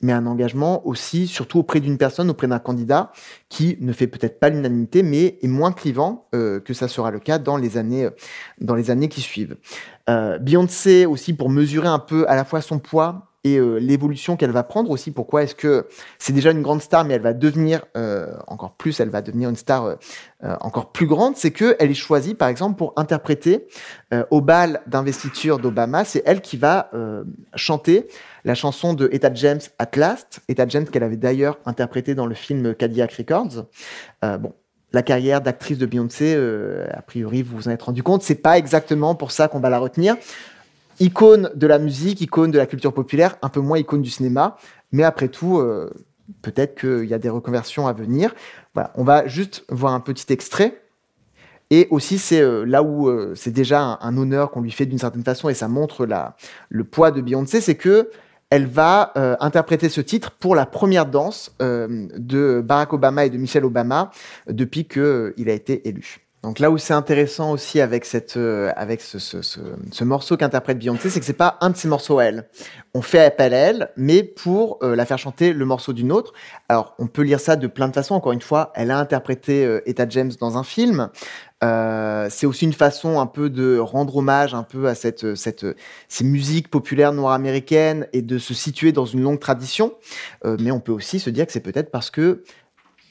mais 0.00 0.12
un 0.12 0.26
engagement 0.26 0.86
aussi, 0.86 1.26
surtout 1.26 1.58
auprès 1.58 1.80
d'une 1.80 1.98
personne, 1.98 2.30
auprès 2.30 2.46
d'un 2.46 2.58
candidat 2.58 3.12
qui 3.48 3.76
ne 3.80 3.92
fait 3.92 4.06
peut-être 4.06 4.38
pas 4.38 4.48
l'unanimité, 4.48 5.02
mais 5.02 5.38
est 5.42 5.48
moins 5.48 5.72
clivant 5.72 6.28
euh, 6.34 6.60
que 6.60 6.74
ça 6.74 6.88
sera 6.88 7.10
le 7.10 7.18
cas 7.18 7.38
dans 7.38 7.56
les 7.56 7.76
années, 7.76 8.04
euh, 8.04 8.10
dans 8.60 8.74
les 8.74 8.90
années 8.90 9.08
qui 9.08 9.20
suivent. 9.20 9.56
Euh, 10.08 10.38
Beyoncé 10.38 11.06
aussi 11.06 11.34
pour 11.34 11.50
mesurer 11.50 11.88
un 11.88 11.98
peu 11.98 12.28
à 12.28 12.36
la 12.36 12.44
fois 12.44 12.60
son 12.60 12.78
poids 12.78 13.28
et 13.44 13.58
euh, 13.58 13.78
l'évolution 13.78 14.36
qu'elle 14.36 14.50
va 14.50 14.62
prendre 14.62 14.90
aussi. 14.90 15.10
Pourquoi 15.10 15.42
est-ce 15.42 15.54
que 15.54 15.86
c'est 16.18 16.32
déjà 16.32 16.50
une 16.50 16.62
grande 16.62 16.82
star, 16.82 17.04
mais 17.04 17.14
elle 17.14 17.22
va 17.22 17.32
devenir 17.32 17.84
euh, 17.96 18.34
encore 18.46 18.72
plus, 18.72 18.98
elle 19.00 19.10
va 19.10 19.22
devenir 19.22 19.48
une 19.48 19.56
star 19.56 19.84
euh, 19.84 19.96
encore 20.60 20.92
plus 20.92 21.06
grande 21.06 21.36
C'est 21.36 21.52
que 21.52 21.76
elle 21.78 21.90
est 21.90 21.94
choisie, 21.94 22.34
par 22.34 22.48
exemple, 22.48 22.76
pour 22.76 22.92
interpréter 22.96 23.66
au 24.30 24.40
bal 24.40 24.80
d'investiture 24.86 25.58
d'Obama. 25.58 26.04
C'est 26.04 26.22
elle 26.24 26.40
qui 26.40 26.56
va 26.56 26.90
chanter 27.54 28.08
la 28.48 28.54
chanson 28.54 28.94
de 28.94 29.08
Etta 29.12 29.32
James 29.34 29.60
At 29.78 29.90
Last. 29.94 30.40
Etta 30.48 30.66
James 30.66 30.86
qu'elle 30.86 31.04
avait 31.04 31.16
d'ailleurs 31.16 31.58
interprété 31.66 32.14
dans 32.14 32.26
le 32.26 32.34
film 32.34 32.74
Cadillac 32.74 33.12
Records. 33.12 33.66
bon, 34.22 34.52
la 34.92 35.02
carrière 35.02 35.40
d'actrice 35.40 35.78
de 35.78 35.86
Beyoncé, 35.86 36.34
a 36.90 37.02
priori, 37.02 37.42
vous 37.42 37.58
vous 37.58 37.68
en 37.68 37.70
êtes 37.70 37.82
rendu 37.82 38.02
compte, 38.02 38.22
c'est 38.22 38.34
pas 38.34 38.58
exactement 38.58 39.14
pour 39.14 39.30
ça 39.30 39.48
qu'on 39.48 39.60
va 39.60 39.68
la 39.68 39.78
retenir 39.78 40.16
icône 41.00 41.50
de 41.54 41.66
la 41.66 41.78
musique, 41.78 42.20
icône 42.20 42.50
de 42.50 42.58
la 42.58 42.66
culture 42.66 42.92
populaire, 42.92 43.36
un 43.42 43.48
peu 43.48 43.60
moins 43.60 43.78
icône 43.78 44.02
du 44.02 44.10
cinéma. 44.10 44.56
Mais 44.92 45.04
après 45.04 45.28
tout, 45.28 45.58
euh, 45.58 45.90
peut-être 46.42 46.78
qu'il 46.78 47.04
y 47.04 47.14
a 47.14 47.18
des 47.18 47.28
reconversions 47.28 47.86
à 47.86 47.92
venir. 47.92 48.34
Voilà, 48.74 48.92
on 48.96 49.04
va 49.04 49.26
juste 49.26 49.64
voir 49.68 49.94
un 49.94 50.00
petit 50.00 50.32
extrait. 50.32 50.82
Et 51.70 51.86
aussi, 51.90 52.18
c'est 52.18 52.40
euh, 52.40 52.64
là 52.64 52.82
où 52.82 53.08
euh, 53.08 53.34
c'est 53.34 53.50
déjà 53.50 53.98
un, 54.00 54.16
honneur 54.16 54.50
qu'on 54.50 54.62
lui 54.62 54.70
fait 54.70 54.86
d'une 54.86 54.98
certaine 54.98 55.24
façon, 55.24 55.48
et 55.48 55.54
ça 55.54 55.68
montre 55.68 56.08
le 56.68 56.84
poids 56.84 57.10
de 57.10 57.20
Beyoncé, 57.20 57.60
c'est 57.60 57.76
que 57.76 58.10
elle 58.50 58.66
va 58.66 59.12
interpréter 59.40 59.88
ce 59.88 60.00
titre 60.00 60.30
pour 60.30 60.54
la 60.54 60.66
première 60.66 61.06
danse 61.06 61.54
de 61.60 62.62
Barack 62.64 62.92
Obama 62.92 63.24
et 63.26 63.30
de 63.30 63.36
Michelle 63.36 63.64
Obama 63.64 64.10
depuis 64.48 64.86
qu'il 64.86 65.48
a 65.48 65.52
été 65.52 65.86
élu. 65.88 66.27
Donc 66.42 66.60
là 66.60 66.70
où 66.70 66.78
c'est 66.78 66.94
intéressant 66.94 67.50
aussi 67.50 67.80
avec, 67.80 68.04
cette, 68.04 68.36
euh, 68.36 68.70
avec 68.76 69.00
ce, 69.00 69.18
ce, 69.18 69.42
ce, 69.42 69.58
ce 69.90 70.04
morceau 70.04 70.36
qu'interprète 70.36 70.78
Beyoncé, 70.78 71.10
c'est 71.10 71.18
que 71.18 71.26
c'est 71.26 71.32
pas 71.32 71.58
un 71.60 71.70
de 71.70 71.76
ses 71.76 71.88
morceaux 71.88 72.20
à 72.20 72.26
elle. 72.26 72.48
On 72.94 73.02
fait 73.02 73.24
appel 73.24 73.52
à 73.52 73.56
elle, 73.56 73.90
mais 73.96 74.22
pour 74.22 74.78
euh, 74.82 74.94
la 74.94 75.04
faire 75.04 75.18
chanter 75.18 75.52
le 75.52 75.64
morceau 75.64 75.92
d'une 75.92 76.12
autre. 76.12 76.32
Alors 76.68 76.94
on 77.00 77.08
peut 77.08 77.22
lire 77.22 77.40
ça 77.40 77.56
de 77.56 77.66
plein 77.66 77.88
de 77.88 77.92
façons. 77.92 78.14
Encore 78.14 78.30
une 78.30 78.40
fois, 78.40 78.72
elle 78.76 78.92
a 78.92 78.98
interprété 78.98 79.64
euh, 79.64 79.80
Etta 79.84 80.08
James 80.08 80.30
dans 80.40 80.56
un 80.56 80.62
film. 80.62 81.10
c'est 81.60 82.46
aussi 82.46 82.66
une 82.66 82.72
façon 82.72 83.18
un 83.18 83.26
peu 83.26 83.50
de 83.50 83.78
rendre 83.78 84.18
hommage 84.18 84.54
un 84.54 84.62
peu 84.62 84.86
à 84.86 84.94
cette, 84.94 85.34
cette, 85.34 85.66
ces 86.08 86.22
musiques 86.22 86.70
populaires 86.70 87.12
noires 87.12 87.32
américaines 87.32 88.06
et 88.12 88.22
de 88.22 88.38
se 88.38 88.54
situer 88.54 88.92
dans 88.92 89.06
une 89.06 89.22
longue 89.22 89.40
tradition. 89.40 89.94
mais 90.44 90.70
on 90.70 90.78
peut 90.78 90.92
aussi 90.92 91.18
se 91.18 91.30
dire 91.30 91.46
que 91.46 91.52
c'est 91.52 91.58
peut-être 91.58 91.90
parce 91.90 92.10
que 92.10 92.44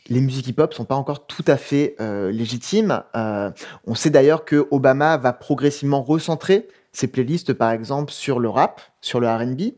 les 0.09 0.21
musiques 0.21 0.47
hip-hop 0.47 0.73
sont 0.73 0.85
pas 0.85 0.95
encore 0.95 1.25
tout 1.25 1.43
à 1.47 1.57
fait 1.57 1.95
euh, 1.99 2.31
légitimes. 2.31 3.03
Euh, 3.15 3.51
on 3.85 3.95
sait 3.95 4.09
d'ailleurs 4.09 4.45
que 4.45 4.67
Obama 4.71 5.17
va 5.17 5.33
progressivement 5.33 6.01
recentrer 6.01 6.67
ses 6.93 7.07
playlists, 7.07 7.53
par 7.53 7.71
exemple, 7.71 8.11
sur 8.11 8.39
le 8.39 8.49
rap, 8.49 8.81
sur 9.01 9.19
le 9.19 9.27
R&B. 9.27 9.73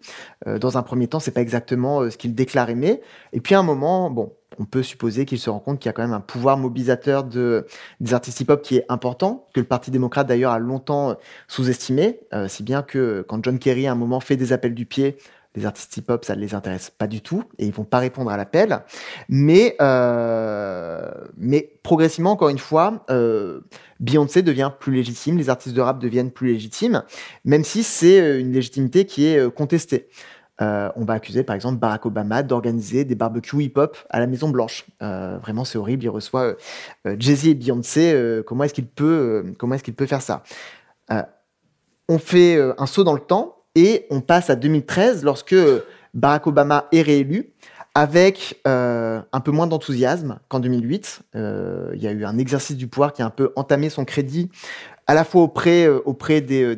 Euh, 0.47 0.57
dans 0.57 0.77
un 0.77 0.83
premier 0.83 1.07
temps, 1.07 1.19
c'est 1.19 1.31
pas 1.31 1.41
exactement 1.41 2.09
ce 2.09 2.17
qu'il 2.17 2.33
déclare 2.33 2.69
aimer. 2.69 3.01
Et 3.33 3.41
puis 3.41 3.55
à 3.55 3.59
un 3.59 3.63
moment, 3.63 4.09
bon, 4.09 4.33
on 4.57 4.65
peut 4.65 4.83
supposer 4.83 5.25
qu'il 5.25 5.39
se 5.39 5.49
rend 5.49 5.59
compte 5.59 5.79
qu'il 5.79 5.87
y 5.87 5.91
a 5.91 5.93
quand 5.93 6.01
même 6.01 6.13
un 6.13 6.21
pouvoir 6.21 6.57
mobilisateur 6.57 7.23
de, 7.23 7.65
des 7.99 8.13
artistes 8.13 8.39
hip-hop 8.39 8.61
qui 8.61 8.77
est 8.77 8.85
important, 8.89 9.47
que 9.53 9.59
le 9.59 9.65
Parti 9.65 9.91
démocrate 9.91 10.27
d'ailleurs 10.27 10.51
a 10.51 10.59
longtemps 10.59 11.17
sous-estimé, 11.47 12.19
si 12.47 12.63
bien 12.63 12.81
que 12.81 13.23
quand 13.27 13.43
John 13.43 13.57
Kerry 13.57 13.87
à 13.87 13.93
un 13.93 13.95
moment 13.95 14.19
fait 14.19 14.35
des 14.35 14.51
appels 14.51 14.73
du 14.73 14.85
pied 14.85 15.17
les 15.55 15.65
artistes 15.65 15.97
hip-hop, 15.97 16.25
ça 16.25 16.35
ne 16.35 16.41
les 16.41 16.53
intéresse 16.53 16.91
pas 16.91 17.07
du 17.07 17.21
tout 17.21 17.43
et 17.57 17.65
ils 17.65 17.73
vont 17.73 17.83
pas 17.83 17.99
répondre 17.99 18.29
à 18.29 18.37
l'appel. 18.37 18.81
Mais, 19.29 19.75
euh, 19.81 21.09
mais 21.37 21.73
progressivement, 21.81 22.31
encore 22.31 22.49
une 22.49 22.59
fois, 22.59 23.03
euh, 23.09 23.61
Beyoncé 23.99 24.41
devient 24.43 24.71
plus 24.79 24.93
légitime, 24.93 25.37
les 25.37 25.49
artistes 25.49 25.75
de 25.75 25.81
rap 25.81 25.99
deviennent 25.99 26.31
plus 26.31 26.53
légitimes, 26.53 27.03
même 27.45 27.63
si 27.63 27.83
c'est 27.83 28.21
euh, 28.21 28.39
une 28.39 28.51
légitimité 28.51 29.05
qui 29.05 29.25
est 29.25 29.53
contestée. 29.53 30.07
on 30.59 31.05
va 31.05 31.13
accuser 31.13 31.43
par 31.43 31.55
exemple 31.55 31.79
Barack 31.79 32.05
Obama 32.05 32.43
d'organiser 32.43 33.03
des 33.05 33.15
barbecues 33.15 33.63
hip-hop 33.63 33.97
à 34.09 34.19
la 34.19 34.27
Maison 34.27 34.49
Blanche. 34.49 34.85
vraiment, 34.99 35.65
c'est 35.65 35.77
horrible. 35.77 36.03
Il 36.03 36.09
reçoit 36.09 36.55
Jay-Z 37.05 37.47
et 37.47 37.55
Beyoncé. 37.55 38.41
comment 38.45 38.65
est-ce 38.65 38.73
qu'il 38.73 38.87
peut, 38.87 39.53
comment 39.57 39.75
est-ce 39.75 39.83
qu'il 39.83 39.95
peut 39.95 40.05
faire 40.05 40.21
ça? 40.21 40.43
On 42.09 42.19
fait 42.19 42.59
un 42.77 42.85
saut 42.85 43.03
dans 43.03 43.13
le 43.13 43.21
temps 43.21 43.58
et 43.79 44.05
on 44.09 44.19
passe 44.19 44.49
à 44.49 44.57
2013 44.57 45.23
lorsque 45.23 45.55
Barack 46.13 46.47
Obama 46.47 46.87
est 46.91 47.01
réélu 47.01 47.53
avec 47.95 48.59
euh, 48.67 49.21
un 49.31 49.39
peu 49.39 49.51
moins 49.51 49.67
d'enthousiasme 49.67 50.39
qu'en 50.49 50.59
2008. 50.59 51.21
Euh, 51.35 51.91
il 51.95 52.03
y 52.03 52.07
a 52.07 52.11
eu 52.11 52.25
un 52.25 52.37
exercice 52.37 52.75
du 52.75 52.87
pouvoir 52.87 53.13
qui 53.13 53.21
a 53.21 53.25
un 53.25 53.29
peu 53.29 53.53
entamé 53.55 53.89
son 53.89 54.03
crédit 54.03 54.49
à 55.07 55.13
la 55.13 55.23
fois 55.23 55.43
auprès, 55.43 55.87
euh, 55.87 56.01
auprès 56.05 56.41
des, 56.41 56.75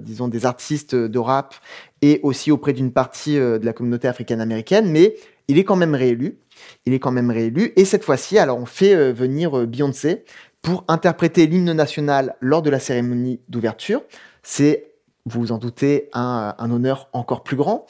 disons, 0.00 0.26
des 0.26 0.44
artistes 0.44 0.96
de 0.96 1.18
rap 1.20 1.54
et 2.02 2.18
aussi 2.24 2.50
auprès 2.50 2.72
d'une 2.72 2.92
partie 2.92 3.36
de 3.36 3.64
la 3.64 3.72
communauté 3.72 4.08
africaine-américaine, 4.08 4.90
mais 4.90 5.14
il 5.46 5.56
est 5.56 5.64
quand 5.64 5.76
même 5.76 5.94
réélu. 5.94 6.38
Il 6.84 6.92
est 6.92 6.98
quand 6.98 7.12
même 7.12 7.30
réélu. 7.30 7.72
Et 7.76 7.84
cette 7.84 8.04
fois-ci, 8.04 8.38
alors 8.38 8.58
on 8.58 8.66
fait 8.66 9.12
venir 9.12 9.66
Beyoncé 9.66 10.24
pour 10.62 10.84
interpréter 10.88 11.46
l'hymne 11.46 11.72
national 11.72 12.34
lors 12.40 12.60
de 12.60 12.70
la 12.70 12.80
cérémonie 12.80 13.40
d'ouverture. 13.48 14.02
C'est, 14.42 14.89
vous 15.26 15.40
vous 15.40 15.52
en 15.52 15.58
doutez, 15.58 16.08
un, 16.12 16.54
honneur 16.58 17.08
encore 17.12 17.42
plus 17.42 17.56
grand. 17.56 17.86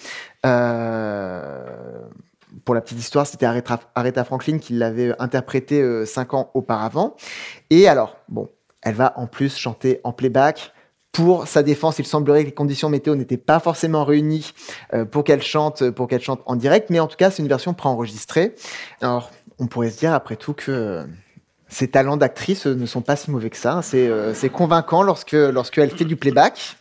Euh, 0.47 1.65
pour 2.65 2.75
la 2.75 2.81
petite 2.81 2.99
histoire, 2.99 3.27
c'était 3.27 3.47
Aretha, 3.47 4.25
Franklin 4.25 4.59
qui 4.59 4.73
l'avait 4.73 5.15
interprété 5.19 5.81
euh, 5.81 6.05
cinq 6.05 6.35
ans 6.35 6.51
auparavant. 6.55 7.17
Et 7.71 7.89
alors, 7.89 8.17
bon, 8.29 8.49
elle 8.83 8.95
va 8.95 9.13
en 9.17 9.27
plus 9.27 9.57
chanter 9.57 10.01
en 10.05 10.13
playback. 10.13 10.73
Pour 11.13 11.49
sa 11.49 11.63
défense, 11.63 11.99
il 11.99 12.07
semblerait 12.07 12.43
que 12.43 12.49
les 12.49 12.55
conditions 12.55 12.89
météo 12.89 13.17
n'étaient 13.17 13.37
pas 13.37 13.59
forcément 13.59 14.05
réunies 14.05 14.53
euh, 14.95 15.05
pour 15.05 15.25
qu'elle 15.25 15.43
chante, 15.43 15.91
pour 15.91 16.07
qu'elle 16.09 16.23
chante 16.23 16.41
en 16.47 16.57
direct, 16.57 16.91
mais 16.91 17.01
en 17.01 17.09
tout 17.09 17.17
cas, 17.17 17.31
c'est 17.31 17.43
une 17.43 17.49
version 17.49 17.75
préenregistrée. 17.75 18.55
Alors, 19.01 19.31
on 19.59 19.67
pourrait 19.67 19.91
se 19.91 19.99
dire 19.99 20.15
après 20.15 20.37
tout 20.37 20.55
que 20.55 21.05
ses 21.69 21.89
talents 21.89 22.17
d'actrice 22.17 22.67
ne 22.67 22.87
sont 22.87 23.01
pas 23.01 23.17
si 23.17 23.31
mauvais 23.31 23.51
que 23.51 23.57
ça. 23.57 23.81
C'est 23.83 24.09
euh, 24.09 24.35
convaincant 24.53 25.03
lorsque 25.03 25.33
lorsqu'elle 25.33 25.91
fait 25.91 26.05
du 26.05 26.17
playback. 26.17 26.77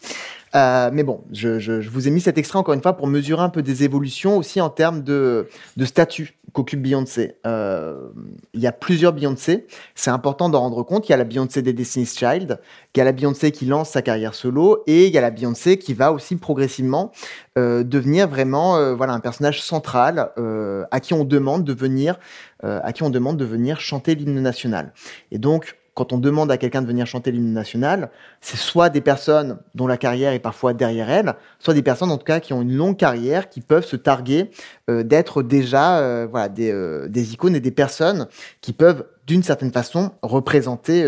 Euh, 0.56 0.89
mais 0.91 1.04
bon, 1.04 1.24
je, 1.32 1.60
je, 1.60 1.82
je, 1.82 1.89
vous 1.89 2.08
ai 2.08 2.12
mis 2.12 2.22
cet 2.22 2.38
extrait 2.38 2.58
encore 2.60 2.74
une 2.74 2.82
fois 2.82 2.93
pour 2.93 3.08
mesurer 3.08 3.41
un 3.41 3.50
peu 3.50 3.62
des 3.62 3.84
évolutions 3.84 4.38
aussi 4.38 4.62
en 4.62 4.70
termes 4.70 5.04
de, 5.04 5.47
de 5.78 5.86
statut 5.86 6.39
qu'occupe 6.54 6.82
Beyoncé. 6.82 7.36
Euh, 7.45 8.10
il 8.54 8.60
y 8.62 8.68
a 8.68 8.72
plusieurs 8.72 9.14
Beyoncé, 9.14 9.68
c'est 9.95 10.10
important 10.10 10.50
d'en 10.50 10.62
rendre 10.62 10.84
compte. 10.84 11.08
Il 11.08 11.12
y 11.12 11.14
a 11.14 11.18
la 11.18 11.24
Beyoncé 11.24 11.62
des 11.62 11.74
Destiny's 11.74 12.18
Child, 12.18 12.60
il 12.95 12.97
y 12.97 13.02
a 13.02 13.04
la 13.04 13.12
Beyoncé 13.12 13.52
qui 13.52 13.66
lance 13.66 13.89
sa 13.89 14.02
carrière 14.02 14.34
solo, 14.34 14.84
et 14.88 15.08
il 15.08 15.14
y 15.14 15.18
a 15.18 15.22
la 15.22 15.32
Beyoncé 15.32 15.78
qui 15.78 15.93
va 15.93 16.12
aussi 16.12 16.36
progressivement 16.36 17.12
euh, 17.58 17.84
devenir 17.84 18.28
vraiment 18.28 18.78
euh, 18.78 18.95
voilà, 18.95 19.14
un 19.14 19.20
personnage 19.20 19.62
central 19.62 20.32
euh, 20.38 20.86
à 20.91 21.00
qui 21.00 21.14
on 21.14 21.24
demande 21.24 21.64
de 21.64 21.74
venir 21.74 22.20
euh, 22.64 22.80
à 22.84 22.91
qui 22.91 23.04
on 23.04 23.10
demande 23.10 23.38
de 23.38 23.45
venir 23.45 23.80
chanter 23.80 24.16
l'hymne 24.16 24.41
national. 24.41 24.91
Et 25.32 25.38
donc, 25.38 25.78
quand 26.00 26.14
on 26.14 26.18
demande 26.18 26.50
à 26.50 26.56
quelqu'un 26.56 26.82
de 26.82 26.88
venir 26.88 27.06
chanter 27.06 27.30
l'hymne 27.30 27.52
national, 27.52 28.10
c'est 28.39 28.56
soit 28.56 28.89
des 28.89 29.02
personnes 29.02 29.58
dont 29.76 29.86
la 29.86 29.97
carrière 29.97 30.32
est 30.32 30.39
parfois 30.39 30.74
derrière 30.74 31.10
elle, 31.10 31.34
soit 31.60 31.74
des 31.74 31.82
personnes 31.82 32.10
en 32.10 32.18
tout 32.18 32.24
cas 32.24 32.39
qui 32.39 32.54
ont 32.54 32.62
une 32.62 32.74
longue 32.74 32.95
carrière, 32.95 33.50
qui 33.50 33.60
peuvent 33.60 33.86
se 33.86 33.97
targuer 33.97 34.50
euh, 34.89 35.04
d'être 35.04 35.43
déjà 35.43 36.00
euh, 36.00 36.26
voilà, 36.32 36.47
des, 36.47 36.72
euh, 36.72 37.10
des, 37.10 37.34
icônes 37.34 37.54
et 37.54 37.60
des 37.60 37.72
personnes 37.72 38.28
qui 38.62 38.72
peuvent 38.72 39.08
d'une 39.28 39.43
certaine 39.43 39.74
façon 39.74 40.12
représenter, 40.22 41.06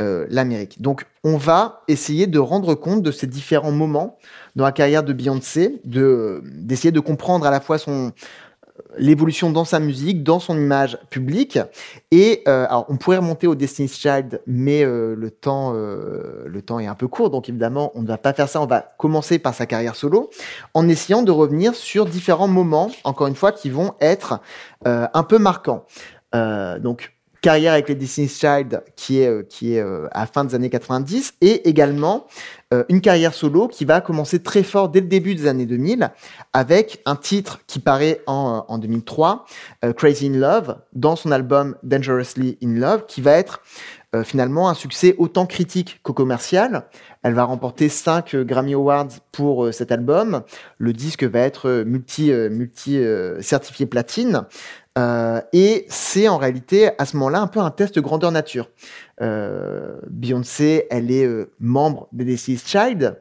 l'Amérique. 0.00 0.82
Donc 0.82 1.06
on 1.22 1.36
va 1.36 1.82
essayer 1.86 2.26
de 2.26 2.40
rendre 2.40 2.74
compte 2.74 3.02
de 3.02 3.12
ces 3.12 3.28
différents 3.28 3.70
moments 3.70 4.18
dans 4.56 4.64
la 4.64 4.72
carrière 4.72 5.04
de 5.04 5.12
Beyoncé, 5.12 5.80
de 5.84 6.42
d'essayer 6.44 6.90
de 6.90 6.98
comprendre 6.98 7.46
à 7.46 7.52
la 7.52 7.60
fois 7.60 7.78
son 7.78 8.10
l'évolution 8.96 9.50
dans 9.50 9.64
sa 9.64 9.78
musique, 9.78 10.22
dans 10.22 10.40
son 10.40 10.56
image 10.56 10.98
publique. 11.10 11.58
Et 12.10 12.42
euh, 12.48 12.66
alors, 12.68 12.86
on 12.88 12.96
pourrait 12.96 13.18
remonter 13.18 13.46
au 13.46 13.54
Destiny's 13.54 13.96
Child, 13.96 14.42
mais 14.46 14.84
euh, 14.84 15.14
le 15.16 15.30
temps, 15.30 15.72
euh, 15.74 16.44
le 16.46 16.62
temps 16.62 16.80
est 16.80 16.86
un 16.86 16.94
peu 16.94 17.08
court, 17.08 17.30
donc 17.30 17.48
évidemment, 17.48 17.92
on 17.94 18.02
ne 18.02 18.06
va 18.06 18.18
pas 18.18 18.32
faire 18.32 18.48
ça. 18.48 18.60
On 18.60 18.66
va 18.66 18.80
commencer 18.98 19.38
par 19.38 19.54
sa 19.54 19.66
carrière 19.66 19.94
solo, 19.94 20.30
en 20.74 20.88
essayant 20.88 21.22
de 21.22 21.30
revenir 21.30 21.74
sur 21.74 22.06
différents 22.06 22.48
moments, 22.48 22.90
encore 23.04 23.26
une 23.26 23.36
fois, 23.36 23.52
qui 23.52 23.70
vont 23.70 23.94
être 24.00 24.40
un 24.84 25.22
peu 25.22 25.38
marquants. 25.38 25.86
donc, 26.32 27.12
carrière 27.40 27.74
avec 27.74 27.88
les 27.88 27.94
Destiny's 27.94 28.38
Child 28.38 28.82
qui 28.96 29.20
est, 29.20 29.48
qui 29.48 29.74
est 29.74 29.84
à 30.12 30.26
fin 30.26 30.44
des 30.44 30.54
années 30.54 30.70
90 30.70 31.34
et 31.40 31.68
également 31.68 32.26
euh, 32.74 32.84
une 32.88 33.00
carrière 33.00 33.34
solo 33.34 33.68
qui 33.68 33.84
va 33.84 34.00
commencer 34.00 34.42
très 34.42 34.62
fort 34.62 34.88
dès 34.88 35.00
le 35.00 35.06
début 35.06 35.34
des 35.34 35.46
années 35.46 35.66
2000 35.66 36.10
avec 36.52 37.00
un 37.06 37.16
titre 37.16 37.60
qui 37.66 37.78
paraît 37.78 38.20
en, 38.26 38.64
en 38.68 38.78
2003, 38.78 39.44
Crazy 39.96 40.28
in 40.28 40.38
Love, 40.38 40.76
dans 40.92 41.16
son 41.16 41.30
album 41.30 41.76
Dangerously 41.82 42.58
in 42.62 42.74
Love, 42.74 43.06
qui 43.06 43.20
va 43.20 43.32
être 43.32 43.60
finalement 44.24 44.68
un 44.68 44.74
succès 44.74 45.16
autant 45.18 45.44
critique 45.44 46.00
que 46.04 46.12
commercial. 46.12 46.84
Elle 47.24 47.34
va 47.34 47.42
remporter 47.42 47.88
5 47.88 48.36
Grammy 48.36 48.74
Awards 48.74 49.08
pour 49.32 49.74
cet 49.74 49.90
album. 49.90 50.42
Le 50.78 50.92
disque 50.92 51.24
va 51.24 51.40
être 51.40 51.82
multi, 51.84 52.30
multi 52.32 53.00
certifié 53.40 53.86
platine. 53.86 54.44
Euh, 54.96 55.40
et 55.52 55.86
c'est 55.88 56.28
en 56.28 56.38
réalité 56.38 56.90
à 56.98 57.04
ce 57.04 57.16
moment-là 57.16 57.40
un 57.40 57.46
peu 57.48 57.60
un 57.60 57.70
test 57.70 57.98
grandeur 57.98 58.30
nature. 58.30 58.70
Euh, 59.20 59.98
Beyoncé, 60.08 60.86
elle 60.90 61.10
est 61.10 61.26
euh, 61.26 61.52
membre 61.58 62.08
des 62.12 62.24
Destiny's 62.24 62.64
Child. 62.66 63.20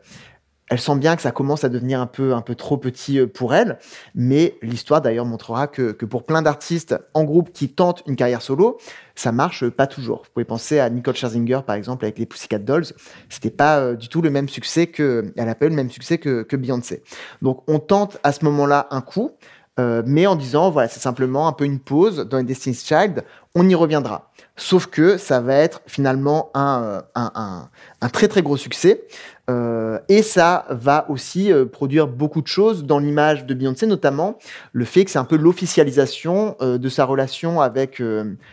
Elle 0.69 0.79
sent 0.79 0.95
bien 0.95 1.15
que 1.15 1.21
ça 1.21 1.31
commence 1.31 1.63
à 1.65 1.69
devenir 1.69 1.99
un 1.99 2.07
peu, 2.07 2.33
un 2.33 2.41
peu 2.41 2.55
trop 2.55 2.77
petit 2.77 3.19
pour 3.27 3.53
elle, 3.53 3.77
mais 4.15 4.55
l'histoire 4.61 5.01
d'ailleurs 5.01 5.25
montrera 5.25 5.67
que, 5.67 5.91
que, 5.91 6.05
pour 6.05 6.23
plein 6.23 6.41
d'artistes 6.41 6.95
en 7.13 7.25
groupe 7.25 7.51
qui 7.51 7.69
tentent 7.69 8.01
une 8.07 8.15
carrière 8.15 8.41
solo, 8.41 8.79
ça 9.13 9.31
marche 9.31 9.69
pas 9.69 9.87
toujours. 9.87 10.23
Vous 10.23 10.31
pouvez 10.33 10.45
penser 10.45 10.79
à 10.79 10.89
Nicole 10.89 11.15
Scherzinger 11.15 11.59
par 11.67 11.75
exemple 11.75 12.05
avec 12.05 12.17
les 12.17 12.25
Pussycat 12.25 12.59
Dolls, 12.59 12.85
c'était 13.29 13.51
pas 13.51 13.93
du 13.93 14.07
tout 14.07 14.21
le 14.21 14.31
même 14.31 14.49
succès 14.49 14.87
que, 14.87 15.33
elle 15.35 15.49
a 15.49 15.53
pas 15.53 15.65
eu 15.65 15.69
le 15.69 15.75
même 15.75 15.91
succès 15.91 16.17
que 16.17 16.55
Beyoncé. 16.55 17.03
Donc 17.41 17.61
on 17.67 17.77
tente 17.77 18.17
à 18.23 18.31
ce 18.31 18.43
moment-là 18.45 18.87
un 18.89 19.01
coup, 19.01 19.31
euh, 19.79 20.03
mais 20.05 20.27
en 20.27 20.35
disant, 20.35 20.69
voilà, 20.69 20.87
c'est 20.87 20.99
simplement 20.99 21.47
un 21.47 21.53
peu 21.53 21.65
une 21.65 21.79
pause 21.79 22.27
dans 22.29 22.37
les 22.37 22.43
Destiny's 22.43 22.85
Child, 22.85 23.23
on 23.55 23.67
y 23.67 23.75
reviendra. 23.75 24.31
Sauf 24.55 24.85
que 24.85 25.17
ça 25.17 25.39
va 25.39 25.55
être 25.55 25.81
finalement 25.87 26.51
un, 26.53 26.83
euh, 26.83 27.01
un, 27.15 27.31
un, 27.33 27.69
un 28.01 28.09
très 28.09 28.27
très 28.27 28.43
gros 28.43 28.57
succès. 28.57 29.05
Euh, 29.49 29.99
et 30.07 30.21
ça 30.21 30.65
va 30.69 31.05
aussi 31.09 31.51
euh, 31.51 31.65
produire 31.65 32.07
beaucoup 32.07 32.41
de 32.41 32.47
choses 32.47 32.85
dans 32.85 32.99
l'image 32.99 33.45
de 33.45 33.53
Beyoncé, 33.53 33.87
notamment 33.87 34.37
le 34.71 34.85
fait 34.85 35.05
que 35.05 35.11
c'est 35.11 35.19
un 35.19 35.25
peu 35.25 35.35
l'officialisation 35.37 36.55
de 36.61 36.89
sa 36.89 37.05
relation 37.05 37.59
avec, 37.59 38.01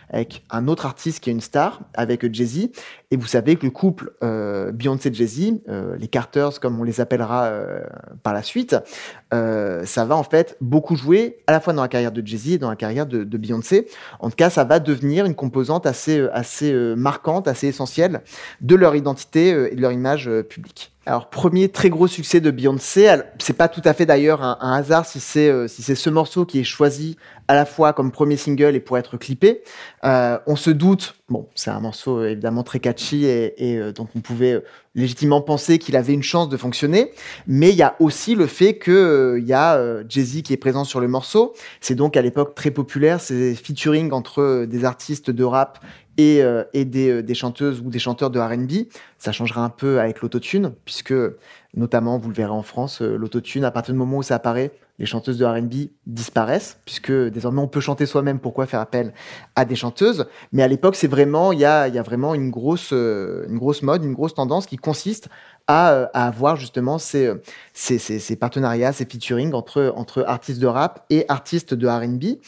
avec 0.08 0.42
un 0.50 0.68
autre 0.68 0.86
artiste 0.86 1.20
qui 1.20 1.30
est 1.30 1.32
une 1.32 1.40
star, 1.40 1.80
avec 1.94 2.32
Jay-Z. 2.32 2.70
Et 3.10 3.16
vous 3.16 3.26
savez 3.26 3.56
que 3.56 3.64
le 3.64 3.72
couple 3.72 4.12
Beyoncé-Jay-Z, 4.20 5.62
les 5.98 6.08
Carters 6.08 6.60
comme 6.60 6.78
on 6.78 6.84
les 6.84 7.00
appellera 7.00 7.52
par 8.22 8.32
la 8.32 8.42
suite, 8.42 8.76
ça 9.32 10.04
va 10.04 10.14
en 10.14 10.22
fait 10.22 10.56
beaucoup 10.60 10.94
jouer 10.94 11.38
à 11.46 11.52
la 11.52 11.60
fois 11.60 11.72
dans 11.72 11.82
la 11.82 11.88
carrière 11.88 12.12
de 12.12 12.24
Jay-Z 12.24 12.52
et 12.52 12.58
dans 12.58 12.70
la 12.70 12.76
carrière 12.76 13.06
de, 13.06 13.24
de, 13.24 13.38
Beyoncé. 13.38 13.88
En 14.20 14.30
tout 14.30 14.36
cas, 14.36 14.48
ça 14.48 14.62
va 14.62 14.78
devenir 14.78 15.24
une 15.24 15.34
composante 15.34 15.86
assez, 15.86 16.24
assez 16.32 16.72
marquante, 16.96 17.48
assez 17.48 17.66
essentielle 17.66 18.22
de 18.60 18.76
leur 18.76 18.94
identité 18.94 19.48
et 19.72 19.74
de 19.74 19.80
leur 19.80 19.92
image 19.92 20.30
publique. 20.48 20.92
Alors 21.06 21.30
premier 21.30 21.70
très 21.70 21.88
gros 21.88 22.06
succès 22.06 22.42
de 22.42 22.50
Beyoncé, 22.50 23.16
c'est 23.38 23.56
pas 23.56 23.68
tout 23.68 23.80
à 23.86 23.94
fait 23.94 24.04
d'ailleurs 24.04 24.42
un, 24.42 24.72
hasard 24.74 25.06
si 25.06 25.18
c'est 25.18 25.48
euh, 25.48 25.66
si 25.66 25.82
c'est 25.82 25.94
ce 25.94 26.10
morceau 26.10 26.44
qui 26.44 26.60
est 26.60 26.64
choisi 26.64 27.16
à 27.48 27.54
la 27.54 27.64
fois 27.64 27.94
comme 27.94 28.12
premier 28.12 28.36
single 28.36 28.76
et 28.76 28.80
pour 28.80 28.98
être 28.98 29.16
clippé. 29.16 29.62
Euh, 30.04 30.38
on 30.46 30.56
se 30.56 30.68
doute, 30.68 31.16
bon, 31.30 31.48
c'est 31.54 31.70
un 31.70 31.80
morceau 31.80 32.18
euh, 32.18 32.32
évidemment 32.32 32.64
très 32.64 32.80
catchy 32.80 33.24
et, 33.24 33.72
et 33.72 33.92
donc 33.92 34.10
on 34.14 34.20
pouvait 34.20 34.62
légitimement 34.94 35.40
penser 35.40 35.78
qu'il 35.78 35.96
avait 35.96 36.12
une 36.12 36.22
chance 36.22 36.50
de 36.50 36.56
fonctionner, 36.58 37.12
mais 37.46 37.70
il 37.70 37.76
y 37.76 37.82
a 37.82 37.96
aussi 37.98 38.34
le 38.34 38.46
fait 38.46 38.76
que 38.76 39.38
il 39.40 39.46
y 39.46 39.54
a 39.54 40.02
Jay-Z 40.06 40.42
qui 40.42 40.52
est 40.52 40.58
présent 40.58 40.84
sur 40.84 41.00
le 41.00 41.08
morceau. 41.08 41.54
C'est 41.80 41.94
donc 41.94 42.18
à 42.18 42.22
l'époque 42.22 42.54
très 42.54 42.70
populaire, 42.70 43.22
c'est 43.22 43.54
featuring 43.54 44.12
entre 44.12 44.66
des 44.66 44.84
artistes 44.84 45.30
de 45.30 45.44
rap 45.44 45.78
et, 46.20 46.42
euh, 46.42 46.64
et 46.72 46.84
des, 46.84 47.34
chanteuses 47.34 47.80
ou 47.80 47.90
des 47.90 47.98
chanteurs 47.98 48.30
de 48.30 48.38
R&B. 48.38 48.88
Ça 49.18 49.32
changera 49.32 49.64
un 49.64 49.70
peu 49.70 50.00
avec 50.00 50.20
l'autotune, 50.20 50.72
puisque 50.84 51.14
notamment, 51.74 52.18
vous 52.18 52.28
le 52.28 52.34
verrez 52.34 52.52
en 52.52 52.62
France, 52.62 53.00
l'autotune, 53.00 53.64
à 53.64 53.70
partir 53.70 53.94
du 53.94 53.98
moment 53.98 54.18
où 54.18 54.22
ça 54.22 54.36
apparaît, 54.36 54.72
les 55.00 55.06
chanteuses 55.06 55.38
de 55.38 55.46
R&B 55.46 55.88
disparaissent 56.06 56.78
puisque 56.84 57.10
désormais 57.10 57.62
on 57.62 57.68
peut 57.68 57.80
chanter 57.80 58.04
soi-même. 58.04 58.38
Pourquoi 58.38 58.66
faire 58.66 58.80
appel 58.80 59.14
à 59.56 59.64
des 59.64 59.74
chanteuses? 59.74 60.26
Mais 60.52 60.62
à 60.62 60.68
l'époque, 60.68 60.94
c'est 60.94 61.08
vraiment 61.08 61.52
il 61.52 61.58
y 61.58 61.64
a, 61.64 61.88
vraiment 62.02 62.34
une 62.34 62.50
grosse 62.50 62.90
euh, 62.92 63.46
une 63.48 63.56
grosse 63.56 63.82
mode, 63.82 64.04
une 64.04 64.12
grosse 64.12 64.34
tendance 64.34 64.66
qui 64.66 64.76
consiste 64.76 65.28
à, 65.66 65.92
euh, 65.92 66.06
avoir 66.12 66.56
justement 66.56 66.98
ces, 66.98 67.32
partenariats, 68.38 68.92
ces 68.92 69.06
featuring 69.06 69.54
entre 69.54 70.24
artistes 70.26 70.60
de 70.60 70.66
rap 70.66 71.06
et 71.08 71.24
artistes 71.28 71.72
de 71.72 71.88
R&B. 71.88 72.38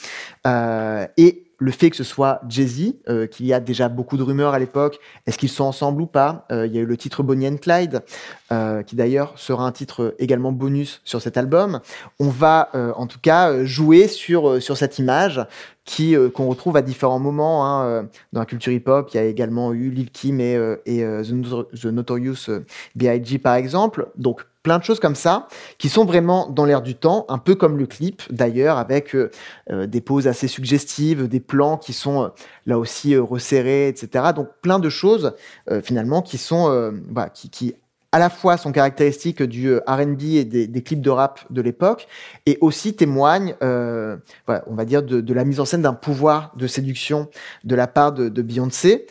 Euh, 0.46 1.06
et 1.16 1.46
le 1.62 1.70
fait 1.70 1.90
que 1.90 1.96
ce 1.96 2.04
soit 2.04 2.40
Jay-Z, 2.48 2.94
euh, 3.08 3.28
qu'il 3.28 3.46
y 3.46 3.52
a 3.52 3.60
déjà 3.60 3.88
beaucoup 3.88 4.16
de 4.16 4.24
rumeurs 4.24 4.52
à 4.52 4.58
l'époque, 4.58 4.98
est-ce 5.26 5.38
qu'ils 5.38 5.48
sont 5.48 5.62
ensemble 5.64 6.02
ou 6.02 6.06
pas 6.06 6.44
euh, 6.50 6.66
Il 6.66 6.74
y 6.74 6.78
a 6.78 6.80
eu 6.80 6.86
le 6.86 6.96
titre 6.96 7.22
Bonnie 7.22 7.46
and 7.46 7.58
Clyde, 7.58 8.02
euh, 8.50 8.82
qui 8.82 8.96
d'ailleurs 8.96 9.34
sera 9.36 9.64
un 9.64 9.70
titre 9.70 10.16
également 10.18 10.50
bonus 10.50 11.00
sur 11.04 11.22
cet 11.22 11.36
album. 11.36 11.80
On 12.18 12.28
va 12.28 12.70
en 12.96 13.06
tout 13.06 13.20
cas 13.20 13.64
jouer 13.64 14.08
sur, 14.08 14.60
sur 14.60 14.76
cette 14.76 14.98
image 14.98 15.44
qui 15.84 16.14
qu'on 16.34 16.48
retrouve 16.48 16.76
à 16.76 16.82
différents 16.82 17.18
moments 17.18 17.66
hein, 17.66 18.08
dans 18.32 18.40
la 18.40 18.46
culture 18.46 18.72
hip-hop. 18.72 19.10
Il 19.12 19.16
y 19.16 19.20
a 19.20 19.24
également 19.24 19.72
eu 19.72 19.90
Lil 19.90 20.10
Kim 20.10 20.40
et, 20.40 20.58
et 20.86 21.02
The 21.02 21.84
Notorious 21.86 22.50
B.I.G. 22.94 23.38
par 23.38 23.54
exemple. 23.54 24.08
Donc 24.16 24.44
plein 24.62 24.78
de 24.78 24.84
choses 24.84 25.00
comme 25.00 25.14
ça 25.14 25.48
qui 25.78 25.88
sont 25.88 26.04
vraiment 26.04 26.48
dans 26.48 26.64
l'air 26.64 26.82
du 26.82 26.94
temps, 26.94 27.26
un 27.28 27.38
peu 27.38 27.54
comme 27.54 27.76
le 27.76 27.86
clip 27.86 28.22
d'ailleurs, 28.30 28.78
avec 28.78 29.14
euh, 29.14 29.30
euh, 29.70 29.86
des 29.86 30.00
poses 30.00 30.28
assez 30.28 30.48
suggestives, 30.48 31.28
des 31.28 31.40
plans 31.40 31.76
qui 31.76 31.92
sont 31.92 32.24
euh, 32.24 32.28
là 32.66 32.78
aussi 32.78 33.16
resserrés, 33.16 33.88
etc. 33.88 34.26
Donc 34.34 34.48
plein 34.62 34.78
de 34.78 34.88
choses 34.88 35.34
finalement 35.82 36.22
qui 36.22 36.38
sont, 36.38 36.92
bah, 37.08 37.28
qui, 37.28 37.74
à 38.12 38.18
la 38.18 38.30
fois 38.30 38.56
sont 38.56 38.72
caractéristiques 38.72 39.42
du 39.42 39.76
R&B 39.76 40.22
et 40.22 40.44
des, 40.44 40.82
clips 40.82 41.00
de 41.00 41.10
rap 41.10 41.40
de 41.50 41.60
l'époque, 41.60 42.06
et 42.46 42.58
aussi 42.60 42.94
témoignent, 42.94 43.54
on 43.60 44.74
va 44.74 44.84
dire, 44.84 45.02
de, 45.02 45.34
la 45.34 45.44
mise 45.44 45.58
en 45.60 45.64
scène 45.64 45.82
d'un 45.82 45.94
pouvoir 45.94 46.52
de 46.56 46.66
séduction 46.66 47.28
de 47.64 47.74
la 47.74 47.86
part 47.86 48.12
de 48.12 48.42
Beyoncé. 48.42 49.06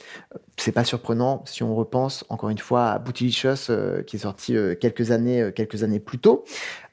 C'est 0.62 0.72
pas 0.72 0.84
surprenant 0.84 1.44
si 1.46 1.64
on 1.64 1.76
repense 1.76 2.24
encore 2.30 2.50
une 2.50 2.60
fois 2.60 2.92
à 2.92 3.00
Bootylicious 3.00 3.70
euh, 3.70 4.04
qui 4.04 4.16
est 4.16 4.20
sorti 4.20 4.56
quelques 4.80 5.12
années 5.12 5.52
quelques 5.56 5.84
années 5.84 6.00
plus 6.00 6.20
tôt. 6.20 6.44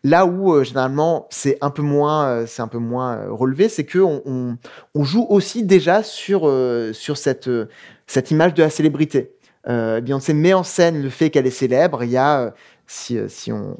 Là 0.04 0.26
où 0.26 0.62
généralement 0.64 1.26
c'est 1.30 1.58
un 1.60 1.70
peu 1.70 1.82
moins 1.82 2.46
c'est 2.46 2.62
un 2.62 2.68
peu 2.68 2.78
moins 2.78 3.26
relevé, 3.28 3.68
c'est 3.68 3.84
que 3.84 3.98
on, 3.98 4.56
joue 5.04 5.26
aussi 5.28 5.64
déjà 5.64 6.02
sur 6.02 6.50
sur 6.92 7.16
cette 7.16 7.50
cette 8.06 8.30
image 8.30 8.54
de 8.54 8.62
la 8.62 8.70
célébrité. 8.70 9.34
Euh, 9.68 10.00
Beyoncé 10.00 10.32
met 10.32 10.54
en 10.54 10.62
scène 10.62 11.02
le 11.02 11.10
fait 11.10 11.30
qu'elle 11.30 11.46
est 11.46 11.50
célèbre. 11.50 12.02
Il 12.04 12.10
y 12.10 12.16
a, 12.16 12.40
euh, 12.40 12.50
si, 12.88 13.16
euh, 13.16 13.28
si 13.28 13.52
on, 13.52 13.76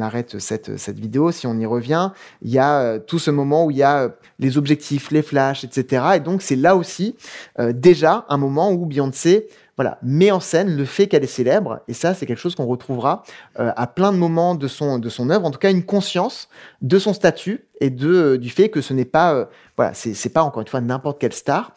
arrête 0.00 0.38
cette, 0.40 0.78
cette 0.78 0.98
vidéo, 0.98 1.30
si 1.30 1.46
on 1.46 1.56
y 1.58 1.66
revient, 1.66 2.10
il 2.42 2.50
y 2.50 2.58
a 2.58 2.98
tout 2.98 3.18
ce 3.18 3.30
moment 3.30 3.66
où 3.66 3.70
il 3.70 3.76
y 3.76 3.82
a 3.82 4.10
les 4.38 4.58
objectifs, 4.58 5.10
les 5.10 5.22
flashs, 5.22 5.62
etc. 5.62 6.04
Et 6.16 6.20
donc 6.20 6.42
c'est 6.42 6.56
là 6.56 6.74
aussi 6.74 7.16
déjà 7.58 8.24
un 8.30 8.38
moment 8.38 8.72
où 8.72 8.86
Beyoncé 8.86 9.48
voilà, 9.76 9.98
met 10.02 10.30
en 10.30 10.40
scène 10.40 10.76
le 10.76 10.84
fait 10.84 11.06
qu'elle 11.06 11.24
est 11.24 11.26
célèbre. 11.26 11.80
Et 11.88 11.94
ça, 11.94 12.14
c'est 12.14 12.26
quelque 12.26 12.38
chose 12.38 12.54
qu'on 12.54 12.66
retrouvera 12.66 13.22
à 13.54 13.86
plein 13.86 14.12
de 14.12 14.18
moments 14.18 14.54
de 14.54 14.68
son, 14.68 14.98
de 14.98 15.08
son 15.08 15.30
œuvre. 15.30 15.46
En 15.46 15.50
tout 15.50 15.58
cas, 15.58 15.70
une 15.70 15.84
conscience 15.84 16.48
de 16.82 16.98
son 16.98 17.12
statut 17.12 17.64
et 17.80 17.90
de, 17.90 18.36
du 18.36 18.50
fait 18.50 18.68
que 18.68 18.80
ce 18.80 18.92
n'est 18.94 19.04
pas, 19.04 19.48
voilà, 19.76 19.92
c'est 19.94 20.32
pas 20.32 20.42
encore 20.42 20.62
une 20.62 20.68
fois 20.68 20.80
n'importe 20.80 21.20
quelle 21.20 21.32
star 21.32 21.74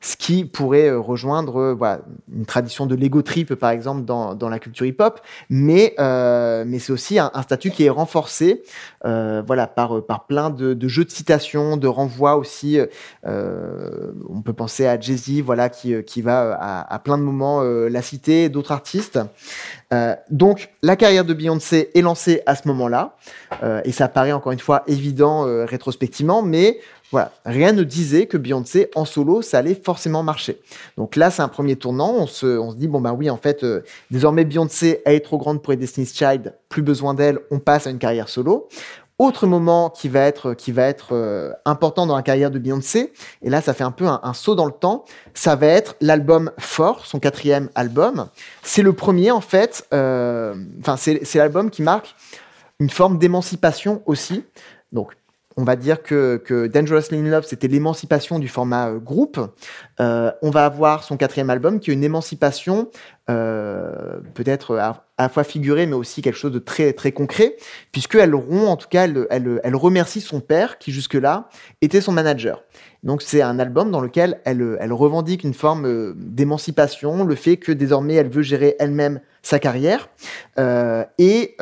ce 0.00 0.16
qui 0.16 0.44
pourrait 0.44 0.88
euh, 0.88 1.00
rejoindre 1.00 1.58
euh, 1.58 1.96
une 2.32 2.44
tradition 2.44 2.86
de 2.86 2.94
l'ego 2.94 3.22
trip, 3.22 3.54
par 3.54 3.70
exemple, 3.70 4.04
dans, 4.04 4.48
la 4.48 4.58
culture 4.58 4.86
hip-hop, 4.86 5.20
mais, 5.48 5.94
euh, 5.98 6.64
mais 6.66 6.78
c'est 6.78 6.92
aussi 6.92 7.18
un, 7.18 7.30
statut 7.42 7.70
qui 7.70 7.84
est 7.84 7.90
renforcé 7.90 8.62
voilà, 9.02 9.66
par, 9.66 10.26
plein 10.26 10.50
de, 10.50 10.88
jeux 10.88 11.04
de 11.04 11.10
citations, 11.10 11.76
de 11.76 11.86
renvois 11.86 12.36
aussi. 12.36 12.78
On 13.24 14.42
peut 14.44 14.52
penser 14.52 14.86
à 14.86 14.98
Jay-Z, 14.98 15.42
voilà, 15.42 15.68
qui, 15.68 16.02
qui 16.04 16.22
va 16.22 16.54
à, 16.54 16.94
à 16.94 16.98
plein 16.98 17.16
de 17.18 17.22
moments 17.22 17.62
la 17.62 18.02
citer, 18.02 18.48
d'autres 18.48 18.72
artistes. 18.72 19.18
donc, 20.30 20.70
la 20.82 20.96
carrière 20.96 21.24
de 21.24 21.34
Beyoncé 21.34 21.90
est 21.94 22.02
lancée 22.02 22.42
à 22.46 22.56
ce 22.56 22.66
moment-là, 22.68 23.16
et 23.84 23.92
ça 23.92 24.08
paraît 24.08 24.32
encore 24.32 24.52
une 24.52 24.58
fois 24.58 24.82
évident 24.88 25.44
rétrospectivement, 25.66 26.42
mais 26.42 26.80
voilà, 27.12 27.32
rien 27.44 27.72
ne 27.72 27.84
disait 27.84 28.26
que 28.26 28.36
Beyoncé 28.36 28.90
en 28.94 29.04
solo, 29.04 29.40
ça 29.40 29.58
allait 29.58 29.80
forcément 29.80 30.22
marcher. 30.22 30.60
Donc 30.96 31.14
là, 31.14 31.30
c'est 31.30 31.42
un 31.42 31.48
premier 31.48 31.76
tournant. 31.76 32.12
On 32.14 32.26
se, 32.26 32.74
dit, 32.74 32.88
bon, 32.88 33.00
bah 33.00 33.12
oui, 33.12 33.30
en 33.30 33.36
fait, 33.36 33.62
euh, 33.62 33.82
désormais, 34.10 34.44
Beyoncé, 34.44 35.02
elle 35.04 35.14
est 35.14 35.20
trop 35.20 35.38
grande 35.38 35.62
pour 35.62 35.72
être 35.72 35.78
Destiny's 35.78 36.14
Child, 36.14 36.54
plus 36.68 36.82
besoin 36.82 37.14
d'elle, 37.14 37.38
on 37.50 37.60
passe 37.60 37.86
à 37.86 37.90
une 37.90 37.98
carrière 37.98 38.28
solo. 38.28 38.68
Autre 39.18 39.46
moment 39.46 39.88
qui 39.88 40.08
va 40.08 40.20
être, 40.20 40.52
qui 40.52 40.72
va 40.72 40.82
être 40.82 41.14
euh, 41.14 41.50
important 41.64 42.06
dans 42.06 42.16
la 42.16 42.22
carrière 42.22 42.50
de 42.50 42.58
Beyoncé, 42.58 43.12
et 43.40 43.48
là, 43.48 43.62
ça 43.62 43.72
fait 43.72 43.84
un 43.84 43.92
peu 43.92 44.06
un, 44.06 44.34
saut 44.34 44.54
dans 44.54 44.66
le 44.66 44.72
temps, 44.72 45.06
ça 45.32 45.56
va 45.56 45.68
être 45.68 45.96
l'album 46.02 46.50
Fort, 46.58 47.06
son 47.06 47.18
quatrième 47.18 47.70
album. 47.74 48.26
C'est 48.62 48.82
le 48.82 48.92
premier, 48.92 49.30
en 49.30 49.40
fait, 49.40 49.86
euh, 49.94 50.54
enfin, 50.80 50.96
c'est 50.98 51.34
l'album 51.36 51.70
qui 51.70 51.82
marque 51.82 52.14
une 52.78 52.90
forme 52.90 53.16
d'émancipation 53.16 54.02
aussi. 54.04 54.44
Donc, 54.92 55.14
on 55.56 55.64
va 55.64 55.76
dire 55.76 56.02
que, 56.02 56.36
que 56.36 56.66
Dangerously 56.66 57.18
in 57.18 57.30
Love, 57.30 57.44
c'était 57.46 57.68
l'émancipation 57.68 58.38
du 58.38 58.48
format 58.48 58.90
euh, 58.90 58.98
groupe. 58.98 59.40
Euh, 60.00 60.30
on 60.42 60.50
va 60.50 60.66
avoir 60.66 61.02
son 61.02 61.16
quatrième 61.16 61.50
album 61.50 61.80
qui 61.80 61.90
est 61.90 61.94
une 61.94 62.04
émancipation 62.04 62.90
euh, 63.28 64.20
peut-être 64.34 64.76
à, 64.76 65.04
la 65.18 65.28
fois 65.28 65.44
figurée, 65.44 65.86
mais 65.86 65.94
aussi 65.94 66.22
quelque 66.22 66.36
chose 66.36 66.52
de 66.52 66.58
très 66.58 66.92
très 66.92 67.10
concret, 67.12 67.56
puisqu'elle 67.90 68.34
rompt, 68.34 68.68
en 68.68 68.76
tout 68.76 68.88
cas, 68.88 69.04
elle, 69.04 69.26
elle, 69.30 69.60
elle 69.64 69.74
remercie 69.74 70.20
son 70.20 70.40
père 70.40 70.78
qui 70.78 70.92
jusque-là 70.92 71.48
était 71.80 72.00
son 72.00 72.12
manager. 72.12 72.62
Donc 73.02 73.22
c'est 73.22 73.40
un 73.40 73.58
album 73.58 73.90
dans 73.90 74.00
lequel 74.00 74.40
elle, 74.44 74.76
elle 74.80 74.92
revendique 74.92 75.44
une 75.44 75.54
forme 75.54 75.86
euh, 75.86 76.12
d'émancipation, 76.16 77.24
le 77.24 77.34
fait 77.34 77.56
que 77.56 77.72
désormais 77.72 78.14
elle 78.14 78.28
veut 78.28 78.42
gérer 78.42 78.76
elle-même 78.78 79.20
sa 79.42 79.58
carrière. 79.58 80.08
Euh, 80.58 81.04
et 81.18 81.56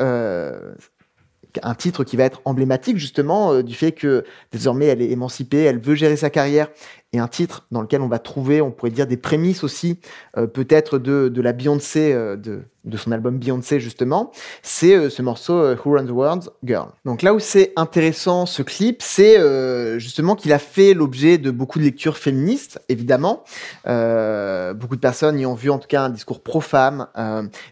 un 1.63 1.75
titre 1.75 2.03
qui 2.03 2.17
va 2.17 2.23
être 2.23 2.41
emblématique 2.45 2.97
justement 2.97 3.53
euh, 3.53 3.63
du 3.63 3.75
fait 3.75 3.91
que 3.91 4.23
désormais 4.51 4.85
elle 4.85 5.01
est 5.01 5.11
émancipée, 5.11 5.63
elle 5.63 5.79
veut 5.79 5.95
gérer 5.95 6.17
sa 6.17 6.29
carrière, 6.29 6.69
et 7.13 7.19
un 7.19 7.27
titre 7.27 7.65
dans 7.71 7.81
lequel 7.81 8.01
on 8.01 8.07
va 8.07 8.19
trouver, 8.19 8.61
on 8.61 8.71
pourrait 8.71 8.91
dire, 8.91 9.07
des 9.07 9.15
prémices 9.15 9.63
aussi 9.63 9.99
euh, 10.37 10.47
peut-être 10.47 10.99
de, 10.99 11.29
de, 11.29 11.41
la 11.41 11.53
Beyoncé, 11.53 12.11
euh, 12.11 12.35
de, 12.35 12.63
de, 12.83 12.97
son 12.97 13.11
album 13.13 13.37
Beyoncé 13.37 13.79
justement, 13.79 14.31
c'est 14.63 15.09
ce 15.09 15.21
morceau 15.21 15.73
Who 15.73 15.91
Runs 15.91 16.07
the 16.07 16.11
World, 16.11 16.49
Girl. 16.63 16.89
Donc 17.05 17.21
là 17.21 17.33
où 17.33 17.39
c'est 17.39 17.71
intéressant 17.75 18.45
ce 18.45 18.63
clip, 18.63 19.01
c'est 19.01 19.37
justement 19.99 20.35
qu'il 20.35 20.51
a 20.51 20.59
fait 20.59 20.93
l'objet 20.93 21.37
de 21.37 21.51
beaucoup 21.51 21.79
de 21.79 21.83
lectures 21.83 22.17
féministes, 22.17 22.79
évidemment. 22.89 23.43
beaucoup 23.85 24.95
de 24.95 25.01
personnes 25.01 25.39
y 25.39 25.45
ont 25.45 25.55
vu 25.55 25.69
en 25.69 25.79
tout 25.79 25.87
cas 25.87 26.03
un 26.03 26.09
discours 26.09 26.41
pro-femme, 26.41 27.07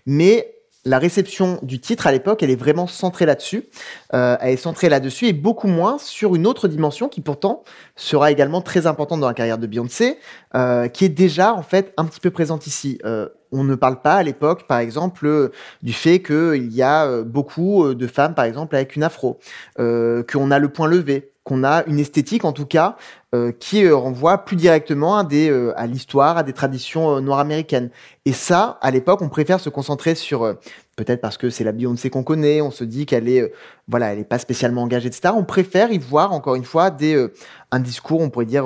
mais 0.05 0.53
la 0.85 0.99
réception 0.99 1.59
du 1.61 1.79
titre 1.79 2.07
à 2.07 2.11
l'époque, 2.11 2.43
elle 2.43 2.49
est 2.49 2.55
vraiment 2.55 2.87
centrée 2.87 3.25
là-dessus. 3.25 3.65
Euh, 4.13 4.35
elle 4.41 4.53
est 4.53 4.57
centrée 4.57 4.89
là-dessus 4.89 5.27
et 5.27 5.33
beaucoup 5.33 5.67
moins 5.67 5.97
sur 5.97 6.35
une 6.35 6.45
autre 6.45 6.67
dimension 6.67 7.07
qui 7.07 7.21
pourtant 7.21 7.63
sera 7.95 8.31
également 8.31 8.61
très 8.61 8.85
importante 8.85 9.21
dans 9.21 9.27
la 9.27 9.33
carrière 9.33 9.57
de 9.57 9.67
Beyoncé, 9.67 10.17
euh, 10.55 10.87
qui 10.89 11.05
est 11.05 11.09
déjà 11.09 11.53
en 11.53 11.63
fait 11.63 11.93
un 11.97 12.05
petit 12.05 12.19
peu 12.19 12.31
présente 12.31 12.67
ici. 12.67 12.99
Euh, 13.05 13.29
on 13.51 13.63
ne 13.63 13.75
parle 13.75 14.01
pas 14.01 14.15
à 14.15 14.23
l'époque, 14.23 14.67
par 14.67 14.79
exemple, 14.79 15.51
du 15.83 15.93
fait 15.93 16.23
qu'il 16.23 16.73
y 16.73 16.81
a 16.81 17.21
beaucoup 17.21 17.93
de 17.93 18.07
femmes, 18.07 18.33
par 18.33 18.45
exemple, 18.45 18.75
avec 18.75 18.95
une 18.95 19.03
afro, 19.03 19.39
qu'on 19.77 20.49
a 20.49 20.57
le 20.57 20.69
point 20.69 20.87
levé, 20.87 21.32
qu'on 21.43 21.63
a 21.63 21.83
une 21.87 21.99
esthétique, 21.99 22.45
en 22.45 22.53
tout 22.53 22.65
cas, 22.65 22.95
euh, 23.35 23.51
qui 23.51 23.83
euh, 23.83 23.95
renvoie 23.95 24.45
plus 24.45 24.55
directement 24.55 25.27
euh, 25.31 25.73
à 25.75 25.87
l'histoire, 25.87 26.37
à 26.37 26.43
des 26.43 26.53
traditions 26.53 27.19
noires 27.19 27.39
américaines. 27.39 27.89
Et 28.25 28.31
ça, 28.31 28.77
à 28.81 28.91
l'époque, 28.91 29.21
on 29.21 29.29
préfère 29.29 29.59
se 29.59 29.69
concentrer 29.69 30.15
sur, 30.15 30.55
peut-être 30.95 31.19
parce 31.19 31.37
que 31.37 31.49
c'est 31.49 31.65
la 31.65 31.73
Beyoncé 31.73 32.09
qu'on 32.09 32.23
connaît, 32.23 32.61
on 32.61 32.71
se 32.71 32.85
dit 32.85 33.05
qu'elle 33.05 33.27
est, 33.27 33.51
voilà, 33.87 34.13
elle 34.13 34.19
est 34.19 34.23
pas 34.23 34.39
spécialement 34.39 34.83
engagée, 34.83 35.07
etc. 35.07 35.33
On 35.35 35.43
préfère 35.43 35.91
y 35.91 35.97
voir, 35.97 36.31
encore 36.31 36.55
une 36.55 36.63
fois, 36.63 36.91
des, 36.91 37.27
un 37.71 37.79
discours, 37.79 38.21
on 38.21 38.29
pourrait 38.29 38.45
dire, 38.45 38.65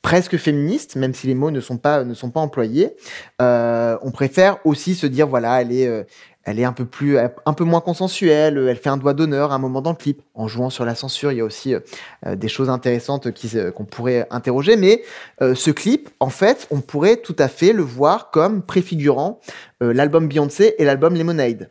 presque 0.00 0.36
féministe, 0.38 0.96
même 0.96 1.12
si 1.12 1.26
les 1.26 1.34
mots 1.34 1.50
ne 1.50 1.60
sont 1.60 1.76
pas, 1.76 2.04
ne 2.04 2.14
sont 2.14 2.30
pas 2.30 2.40
employés. 2.40 2.96
on 3.40 4.10
préfère 4.12 4.58
aussi 4.64 4.94
se 4.94 5.06
dire, 5.06 5.26
voilà, 5.26 5.60
elle 5.60 5.72
est 5.72 6.06
elle 6.44 6.60
est 6.60 6.64
un 6.64 6.72
peu 6.72 6.84
plus, 6.84 7.18
un 7.18 7.52
peu 7.52 7.64
moins 7.64 7.80
consensuelle. 7.80 8.58
Elle 8.68 8.76
fait 8.76 8.90
un 8.90 8.96
doigt 8.96 9.14
d'honneur 9.14 9.52
à 9.52 9.54
un 9.54 9.58
moment 9.58 9.80
dans 9.80 9.90
le 9.90 9.96
clip, 9.96 10.20
en 10.34 10.46
jouant 10.46 10.70
sur 10.70 10.84
la 10.84 10.94
censure. 10.94 11.32
Il 11.32 11.38
y 11.38 11.40
a 11.40 11.44
aussi 11.44 11.74
euh, 11.74 12.36
des 12.36 12.48
choses 12.48 12.68
intéressantes 12.68 13.28
qu'on 13.74 13.84
pourrait 13.84 14.26
interroger. 14.30 14.76
Mais 14.76 15.02
euh, 15.40 15.54
ce 15.54 15.70
clip, 15.70 16.10
en 16.20 16.28
fait, 16.28 16.66
on 16.70 16.80
pourrait 16.80 17.16
tout 17.16 17.36
à 17.38 17.48
fait 17.48 17.72
le 17.72 17.82
voir 17.82 18.30
comme 18.30 18.62
préfigurant 18.62 19.40
euh, 19.82 19.92
l'album 19.92 20.28
Beyoncé 20.28 20.74
et 20.78 20.84
l'album 20.84 21.14
Lemonade 21.14 21.70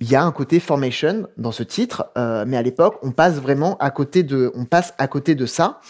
il 0.00 0.10
y 0.10 0.16
a 0.16 0.24
un 0.24 0.32
côté 0.32 0.58
formation 0.58 1.28
dans 1.38 1.52
ce 1.52 1.62
titre, 1.62 2.06
euh, 2.18 2.44
mais 2.46 2.56
à 2.56 2.62
l'époque, 2.62 2.98
on 3.02 3.12
passe 3.12 3.34
vraiment 3.36 3.76
à 3.78 3.90
côté 3.90 4.24
de, 4.24 4.50
on 4.54 4.64
passe 4.64 4.92
à 4.98 5.06
côté 5.06 5.36
de 5.36 5.46
ça. 5.46 5.80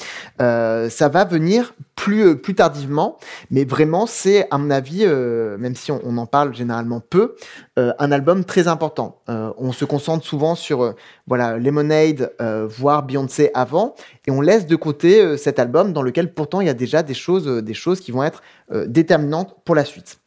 Euh, 0.43 0.91
ça 0.91 1.09
va 1.09 1.25
venir 1.25 1.75
plus 1.97 2.27
euh, 2.27 2.35
plus 2.35 2.55
tardivement, 2.55 3.17
mais 3.51 3.65
vraiment, 3.65 4.07
c'est 4.07 4.47
à 4.51 4.59
mon 4.59 4.71
avis, 4.71 5.07
même 5.07 5.75
si 5.75 5.91
on, 5.91 6.19
en 6.19 6.27
parle 6.27 6.55
généralement 6.55 7.01
peu, 7.01 7.35
un 7.77 8.13
album 8.13 8.45
très 8.45 8.69
important. 8.69 9.21
on 9.27 9.73
se 9.73 9.85
concentre 9.85 10.25
souvent 10.25 10.55
sur 10.55 10.95
voilà 11.27 11.59
Lemonade, 11.59 12.33
voire 12.69 13.03
Beyoncé 13.03 13.51
avant, 13.55 13.95
et 14.27 14.31
on 14.31 14.41
laisse 14.41 14.67
de 14.67 14.77
côté 14.77 15.37
cet 15.37 15.59
album 15.59 15.93
dans 15.93 16.03
lequel 16.03 16.33
pourtant 16.33 16.61
il 16.61 16.67
y 16.67 16.71
a 16.71 16.75
déjà 16.75 17.03
des 17.03 17.15
choses, 17.15 17.47
des 17.47 17.75
choses 17.75 18.01
qui 18.01 18.13
vont 18.13 18.23
être 18.23 18.43
déterminantes 18.87 19.57
pour 19.65 19.75
la 19.75 19.85
suite. 19.85 20.19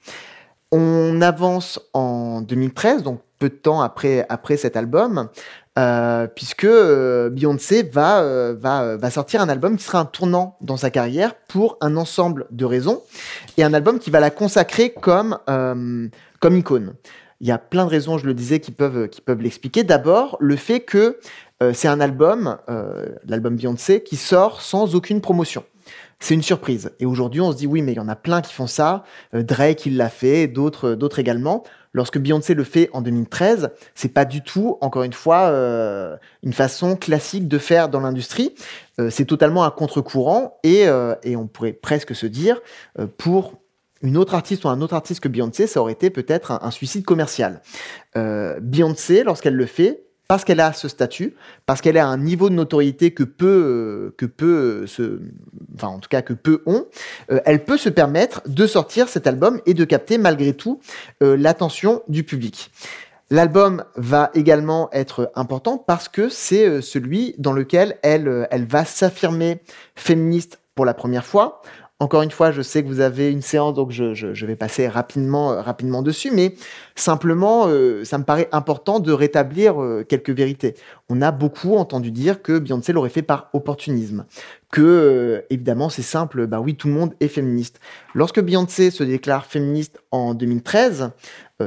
On 0.72 1.22
avance 1.22 1.80
en 1.93 2.41
2013, 2.41 3.03
donc 3.03 3.22
peu 3.39 3.49
de 3.49 3.55
temps 3.55 3.82
après, 3.82 4.26
après 4.30 4.57
cet 4.57 4.76
album, 4.76 5.30
euh, 5.78 6.28
puisque 6.28 6.65
euh, 6.65 7.30
Beyoncé 7.30 7.84
va, 7.84 8.22
euh, 8.22 8.55
va, 8.59 9.09
sortir 9.11 9.41
un 9.41 9.49
album 9.49 9.78
qui 9.78 9.84
sera 9.84 9.99
un 9.99 10.05
tournant 10.05 10.57
dans 10.59 10.78
sa 10.78 10.89
carrière 10.89 11.36
pour 11.47 11.78
un 11.82 11.95
ensemble 11.95 12.47
de 12.51 12.65
raisons, 12.65 13.01
et 13.57 13.63
un 13.63 13.74
album 13.74 13.99
qui 13.99 14.09
va 14.09 14.20
la 14.20 14.30
consacrer 14.30 14.89
comme, 14.89 15.38
comme 15.47 16.57
icône. 16.57 16.95
Il 17.39 17.47
y 17.47 17.51
a 17.51 17.59
plein 17.59 17.86
de 17.86 17.91
raisons, 17.91 18.18
je 18.18 18.26
le 18.26 18.34
disais, 18.34 18.59
qui 18.59 18.72
peuvent 18.72 19.09
l'expliquer. 19.39 19.84
D'abord, 19.84 20.38
le 20.39 20.55
fait 20.55 20.80
que 20.80 21.20
c'est 21.74 21.88
un 21.88 22.01
album, 22.01 22.57
l'album 23.26 23.55
Beyoncé, 23.55 24.01
qui 24.03 24.15
sort 24.15 24.61
sans 24.61 24.95
aucune 24.95 25.22
promotion 25.22 25.63
c'est 26.20 26.34
une 26.34 26.41
surprise. 26.41 26.91
Et 26.99 27.05
aujourd'hui, 27.05 27.41
on 27.41 27.51
se 27.51 27.57
dit 27.57 27.68
oui, 27.68 27.82
mais 27.82 27.93
il 27.93 27.97
y 27.97 27.99
en 27.99 28.09
a 28.09 28.15
plein 28.15 28.41
qui 28.41 28.53
font 28.53 28.68
ça. 28.68 29.03
Drake, 29.34 29.86
il 29.86 29.97
l'a 29.97 30.09
fait, 30.09 30.47
d'autres, 30.47 30.95
d'autres 30.95 31.20
également. 31.20 31.63
Lorsque 31.93 32.18
Beyoncé 32.18 32.53
le 32.53 32.63
fait 32.63 32.89
en 32.93 33.01
2013, 33.01 33.72
c'est 33.95 34.09
pas 34.09 34.26
du 34.26 34.41
tout, 34.41 34.78
encore 34.82 35.03
une 35.03 35.13
fois, 35.13 35.47
euh, 35.47 36.15
une 36.43 36.53
façon 36.53 36.95
classique 36.95 37.47
de 37.47 37.57
faire 37.57 37.89
dans 37.89 37.99
l'industrie. 37.99 38.53
Euh, 38.99 39.09
c'est 39.09 39.26
totalement 39.26 39.63
à 39.63 39.72
contre-courant 39.72 40.59
et, 40.63 40.88
euh, 40.88 41.15
et, 41.24 41.36
on 41.36 41.47
pourrait 41.47 41.74
presque 41.74 42.15
se 42.15 42.26
dire 42.28 42.59
pour 43.18 43.53
une 44.01 44.18
autre 44.18 44.36
artiste 44.36 44.65
ou 44.65 44.70
un 44.70 44.82
autre 44.82 44.93
artiste 44.93 45.22
que 45.22 45.28
Beyoncé, 45.28 45.68
ça 45.68 45.82
aurait 45.82 45.93
été 45.93 46.09
peut-être 46.09 46.51
un, 46.51 46.72
suicide 46.72 47.03
commercial. 47.03 47.61
Euh, 48.15 48.59
Beyoncé, 48.61 49.24
lorsqu'elle 49.24 49.55
le 49.55 49.65
fait, 49.65 50.07
parce 50.28 50.43
qu'elle 50.43 50.59
a 50.59 50.73
ce 50.73 50.88
statut, 50.88 51.36
parce 51.65 51.82
qu'elle 51.82 51.97
a 51.97 52.07
un 52.07 52.17
niveau 52.17 52.49
de 52.49 52.55
notoriété 52.55 53.11
que 53.11 53.23
peu, 53.23 54.13
que 54.17 54.25
peu 54.25 54.86
se, 54.88 55.21
enfin 55.75 55.88
en 55.88 55.99
tout 55.99 56.09
cas 56.09 56.21
que 56.21 56.34
peu 56.34 56.63
ont, 56.65 56.86
euh, 57.32 57.39
elle 57.45 57.63
peut 57.63 57.78
se 57.78 57.89
permettre 57.89 58.41
de 58.47 58.67
sortir 58.67 59.07
cet 59.07 59.28
album 59.28 59.61
et 59.65 59.73
de 59.73 59.86
capter 59.86 60.17
malgré 60.17 60.53
tout 60.53 60.80
euh, 61.23 61.38
l'attention 61.38 62.01
du 62.07 62.23
public. 62.23 62.71
L'album 63.30 63.84
va 63.95 64.32
également 64.34 64.89
être 64.93 65.32
important 65.36 65.78
parce 65.78 66.07
que 66.07 66.30
c'est 66.30 66.67
euh, 66.67 66.82
celui 66.82 67.36
dans 67.38 67.53
lequel 67.53 67.97
elle 68.03 68.47
va 68.69 68.86
s'affirmer 68.86 69.59
féministe 69.95 70.59
pour 70.75 70.86
la 70.86 70.93
première 70.93 71.25
fois, 71.25 71.61
encore 72.00 72.22
une 72.22 72.30
fois, 72.30 72.52
je 72.52 72.62
sais 72.62 72.84
que 72.84 72.88
vous 72.88 73.00
avez 73.00 73.32
une 73.32 73.41
séance, 73.41 73.74
donc 73.74 73.89
je, 73.89 74.14
je, 74.14 74.45
vais 74.45 74.56
passer 74.56 74.88
rapidement, 74.88 75.52
euh, 75.52 75.62
rapidement 75.62 76.04
dessus, 76.04 76.30
mais 76.32 76.54
simplement, 76.95 77.66
euh, 77.68 78.04
ça 78.04 78.20
me 78.20 78.24
paraît 78.24 78.48
important 78.52 79.00
de 79.00 79.12
rétablir 79.12 79.82
euh, 79.82 80.06
quelques 80.08 80.30
vérités. 80.30 80.76
On 81.10 81.24
a 81.24 81.32
beaucoup 81.32 81.76
entendu 81.76 82.12
dire 82.12 82.43
que 82.43 82.60
Beyoncé 82.60 82.93
l'aurait 82.93 83.10
fait 83.10 83.24
par 83.24 83.50
opportunisme, 83.54 84.26
que 84.72 85.43
évidemment 85.50 85.89
c'est 85.89 86.04
simple, 86.04 86.45
bah 86.45 86.60
oui, 86.60 86.76
tout 86.76 86.88
le 86.88 86.93
monde 86.93 87.16
est 87.20 87.30
féministe. 87.30 87.80
Lorsque 88.14 88.41
Beyoncé 88.41 88.91
se 88.91 89.04
déclare 89.04 89.48
féministe 89.48 90.00
en 90.12 90.36
2013, 90.36 91.10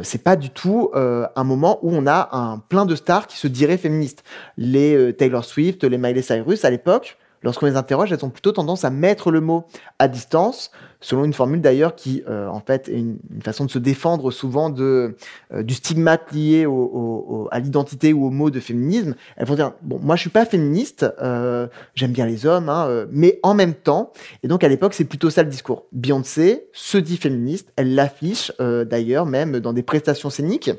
c'est 0.03 0.22
pas 0.22 0.37
du 0.37 0.51
tout 0.51 0.91
un 0.95 1.45
moment 1.45 1.78
où 1.83 1.93
on 1.93 2.07
a 2.07 2.28
un 2.37 2.59
plein 2.59 2.85
de 2.85 2.95
stars 2.95 3.26
qui 3.26 3.39
se 3.39 3.49
diraient 3.49 3.78
féministes. 3.78 4.22
Les 4.59 5.14
Taylor 5.14 5.45
Swift, 5.45 5.83
les 5.83 5.97
Miley 5.97 6.22
Cyrus 6.22 6.64
à 6.66 6.70
l'époque 6.70 7.16
lorsqu'on 7.43 7.66
les 7.66 7.76
interroge, 7.76 8.12
elles 8.12 8.24
ont 8.24 8.30
plutôt 8.30 8.53
tendance 8.53 8.84
à 8.84 8.91
mettre 8.91 9.30
le 9.30 9.41
mot 9.41 9.64
à 9.99 10.09
distance, 10.09 10.70
selon 11.01 11.24
une 11.24 11.32
formule 11.32 11.61
d'ailleurs 11.61 11.95
qui, 11.95 12.22
euh, 12.28 12.47
en 12.49 12.61
fait, 12.61 12.88
est 12.88 12.99
une, 12.99 13.18
façon 13.43 13.64
de 13.64 13.70
se 13.70 13.78
défendre 13.78 14.30
souvent 14.30 14.68
de, 14.68 15.16
euh, 15.53 15.62
du 15.62 15.74
stigmate 15.74 16.32
lié 16.32 16.66
au, 16.66 17.49
à 17.51 17.59
l'identité 17.59 18.12
ou 18.12 18.26
au 18.26 18.30
mot 18.30 18.51
de 18.51 18.61
féminisme. 18.61 19.14
Elles 19.36 19.47
vont 19.47 19.55
dire, 19.55 19.72
bon, 19.82 19.99
moi 20.03 20.16
je 20.16 20.20
suis 20.20 20.30
pas 20.30 20.45
féministe, 20.45 21.07
euh, 21.22 21.66
j'aime 21.95 22.12
bien 22.12 22.26
les 22.26 22.45
hommes, 22.45 22.68
hein, 22.68 23.07
mais 23.11 23.41
en 23.43 23.55
même 23.55 23.74
temps, 23.74 24.12
et 24.43 24.49
donc 24.49 24.62
à 24.62 24.68
l'époque 24.68 24.93
c'est 24.93 25.05
plutôt 25.05 25.30
ça 25.30 25.43
le 25.43 25.49
discours. 25.49 25.86
Beyoncé 25.93 26.66
se 26.72 26.99
dit 26.99 27.16
féministe, 27.16 27.72
elle 27.76 27.95
l'affiche 27.95 28.53
d'ailleurs 28.59 29.26
même 29.26 29.61
dans 29.61 29.72
des 29.72 29.82
prestations 29.82 30.30
scéniques. 30.30 30.70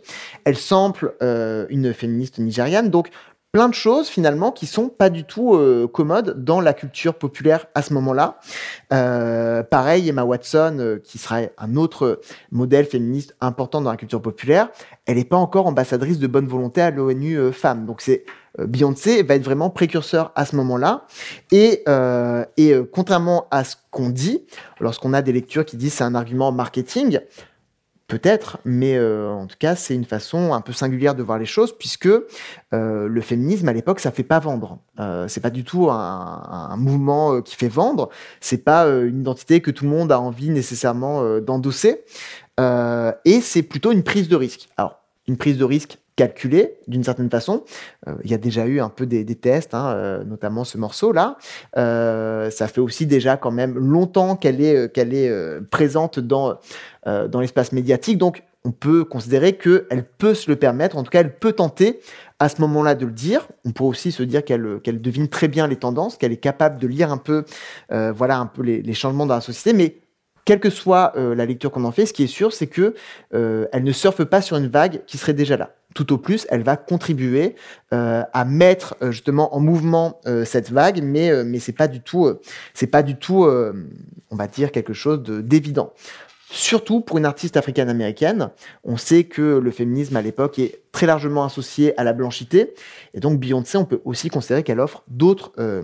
Elle 0.44 0.58
sample 0.58 1.16
une 1.22 1.94
féministe 1.94 2.38
nigériane, 2.40 2.90
donc 2.90 3.10
plein 3.52 3.68
de 3.68 3.74
choses 3.74 4.08
finalement 4.08 4.52
qui 4.52 4.66
sont 4.66 4.88
pas 4.88 5.10
du 5.10 5.26
tout 5.26 5.56
euh, 5.56 5.88
commodes 5.88 6.44
dans 6.44 6.62
la 6.62 6.74
culture 6.74 7.16
populaire 7.16 7.66
à 7.76 7.82
ce 7.82 7.94
moment-là. 7.94 8.40
Euh, 8.94 9.62
pareil, 9.62 10.08
Emma 10.08 10.24
Watson, 10.24 10.78
euh, 10.80 11.00
qui 11.04 11.18
serait 11.18 11.54
un 11.58 11.76
autre 11.76 12.22
modèle 12.52 12.86
féministe 12.86 13.36
important 13.42 13.82
dans 13.82 13.92
la 13.92 13.98
culture 13.98 14.22
populaire, 14.22 14.70
elle 15.06 15.18
n'est 15.18 15.26
pas 15.26 15.38
encore 15.38 15.68
ambassadrice 15.68 16.18
de 16.18 16.28
bonne 16.28 16.48
volonté 16.48 16.82
à 16.82 16.92
l'ONU 16.92 17.52
Femmes. 17.52 17.86
Donc 17.86 18.02
c'est 18.02 18.24
Beyoncé 18.60 19.24
va 19.24 19.36
être 19.36 19.44
vraiment 19.44 19.70
précurseur 19.70 20.32
à 20.36 20.46
ce 20.46 20.56
moment-là. 20.58 21.06
Et, 21.52 21.86
et 22.58 22.76
contrairement 22.92 23.48
à 23.50 23.64
ce 23.64 23.76
qu'on 23.92 24.10
dit, 24.10 24.44
lorsqu'on 24.80 25.14
a 25.14 25.22
des 25.22 25.32
lectures 25.32 25.66
qui 25.66 25.78
disent 25.78 25.94
c'est 25.94 26.04
un 26.04 26.16
argument 26.16 26.52
marketing, 26.52 27.20
Peut-être, 28.12 28.58
mais 28.66 28.98
euh, 28.98 29.30
en 29.30 29.48
tout 29.48 29.56
cas, 29.58 29.78
c'est 29.78 29.96
une 29.96 30.04
façon 30.04 30.52
un 30.52 30.60
peu 30.60 30.74
singulière 30.74 31.16
de 31.16 31.24
voir 31.24 31.40
les 31.40 31.46
choses, 31.46 31.72
puisque 31.72 32.08
euh, 32.08 33.08
le 33.08 33.22
féminisme 33.22 33.70
à 33.70 33.72
l'époque, 33.72 34.02
ça 34.02 34.12
fait 34.12 34.22
pas 34.22 34.40
vendre. 34.40 34.80
Euh, 35.00 35.30
c'est 35.30 35.40
pas 35.40 35.50
du 35.50 35.64
tout 35.64 35.90
un, 35.90 36.76
mouvement 36.76 37.36
euh, 37.36 37.42
qui 37.42 37.56
fait 37.56 37.70
vendre. 37.70 38.10
C'est 38.42 38.66
pas 38.66 38.86
une 38.86 39.22
identité 39.22 39.62
que 39.62 39.72
tout 39.72 39.86
le 39.86 39.92
monde 39.92 40.12
a 40.12 40.20
envie 40.20 40.50
nécessairement 40.50 41.40
d'endosser. 41.40 42.04
et 42.60 43.40
c'est 43.42 43.64
plutôt 43.64 43.94
une 43.94 44.04
prise 44.04 44.28
de 44.28 44.36
risque. 44.36 44.68
Alors, 44.76 45.00
une 45.30 45.38
prise 45.38 45.58
de 45.58 45.64
risque 45.64 45.98
calculée 46.22 46.78
d'une 46.88 47.04
certaine 47.04 47.30
façon. 47.32 47.64
Il 48.24 48.30
y 48.30 48.34
a 48.34 48.38
déjà 48.38 48.68
eu 48.68 48.80
un 48.80 48.90
peu 48.90 49.08
des, 49.08 49.26
tests, 49.36 49.74
hein, 49.74 50.24
notamment 50.26 50.64
ce 50.64 50.78
morceau-là. 50.78 51.38
ça 51.76 52.68
fait 52.68 52.82
aussi 52.82 53.08
déjà 53.08 53.38
quand 53.38 53.52
même 53.52 53.78
longtemps 53.78 54.36
qu'elle 54.36 54.62
est, 54.62 55.70
présente 55.72 56.20
dans 56.20 56.58
euh, 57.08 57.28
l'espace 57.40 57.72
médiatique. 57.72 58.18
Donc, 58.18 58.44
on 58.64 58.72
peut 58.72 59.04
considérer 59.04 59.54
qu'elle 59.54 60.06
peut 60.18 60.36
se 60.36 60.50
le 60.50 60.56
permettre, 60.56 60.96
en 60.98 61.04
tout 61.04 61.10
cas, 61.10 61.22
elle 61.22 61.36
peut 61.36 61.54
tenter 61.54 62.00
à 62.38 62.48
ce 62.48 62.62
moment-là 62.62 62.94
de 62.94 63.08
le 63.08 63.12
dire. 63.12 63.48
On 63.66 63.72
peut 63.72 63.84
aussi 63.84 64.12
se 64.12 64.22
dire 64.22 64.46
qu'elle 64.46 65.02
devine 65.02 65.28
très 65.28 65.48
bien 65.48 65.68
les 65.68 65.78
tendances, 65.78 66.18
qu'elle 66.18 66.32
est 66.32 66.38
capable 66.38 66.80
de 66.80 66.88
lire 66.88 67.12
un 67.12 67.18
peu, 67.18 67.44
euh, 67.92 68.12
voilà, 68.12 68.38
un 68.38 68.46
peu 68.46 68.62
les, 68.62 68.94
changements 68.94 69.26
dans 69.26 69.34
la 69.34 69.42
société, 69.42 69.76
mais 69.76 69.98
quelle 70.46 70.60
que 70.60 70.70
soit 70.70 71.14
euh, 71.16 71.34
la 71.34 71.46
lecture 71.46 71.72
qu'on 71.72 71.86
en 71.86 71.92
fait, 71.92 72.06
ce 72.06 72.14
qui 72.14 72.24
est 72.24 72.28
sûr, 72.28 72.54
c'est 72.54 72.68
que 72.68 72.94
euh, 73.34 73.68
elle 73.72 73.84
ne 73.84 73.92
surfe 73.92 74.24
pas 74.26 74.42
sur 74.42 74.58
une 74.58 74.68
vague 74.68 75.02
qui 75.06 75.18
serait 75.18 75.34
déjà 75.34 75.58
là. 75.58 75.76
Tout 75.94 76.14
au 76.14 76.18
plus, 76.18 76.48
elle 76.50 76.64
va 76.64 76.78
contribuer 76.78 77.56
euh, 77.94 78.24
à 78.34 78.46
mettre 78.46 78.96
justement 79.10 79.56
en 79.56 79.60
mouvement 79.60 80.22
cette 80.46 80.72
vague, 80.72 81.02
mais 81.04 81.60
c'est 81.60 81.72
pas 81.72 81.88
du 81.88 82.02
tout, 82.02 82.32
c'est 82.74 82.88
pas 82.88 83.04
du 83.04 83.16
tout, 83.16 83.46
on 83.46 84.36
va 84.36 84.48
dire 84.48 84.72
quelque 84.72 84.94
chose 84.94 85.22
d'évident. 85.24 85.94
Surtout 86.54 87.00
pour 87.00 87.18
une 87.18 87.24
artiste 87.24 87.56
africaine-américaine, 87.56 88.50
on 88.84 88.98
sait 88.98 89.24
que 89.24 89.58
le 89.58 89.72
féminisme 89.72 90.18
à 90.18 90.22
l'époque 90.22 90.60
est 90.60 90.82
très 90.92 91.06
largement 91.06 91.46
associé 91.46 91.98
à 91.98 92.04
la 92.04 92.12
blanchité, 92.12 92.74
et 93.14 93.22
donc 93.22 93.40
Beyoncé, 93.40 93.78
on 93.78 93.86
peut 93.86 94.02
aussi 94.04 94.28
considérer 94.28 94.62
qu'elle 94.62 94.82
offre 94.82 95.02
d'autres 95.08 95.54
euh, 95.60 95.82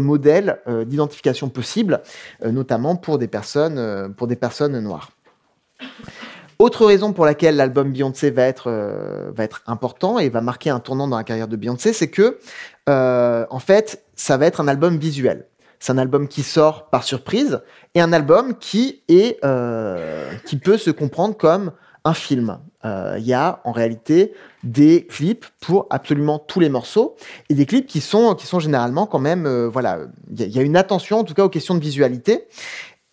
modèles 0.00 0.58
euh, 0.66 0.84
d'identification 0.84 1.50
possibles, 1.50 2.02
euh, 2.44 2.50
notamment 2.50 2.96
pour 2.96 3.16
des 3.16 3.28
personnes 3.28 4.80
noires. 4.80 5.12
Autre 6.62 6.86
raison 6.86 7.12
pour 7.12 7.26
laquelle 7.26 7.56
l'album 7.56 7.92
Beyoncé 7.92 8.30
va 8.30 8.44
être 8.44 8.70
va 9.34 9.42
être 9.42 9.62
important 9.66 10.20
et 10.20 10.28
va 10.28 10.40
marquer 10.40 10.70
un 10.70 10.78
tournant 10.78 11.08
dans 11.08 11.16
la 11.16 11.24
carrière 11.24 11.48
de 11.48 11.56
Beyoncé, 11.56 11.92
c'est 11.92 12.08
que 12.08 12.38
en 12.86 13.58
fait, 13.58 14.04
ça 14.14 14.36
va 14.36 14.46
être 14.46 14.60
un 14.60 14.68
album 14.68 14.96
visuel. 14.96 15.46
C'est 15.82 15.90
un 15.90 15.98
album 15.98 16.28
qui 16.28 16.44
sort 16.44 16.90
par 16.90 17.02
surprise 17.02 17.60
et 17.96 18.00
un 18.00 18.12
album 18.12 18.56
qui 18.56 19.02
est 19.08 19.44
euh, 19.44 20.30
qui 20.46 20.56
peut 20.56 20.76
se 20.76 20.92
comprendre 20.92 21.36
comme 21.36 21.72
un 22.04 22.14
film. 22.14 22.60
Euh, 22.84 23.16
il 23.18 23.24
y 23.24 23.32
a 23.32 23.60
en 23.64 23.72
réalité 23.72 24.32
des 24.62 25.06
clips 25.06 25.44
pour 25.60 25.88
absolument 25.90 26.38
tous 26.38 26.60
les 26.60 26.68
morceaux 26.68 27.16
et 27.48 27.54
des 27.54 27.66
clips 27.66 27.88
qui 27.88 28.00
sont 28.00 28.36
qui 28.36 28.46
sont 28.46 28.60
généralement 28.60 29.06
quand 29.06 29.18
même 29.18 29.44
euh, 29.44 29.68
voilà 29.68 29.98
il 30.30 30.48
y, 30.48 30.58
a 30.58 30.62
une 30.62 30.76
attention 30.76 31.18
en 31.18 31.24
tout 31.24 31.34
cas 31.34 31.44
aux 31.44 31.48
questions 31.48 31.74
de 31.74 31.80
visualité 31.80 32.46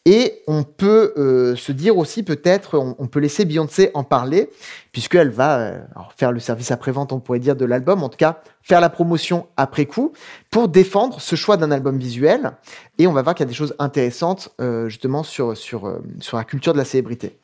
et 0.05 0.41
on 0.47 0.63
peut 0.63 1.13
euh, 1.17 1.55
se 1.55 1.71
dire 1.71 1.97
aussi 1.97 2.23
peut-être, 2.23 2.77
on, 2.77 3.07
peut 3.07 3.19
laisser 3.19 3.43
Beyoncé 3.43 3.91
en 3.93 4.03
parler, 4.03 4.49
puisqu'elle 4.91 5.29
va 5.29 5.59
euh, 5.59 5.79
faire 6.15 6.31
le 6.31 6.39
service 6.39 6.71
après-vente, 6.71 7.11
on 7.11 7.19
pourrait 7.19 7.39
dire, 7.39 7.55
de 7.55 7.65
l'album, 7.65 8.01
en 8.01 8.09
tout 8.09 8.17
cas 8.17 8.41
faire 8.61 8.81
la 8.81 8.89
promotion 8.89 9.47
après 9.57 9.85
coup, 9.85 10.13
pour 10.51 10.69
défendre 10.69 11.19
ce 11.19 11.35
choix 11.35 11.57
d'un 11.57 11.71
album 11.71 11.97
visuel. 11.97 12.51
Et 12.97 13.07
on 13.07 13.13
va 13.13 13.21
voir 13.21 13.35
qu'il 13.35 13.43
y 13.43 13.47
a 13.47 13.49
des 13.49 13.55
choses 13.55 13.75
intéressantes 13.77 14.49
euh, 14.61 14.87
justement 14.87 15.23
sur, 15.23 15.57
sur, 15.57 15.99
sur 16.21 16.37
la 16.37 16.43
culture 16.43 16.73
de 16.73 16.77
la 16.77 16.85
célébrité. 16.85 17.37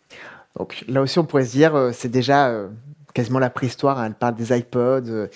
Donc 0.58 0.86
là 0.88 1.01
aussi, 1.01 1.20
on 1.20 1.26
pourrait 1.26 1.45
se 1.45 1.51
dire, 1.51 1.89
c'est 1.93 2.12
déjà 2.12 2.53
quasiment 3.14 3.39
la 3.39 3.49
préhistoire. 3.49 3.99
Hein. 3.99 4.06
Elle 4.08 4.14
parle 4.14 4.36
des 4.36 4.58
iPods, 4.58 5.28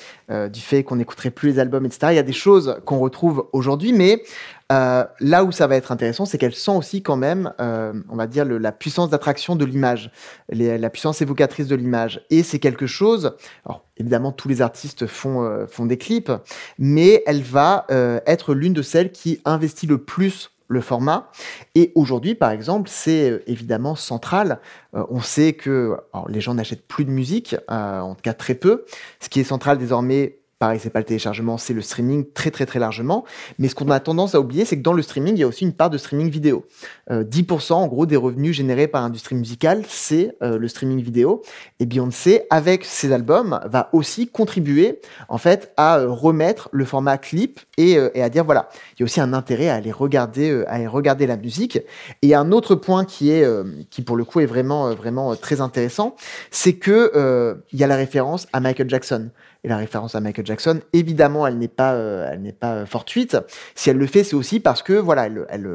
du 0.49 0.61
fait 0.61 0.83
qu'on 0.83 0.95
n'écouterait 0.95 1.31
plus 1.31 1.49
les 1.49 1.59
albums, 1.59 1.85
etc. 1.85 2.07
Il 2.11 2.15
y 2.15 2.19
a 2.19 2.23
des 2.23 2.31
choses 2.31 2.77
qu'on 2.85 2.99
retrouve 2.99 3.47
aujourd'hui, 3.51 3.91
mais 3.91 4.23
euh, 4.71 5.03
là 5.19 5.43
où 5.43 5.51
ça 5.51 5.65
va 5.65 5.75
être 5.75 5.91
intéressant, 5.91 6.25
c'est 6.25 6.37
qu'elle 6.37 6.53
sent 6.53 6.71
aussi 6.71 7.01
quand 7.01 7.15
même, 7.15 7.53
euh, 7.59 7.93
on 8.09 8.15
va 8.15 8.27
dire, 8.27 8.45
le, 8.45 8.59
la 8.59 8.71
puissance 8.71 9.09
d'attraction 9.09 9.55
de 9.55 9.65
l'image, 9.65 10.11
la 10.49 10.89
puissance 10.89 11.21
évocatrice 11.21 11.67
de 11.67 11.75
l'image. 11.75 12.25
Et 12.29 12.43
c'est 12.43 12.59
quelque 12.59 12.85
chose, 12.85 13.35
alors 13.65 13.83
évidemment 13.97 14.31
tous 14.31 14.47
les 14.47 14.61
artistes 14.61 15.07
font, 15.07 15.43
euh, 15.43 15.65
font 15.65 15.85
des 15.85 15.97
clips, 15.97 16.31
mais 16.77 17.23
elle 17.25 17.41
va 17.41 17.85
euh, 17.91 18.19
être 18.27 18.53
l'une 18.53 18.73
de 18.73 18.81
celles 18.81 19.11
qui 19.11 19.41
investit 19.45 19.87
le 19.87 19.97
plus 19.97 20.51
le 20.71 20.81
format. 20.81 21.31
Et 21.73 21.91
aujourd'hui, 21.95 22.35
par 22.35 22.51
exemple, 22.51 22.91
c'est 22.93 23.31
euh, 23.31 23.43
évidemment 23.47 23.95
central. 23.95 24.59
on 24.93 25.19
sait 25.19 25.53
que 25.53 25.97
alors, 26.13 26.29
les 26.29 26.41
gens 26.41 26.53
n'achètent 26.53 26.87
plus 26.87 27.05
de 27.05 27.09
musique, 27.09 27.55
en 27.69 28.13
tout 28.13 28.21
cas 28.21 28.33
très 28.33 28.53
peu. 28.53 28.85
Ce 29.19 29.29
qui 29.29 29.39
est 29.39 29.43
central 29.43 29.79
désormais 29.79 30.39
Pareil, 30.59 30.77
c'est 30.83 30.89
pas 30.89 30.99
le 30.99 31.05
téléchargement, 31.05 31.57
c'est 31.57 31.73
le 31.73 31.81
streaming 31.81 32.25
très 32.33 32.51
très 32.51 32.65
très 32.65 32.79
largement. 32.79 33.23
Mais 33.59 33.69
ce 33.69 33.75
qu'on 33.75 33.89
a 33.89 34.01
tendance 34.01 34.35
à 34.35 34.41
oublier, 34.41 34.65
c'est 34.65 34.75
que 34.75 34.81
dans 34.81 34.91
le 34.91 35.01
streaming, 35.01 35.35
il 35.35 35.39
y 35.39 35.43
a 35.43 35.47
aussi 35.47 35.63
une 35.63 35.71
part 35.71 35.89
de 35.89 35.97
streaming 35.97 36.29
vidéo. 36.29 36.65
10% 37.09 37.71
euh, 37.71 37.75
en 37.75 37.87
gros 37.87 38.05
des 38.05 38.17
revenus 38.17 38.57
générés 38.57 38.89
par 38.89 39.01
l'industrie 39.01 39.35
musicale, 39.35 39.83
c'est 39.87 40.35
euh, 40.43 40.57
le 40.57 40.67
streaming 40.67 41.01
vidéo. 41.01 41.43
Et 41.79 41.85
Beyoncé, 41.85 42.41
avec 42.49 42.83
ses 42.83 43.13
albums, 43.13 43.61
va 43.71 43.87
aussi 43.93 44.27
contribuer 44.27 44.99
en 45.29 45.37
fait 45.37 45.71
à 45.77 45.99
euh, 45.99 46.09
remettre 46.09 46.67
le 46.73 46.83
format 46.83 47.17
clip 47.17 47.61
et, 47.77 47.91
et, 47.93 48.21
à 48.21 48.27
dire 48.27 48.43
voilà, 48.43 48.67
il 48.95 48.99
y 48.99 49.03
a 49.03 49.05
aussi 49.05 49.21
un 49.21 49.31
intérêt 49.31 49.69
à 49.69 49.75
aller 49.75 49.93
regarder, 49.93 50.65
à 50.67 50.73
aller 50.73 50.87
regarder 50.87 51.25
la 51.25 51.37
musique. 51.37 51.79
Et 52.21 52.35
un 52.35 52.51
autre 52.51 52.75
point 52.75 53.05
qui 53.05 53.31
est, 53.31 53.47
qui 53.89 54.01
pour 54.01 54.17
le 54.17 54.25
coup 54.25 54.41
est 54.41 54.45
vraiment 54.45 54.93
vraiment 54.93 55.37
très 55.37 55.61
intéressant, 55.61 56.17
c'est 56.51 56.73
que 56.73 57.61
il 57.71 57.79
y 57.79 57.83
a 57.85 57.87
la 57.87 57.95
référence 57.95 58.45
à 58.51 58.59
Michael 58.59 58.89
Jackson 58.89 59.29
et 59.63 59.67
la 59.67 59.77
référence 59.77 60.15
à 60.15 60.21
Michael 60.21 60.45
Jackson, 60.45 60.79
évidemment, 60.93 61.45
elle 61.45 61.57
n'est 61.57 61.67
pas, 61.67 61.93
euh, 61.93 62.29
elle 62.31 62.41
n'est 62.41 62.53
pas 62.53 62.85
fortuite. 62.85 63.37
Si 63.75 63.89
elle 63.89 63.97
le 63.97 64.07
fait, 64.07 64.23
c'est 64.23 64.35
aussi 64.35 64.59
parce 64.59 64.83
que 64.83 64.93
voilà, 64.93 65.25
elle, 65.25 65.45
elle, 65.49 65.69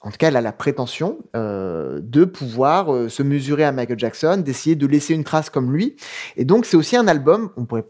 en 0.00 0.10
tout 0.10 0.16
cas, 0.16 0.28
elle 0.28 0.36
a 0.36 0.40
la 0.40 0.52
prétention 0.52 1.18
de 1.34 2.24
pouvoir 2.24 3.10
se 3.10 3.22
mesurer 3.22 3.64
à 3.64 3.72
Michael 3.72 3.98
Jackson, 3.98 4.42
d'essayer 4.44 4.76
de 4.76 4.86
laisser 4.86 5.14
une 5.14 5.24
trace 5.24 5.50
comme 5.50 5.72
lui. 5.72 5.96
Et 6.36 6.44
donc, 6.44 6.64
c'est 6.64 6.76
aussi 6.76 6.96
un 6.96 7.06
album, 7.06 7.50
on 7.56 7.64
pourrait, 7.64 7.84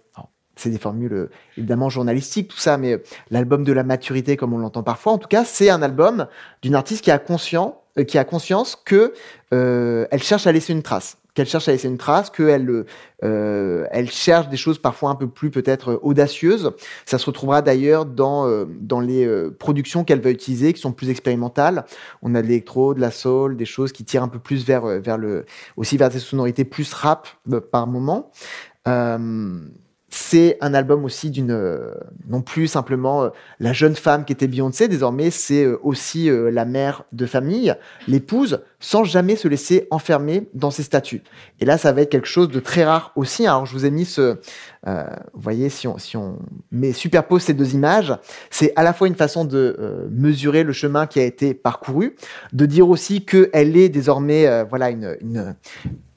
c'est 0.57 0.70
des 0.70 0.78
formules 0.78 1.30
évidemment 1.57 1.88
journalistiques, 1.88 2.48
tout 2.48 2.59
ça, 2.59 2.76
mais 2.78 3.01
l'album 3.30 3.64
de 3.64 3.72
la 3.72 3.84
maturité, 3.84 4.36
comme 4.36 4.53
on 4.53 4.59
l'entend 4.59 4.82
parfois, 4.82 5.12
en 5.12 5.18
tout 5.18 5.28
cas, 5.28 5.44
c'est 5.44 5.70
un 5.70 5.82
album 5.82 6.26
d'une 6.62 6.74
artiste 6.74 7.05
qui 7.05 7.11
a 7.11 7.18
conscience, 7.18 7.74
qui 8.07 8.18
a 8.18 8.24
conscience 8.24 8.76
que 8.84 9.14
elle 9.51 10.22
cherche 10.22 10.46
à 10.46 10.53
laisser 10.53 10.72
une 10.72 10.82
trace 10.82 11.16
qu'elle 11.34 11.46
cherche 11.46 11.68
à 11.68 11.72
laisser 11.72 11.88
une 11.88 11.98
trace, 11.98 12.30
qu'elle 12.30 12.84
euh, 13.22 13.86
elle 13.90 14.10
cherche 14.10 14.48
des 14.48 14.56
choses 14.56 14.78
parfois 14.78 15.10
un 15.10 15.14
peu 15.14 15.28
plus 15.28 15.50
peut-être 15.50 15.98
audacieuses. 16.02 16.72
Ça 17.06 17.18
se 17.18 17.26
retrouvera 17.26 17.62
d'ailleurs 17.62 18.06
dans, 18.06 18.46
euh, 18.46 18.64
dans 18.68 19.00
les 19.00 19.26
euh, 19.26 19.54
productions 19.56 20.04
qu'elle 20.04 20.20
va 20.20 20.30
utiliser, 20.30 20.72
qui 20.72 20.80
sont 20.80 20.92
plus 20.92 21.10
expérimentales. 21.10 21.84
On 22.22 22.34
a 22.34 22.42
de 22.42 22.46
l'électro, 22.46 22.94
de 22.94 23.00
la 23.00 23.10
soul, 23.10 23.56
des 23.56 23.66
choses 23.66 23.92
qui 23.92 24.04
tirent 24.04 24.22
un 24.22 24.28
peu 24.28 24.38
plus 24.38 24.64
vers, 24.64 24.86
vers 25.00 25.18
le, 25.18 25.44
aussi 25.76 25.96
vers 25.96 26.10
des 26.10 26.18
sonorités 26.18 26.64
plus 26.64 26.92
rap 26.92 27.28
par 27.70 27.86
moment. 27.86 28.30
C'est 30.12 30.58
un 30.61 30.74
album 30.74 31.04
aussi 31.04 31.30
d'une 31.30 31.52
euh, 31.52 31.92
non 32.28 32.42
plus 32.42 32.66
simplement 32.66 33.22
euh, 33.22 33.28
la 33.61 33.72
jeune 33.72 33.94
femme 33.94 34.24
qui 34.24 34.32
était 34.32 34.48
Beyoncé, 34.48 34.88
désormais 34.88 35.30
c'est 35.30 35.64
euh, 35.64 35.78
aussi 35.84 36.28
la 36.30 36.64
mère 36.64 37.04
de 37.12 37.26
famille, 37.26 37.74
l'épouse, 38.08 38.61
sans 38.80 39.04
jamais 39.04 39.36
se 39.36 39.46
laisser 39.46 39.86
enfermer 39.90 40.48
dans 40.52 40.72
ses 40.72 40.82
statuts. 40.82 41.22
Et 41.61 41.64
là, 41.64 41.78
ça 41.78 41.92
va 41.92 42.02
être 42.02 42.11
quelque 42.11 42.26
chose 42.26 42.48
de 42.48 42.58
très 42.58 42.84
rare 42.84 43.12
aussi. 43.14 43.46
Alors, 43.46 43.66
je 43.66 43.72
vous 43.72 43.86
ai 43.86 43.90
mis 43.90 44.04
ce, 44.04 44.38
vous 44.86 45.40
voyez, 45.40 45.68
si 45.68 45.86
on, 45.86 45.98
si 45.98 46.16
on 46.16 46.38
met, 46.72 46.92
superpose 46.92 47.42
ces 47.42 47.54
deux 47.54 47.74
images, 47.74 48.14
c'est 48.50 48.72
à 48.76 48.82
la 48.82 48.92
fois 48.92 49.06
une 49.06 49.14
façon 49.14 49.44
de 49.44 50.08
mesurer 50.11 50.64
le 50.64 50.72
chemin 50.72 51.06
qui 51.06 51.20
a 51.20 51.24
été 51.24 51.54
parcouru, 51.54 52.16
de 52.52 52.66
dire 52.66 52.88
aussi 52.88 53.24
qu'elle 53.24 53.76
est 53.76 53.88
désormais, 53.88 54.64
voilà, 54.64 54.90
une, 54.90 55.16
une 55.20 55.54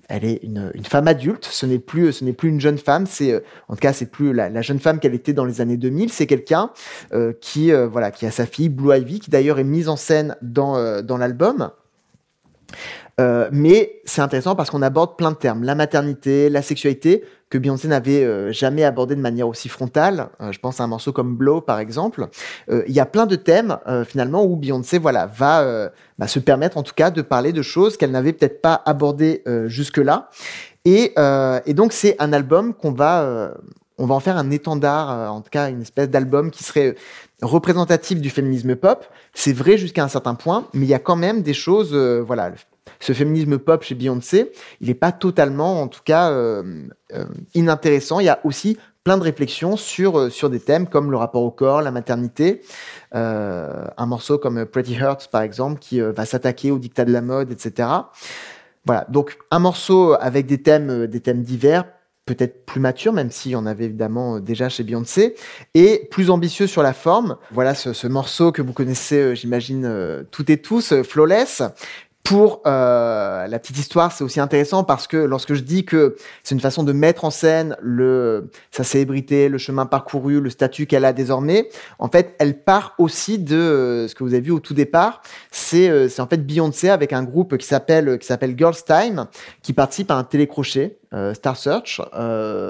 elle 0.10 0.26
est 0.26 0.44
une, 0.44 0.72
femme 0.84 1.08
adulte. 1.08 1.48
Ce 1.50 1.66
n'est 1.66 1.80
plus, 1.80 2.12
une 2.44 2.60
jeune 2.60 2.78
femme. 2.78 3.06
C'est, 3.08 3.32
euh, 3.32 3.40
en 3.68 3.76
tout 3.76 3.80
cas, 3.80 3.94
c'est 3.94 4.06
plus 4.06 4.34
la, 4.34 4.62
jeune 4.62 4.80
femme 4.80 5.00
qu'elle 5.00 5.14
était 5.14 5.34
dans 5.34 5.46
les 5.46 5.62
années 5.62 5.78
2000. 5.78 6.12
C'est 6.12 6.28
quelqu'un 6.28 6.72
euh, 7.14 7.34
qui, 7.40 7.72
euh, 7.72 7.88
voilà, 7.88 8.12
qui 8.12 8.26
a 8.26 8.32
sa 8.32 8.46
fille 8.46 8.70
Blue 8.70 8.96
Ivy, 8.96 9.20
qui 9.20 9.30
d'ailleurs 9.30 9.60
est 9.60 9.64
mise 9.64 9.90
en 9.90 9.96
scène 9.96 10.36
dans 10.42 10.76
l'album. 11.18 11.72
Euh, 13.22 13.48
mais 13.52 14.02
c'est 14.06 14.22
intéressant 14.22 14.56
parce 14.56 14.70
qu'on 14.70 14.82
aborde 14.82 15.18
plein 15.18 15.32
de 15.32 15.36
termes. 15.36 15.64
La 15.64 15.76
maternité, 15.76 16.50
la 16.50 16.62
sexualité, 16.62 17.24
que 17.50 17.60
Beyoncé 17.60 17.88
n'avait 17.88 18.24
euh, 18.24 18.52
jamais 18.52 18.84
abordé 18.84 19.16
de 19.16 19.22
manière 19.22 19.48
aussi 19.48 19.70
frontale. 19.70 20.30
Euh, 20.42 20.52
je 20.52 20.60
pense 20.60 20.80
à 20.80 20.84
un 20.84 20.88
morceau 20.88 21.12
comme 21.12 21.36
Blow, 21.36 21.62
par 21.62 21.80
exemple. 21.80 22.28
Il 22.70 22.94
y 22.94 23.00
a 23.00 23.06
plein 23.06 23.26
de 23.26 23.36
thèmes, 23.36 23.78
finalement, 24.08 24.44
où 24.44 24.56
Beyoncé 24.56 24.98
voilà, 24.98 25.28
va 25.28 25.92
bah, 26.18 26.28
se 26.28 26.40
permettre, 26.40 26.78
en 26.78 26.84
tout 26.84 26.94
cas, 26.96 27.12
de 27.12 27.22
parler 27.22 27.54
de 27.54 27.62
choses 27.62 27.98
qu'elle 27.98 28.12
n'avait 28.12 28.34
peut-être 28.34 28.62
pas 28.62 28.82
abordées 28.86 29.44
jusque-là. 29.68 30.30
Et, 30.86 31.14
et, 31.66 31.74
donc, 31.74 31.94
c'est 31.94 32.16
un 32.20 32.34
album 32.34 32.74
qu'on 32.74 32.92
va... 32.92 33.54
on 33.98 34.06
va 34.06 34.16
en 34.16 34.20
faire 34.20 34.38
un 34.38 34.50
étendard, 34.50 35.32
en 35.32 35.42
tout 35.42 35.50
cas 35.52 35.70
une 35.70 35.82
espèce 35.82 36.10
d'album 36.10 36.52
qui 36.52 36.64
serait 36.64 36.96
représentatif 37.42 38.20
du 38.22 38.30
féminisme 38.30 38.76
pop. 38.76 39.06
C'est 39.34 39.54
vrai 39.54 39.78
jusqu'à 39.78 40.04
un 40.04 40.08
certain 40.08 40.36
point, 40.36 40.68
mais 40.74 40.86
il 40.86 40.90
y 40.90 40.96
a 40.96 41.00
quand 41.00 41.16
même 41.16 41.42
des 41.42 41.54
choses, 41.54 41.94
voilà, 41.94 42.52
ce 43.00 43.14
féminisme 43.14 43.58
pop 43.58 43.84
chez 43.84 43.96
Beyoncé, 43.96 44.52
il 44.82 44.88
n'est 44.88 44.94
pas 44.94 45.12
totalement, 45.12 45.82
en 45.82 45.88
tout 45.88 46.02
cas, 46.04 46.32
euh, 46.32 46.64
euh, 47.14 47.26
inintéressant. 47.54 48.20
Il 48.20 48.26
y 48.26 48.30
a 48.30 48.40
aussi 48.44 48.78
plein 49.04 49.18
de 49.18 49.24
réflexions 49.24 49.76
sur, 49.76 50.18
euh, 50.18 50.30
sur 50.30 50.50
des 50.50 50.60
thèmes 50.60 50.88
comme 50.88 51.12
le 51.12 51.18
rapport 51.18 51.44
au 51.44 51.52
corps, 51.52 51.82
la 51.82 51.92
maternité. 51.92 52.62
un 53.12 54.06
morceau 54.06 54.38
comme 54.38 54.66
Pretty 54.66 54.96
Hurts, 54.96 55.30
par 55.30 55.42
exemple, 55.42 55.80
qui 55.80 56.00
va 56.00 56.26
s'attaquer 56.26 56.72
au 56.72 56.80
dictat 56.80 57.06
de 57.06 57.12
la 57.12 57.22
mode, 57.22 57.52
etc. 57.52 57.90
Voilà, 58.86 59.06
donc 59.10 59.38
un 59.52 59.60
morceau 59.60 60.16
avec 60.20 60.46
des 60.46 60.62
thèmes, 60.62 61.08
des 61.08 61.20
thèmes 61.20 61.44
divers, 61.44 61.86
peut-être 62.26 62.66
plus 62.66 62.80
mature, 62.80 63.14
même 63.14 63.30
s'il 63.30 63.52
y 63.52 63.56
en 63.56 63.66
avait 63.66 63.86
évidemment 63.86 64.40
déjà 64.40 64.68
chez 64.68 64.84
Beyoncé, 64.84 65.36
et 65.74 66.08
plus 66.10 66.30
ambitieux 66.30 66.68
sur 66.68 66.82
la 66.82 66.94
forme. 66.94 67.38
Voilà 67.52 67.76
ce, 67.76 67.94
ce 67.94 68.08
morceau 68.08 68.52
que 68.52 68.62
vous 68.62 68.74
connaissez, 68.74 69.36
j'imagine, 69.36 70.26
toutes 70.32 70.50
et 70.50 70.58
tous, 70.58 71.02
Flawless, 71.04 71.62
pour 72.24 72.62
euh, 72.66 73.48
la 73.48 73.60
petite 73.60 73.78
histoire, 73.78 74.14
c'est 74.14 74.24
aussi 74.24 74.40
intéressant 74.40 74.86
parce 74.86 75.08
que 75.08 75.18
lorsque 75.18 75.54
je 75.56 75.62
dis 75.62 75.84
que 75.84 76.16
c'est 76.42 76.56
une 76.56 76.62
façon 76.62 76.84
de 76.84 76.94
mettre 76.94 77.26
en 77.26 77.32
scène 77.32 77.76
le, 77.82 78.50
sa 78.72 78.86
célébrité, 78.86 79.50
le 79.50 79.58
chemin 79.58 79.86
parcouru, 79.86 80.40
le 80.40 80.50
statut 80.50 80.86
qu'elle 80.86 81.04
a 81.04 81.12
désormais, 81.12 81.68
en 82.00 82.08
fait, 82.08 82.34
elle 82.40 82.58
part 82.62 82.96
aussi 82.98 83.40
de 83.40 83.58
euh, 83.58 84.08
ce 84.08 84.16
que 84.16 84.24
vous 84.24 84.34
avez 84.34 84.42
vu 84.42 84.52
au 84.52 84.62
tout 84.62 84.74
départ. 84.74 85.22
C'est 85.52 85.90
euh, 85.90 86.08
en 86.20 86.28
fait 86.28 86.46
Beyoncé 86.46 86.90
avec 86.90 87.12
un 87.12 87.24
groupe 87.24 87.58
qui 87.58 87.68
s'appelle 87.68 88.18
qui 88.18 88.26
s'appelle 88.26 88.56
Girls 88.58 88.84
Time, 88.86 89.28
qui 89.62 89.74
participe 89.74 90.10
à 90.10 90.16
un 90.16 90.24
télécrochet, 90.24 91.00
euh, 91.14 91.34
Star 91.34 91.58
Search, 91.58 92.00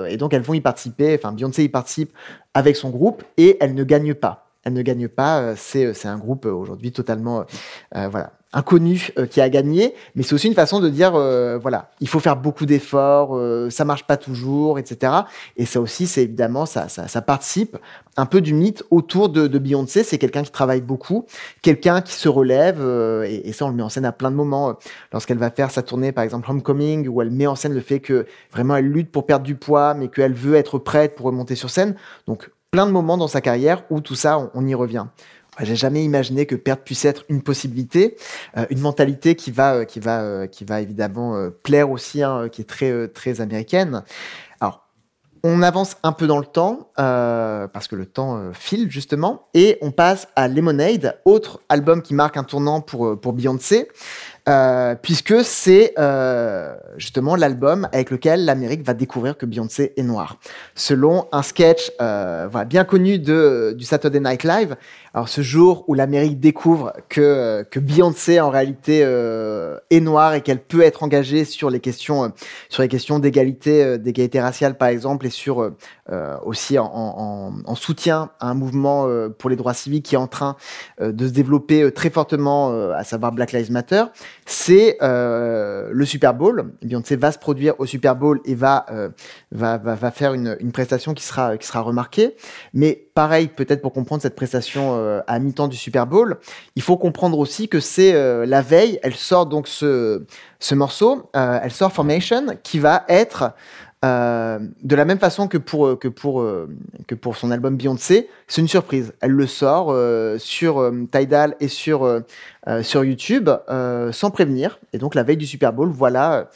et 0.10 0.18
donc 0.18 0.34
elles 0.34 0.42
vont 0.42 0.56
y 0.56 0.62
participer. 0.62 1.16
Enfin, 1.16 1.32
Beyoncé 1.32 1.64
y 1.64 1.70
participe 1.70 2.12
avec 2.56 2.76
son 2.76 2.90
groupe 2.90 3.24
et 3.38 3.58
elle 3.62 3.76
ne 3.76 3.84
gagne 3.84 4.16
pas. 4.16 4.43
Elle 4.64 4.74
ne 4.74 4.82
gagne 4.82 5.08
pas. 5.08 5.56
C'est 5.56 6.06
un 6.06 6.18
groupe 6.18 6.46
aujourd'hui 6.46 6.92
totalement 6.92 7.46
voilà 7.94 8.32
inconnu 8.54 9.10
euh, 9.18 9.26
qui 9.26 9.42
a 9.42 9.50
gagné, 9.50 9.96
mais 10.16 10.24
c'est 10.24 10.36
aussi 10.36 10.48
une 10.48 10.54
façon 10.54 10.80
de 10.80 10.88
dire 10.88 11.16
euh, 11.16 11.58
voilà, 11.58 11.90
il 12.00 12.08
faut 12.08 12.20
faire 12.20 12.38
beaucoup 12.38 12.66
d'efforts, 12.66 13.36
euh, 13.36 13.70
ça 13.70 13.84
marche 13.84 14.06
pas 14.06 14.16
toujours, 14.16 14.80
etc. 14.80 15.12
Et 15.58 15.66
ça 15.66 15.82
aussi, 15.82 16.06
c'est 16.06 16.24
évidemment 16.24 16.66
ça, 16.66 16.88
ça, 16.88 17.08
ça, 17.08 17.22
participe 17.22 17.78
un 18.16 18.28
peu 18.28 18.42
du 18.42 18.54
mythe 18.54 18.84
autour 18.92 19.30
de, 19.30 19.48
de 19.48 19.60
Beyoncé. 19.60 20.04
C'est 20.04 20.20
quelqu'un 20.20 20.44
qui 20.44 20.52
travaille 20.52 20.82
beaucoup, 20.82 21.26
quelqu'un 21.64 22.02
qui 22.02 22.14
se 22.14 22.30
relève, 22.30 22.82
et, 23.26 23.50
et, 23.50 23.54
ça 23.54 23.66
on 23.66 23.70
le 23.70 23.76
met 23.76 23.84
en 23.84 23.90
scène 23.90 24.06
à 24.06 24.12
plein 24.12 24.30
de 24.30 24.36
moments 24.36 24.78
lorsqu'elle 25.12 25.40
va 25.40 25.50
faire 25.50 25.72
sa 25.72 25.82
tournée, 25.82 26.12
par 26.12 26.24
exemple 26.24 26.50
Homecoming, 26.50 27.08
où 27.08 27.22
elle 27.22 27.32
met 27.32 27.48
en 27.48 27.56
scène 27.56 27.74
le 27.74 27.82
fait 27.82 28.00
que 28.00 28.28
vraiment 28.52 28.76
elle 28.76 28.88
lutte 28.88 29.12
pour 29.12 29.26
perdre 29.26 29.46
du 29.46 29.56
poids, 29.56 29.96
mais 29.96 30.10
qu'elle 30.10 30.34
veut 30.34 30.56
être 30.56 30.78
prête 30.78 31.16
pour 31.16 31.26
remonter 31.26 31.56
sur 31.56 31.72
scène. 31.72 31.96
Donc 32.28 32.52
plein 32.74 32.88
de 32.88 32.92
moments 32.92 33.18
dans 33.18 33.28
sa 33.28 33.40
carrière 33.40 33.84
où 33.92 34.02
tout 34.02 34.16
ça, 34.16 34.50
on 34.56 34.66
y 34.66 34.74
revient. 34.74 35.06
J'ai 35.60 35.76
jamais 35.76 36.04
imaginé 36.04 36.48
que 36.48 36.56
perdre 36.56 36.82
puisse 36.82 37.06
être 37.06 37.24
une 37.30 37.44
possibilité, 37.44 38.18
euh, 38.58 38.66
une 38.72 38.80
mentalité 38.80 39.36
qui 39.36 39.52
va, 39.52 39.76
euh, 39.76 39.86
qui 39.86 40.00
va, 40.00 40.22
euh, 40.22 40.48
qui 40.48 40.66
va 40.66 40.82
évidemment 40.82 41.50
plaire 41.62 41.92
aussi, 41.92 42.24
qui 42.52 42.62
est 42.62 42.68
très, 42.68 43.08
très 43.10 43.42
américaine. 43.42 44.02
Alors, 44.60 44.88
on 45.44 45.62
avance 45.62 45.98
un 46.02 46.14
peu 46.14 46.26
dans 46.26 46.40
le 46.40 46.48
temps 46.48 46.90
parce 46.96 47.88
que 47.88 47.96
le 47.96 48.08
temps 48.08 48.52
file 48.54 48.90
justement, 48.90 49.50
et 49.54 49.78
on 49.82 49.92
passe 49.92 50.28
à 50.36 50.48
Lemonade, 50.48 51.20
autre 51.26 51.60
album 51.70 52.02
qui 52.02 52.16
marque 52.16 52.38
un 52.38 52.44
tournant 52.44 52.82
pour 52.82 53.20
pour 53.20 53.34
Beyoncé. 53.34 53.88
Euh, 54.50 54.96
puisque 55.02 55.42
c'est 55.46 55.94
euh, 55.98 56.76
justement 56.98 57.38
l'album 57.38 57.88
avec 57.94 58.12
lequel 58.12 58.44
l'Amérique 58.44 58.86
va 58.86 58.94
découvrir 58.94 59.38
que 59.38 59.46
Beyoncé 59.46 59.94
est 59.96 60.04
noire. 60.04 60.38
Selon 60.76 61.30
un 61.32 61.42
sketch 61.42 61.94
euh, 62.02 62.50
voilà, 62.52 62.66
bien 62.66 62.84
connu 62.84 63.20
de, 63.20 63.74
du 63.78 63.86
Saturday 63.86 64.20
Night 64.20 64.44
Live, 64.44 64.76
alors 65.14 65.30
ce 65.30 65.42
jour 65.42 65.86
où 65.88 65.94
l'Amérique 65.94 66.40
découvre 66.40 66.94
que, 67.10 67.64
que 67.70 67.80
Beyoncé 67.80 68.40
en 68.40 68.50
réalité 68.50 69.02
euh, 69.04 69.78
est 69.90 70.00
noire 70.00 70.34
et 70.34 70.42
qu'elle 70.42 70.62
peut 70.62 70.82
être 70.82 71.04
engagée 71.04 71.46
sur 71.46 71.70
les 71.70 71.80
questions, 71.80 72.24
euh, 72.24 72.30
sur 72.70 72.82
les 72.82 72.88
questions 72.88 73.20
d'égalité, 73.20 73.98
d'égalité 73.98 74.42
raciale 74.42 74.78
par 74.78 74.88
exemple, 74.88 75.28
et 75.28 75.30
sur 75.30 75.72
aussi 76.44 76.78
en, 76.78 76.86
en, 76.86 77.54
en, 77.66 77.76
soutien 77.76 78.32
à 78.40 78.50
un 78.50 78.54
mouvement 78.54 79.08
pour 79.38 79.50
les 79.50 79.56
droits 79.56 79.74
civiques 79.74 80.06
qui 80.06 80.16
est 80.16 80.18
en 80.18 80.28
train 80.28 80.56
de 81.00 81.28
se 81.28 81.32
développer 81.32 81.92
très 81.92 82.10
fortement, 82.10 82.92
à 82.92 83.04
savoir 83.04 83.32
Black 83.32 83.52
Lives 83.52 83.72
Matter 83.72 84.04
c'est 84.46 84.98
euh, 85.02 85.90
le 85.92 86.06
Super 86.06 86.34
Bowl. 86.34 86.74
Beyoncé 86.82 87.16
va 87.16 87.32
se 87.32 87.38
produire 87.38 87.76
au 87.80 87.86
Super 87.86 88.16
Bowl 88.16 88.42
et 88.46 88.56
va, 88.56 88.86
euh, 88.92 89.10
va, 89.52 89.78
va, 89.78 89.96
va, 89.96 90.12
faire 90.12 90.34
une, 90.34 90.58
une, 90.60 90.72
prestation 90.72 91.14
qui 91.14 91.24
sera, 91.24 91.58
qui 91.58 91.66
sera 91.66 91.82
remarquée. 91.82 92.36
Mais 92.74 93.08
pareil, 93.14 93.48
peut-être 93.48 93.82
pour 93.82 93.94
comprendre 93.94 94.22
cette 94.22 94.36
prestation 94.36 94.96
euh, 95.04 95.22
à 95.28 95.40
mi-temps 95.40 95.68
du 95.68 95.78
Super 95.78 96.08
Bowl, 96.08 96.38
il 96.76 96.82
faut 96.82 96.98
comprendre 96.98 97.38
aussi 97.38 97.68
que 97.68 97.80
c'est 97.80 98.14
euh, 98.14 98.46
la 98.46 98.62
veille, 98.62 99.00
elle 99.04 99.16
sort 99.16 99.46
donc 99.46 99.68
ce, 99.68 100.24
ce 100.60 100.76
morceau, 100.76 101.30
euh, 101.36 101.60
elle 101.62 101.72
sort 101.72 101.92
Formation, 101.92 102.58
qui 102.64 102.80
va 102.80 103.06
être 103.08 103.54
de 104.04 104.96
la 104.98 105.06
même 105.06 105.18
façon 105.18 105.48
que 105.48 105.58
pour, 105.58 105.98
que 105.98 106.10
pour, 106.10 106.46
que 107.08 107.16
pour 107.16 107.38
son 107.38 107.52
album 107.52 107.78
Beyoncé, 107.78 108.28
c'est 108.50 108.60
une 108.60 108.68
surprise. 108.68 109.14
Elle 109.22 109.32
le 109.32 109.48
sort 109.48 109.96
sur 110.40 110.92
Tidal 111.10 111.56
et 111.62 111.70
sur, 111.70 112.22
sur 112.82 113.06
YouTube 113.06 113.50
sans 114.12 114.30
prévenir. 114.30 114.78
Et 114.92 114.98
donc 114.98 115.16
la 115.16 115.24
veille 115.24 115.38
du 115.38 115.48
Super 115.48 115.72
Bowl, 115.72 115.88
voilà 115.90 116.50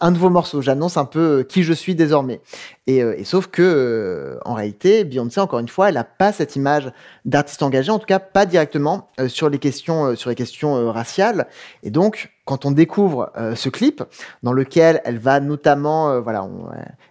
un 0.00 0.10
nouveau 0.10 0.30
morceau, 0.30 0.62
j'annonce 0.62 0.96
un 0.96 1.04
peu 1.04 1.44
qui 1.48 1.62
je 1.62 1.72
suis 1.72 1.94
désormais. 1.94 2.40
Et, 2.86 2.98
et 2.98 3.24
sauf 3.24 3.48
que, 3.48 4.38
en 4.44 4.54
réalité, 4.54 5.04
Beyoncé, 5.04 5.40
encore 5.40 5.58
une 5.58 5.68
fois, 5.68 5.88
elle 5.88 5.94
n'a 5.96 6.04
pas 6.04 6.32
cette 6.32 6.56
image 6.56 6.92
d'artiste 7.24 7.62
engagé, 7.62 7.90
en 7.90 7.98
tout 7.98 8.06
cas 8.06 8.20
pas 8.20 8.46
directement 8.46 9.10
sur 9.26 9.48
les 9.48 9.58
questions, 9.58 10.14
sur 10.14 10.30
les 10.30 10.36
questions 10.36 10.92
raciales. 10.92 11.48
Et 11.82 11.90
donc, 11.90 12.32
quand 12.44 12.64
on 12.64 12.72
découvre 12.72 13.30
euh, 13.36 13.54
ce 13.54 13.68
clip 13.68 14.02
dans 14.42 14.52
lequel 14.52 15.00
elle 15.04 15.18
va 15.18 15.38
notamment, 15.38 16.10
euh, 16.10 16.20
voilà, 16.20 16.48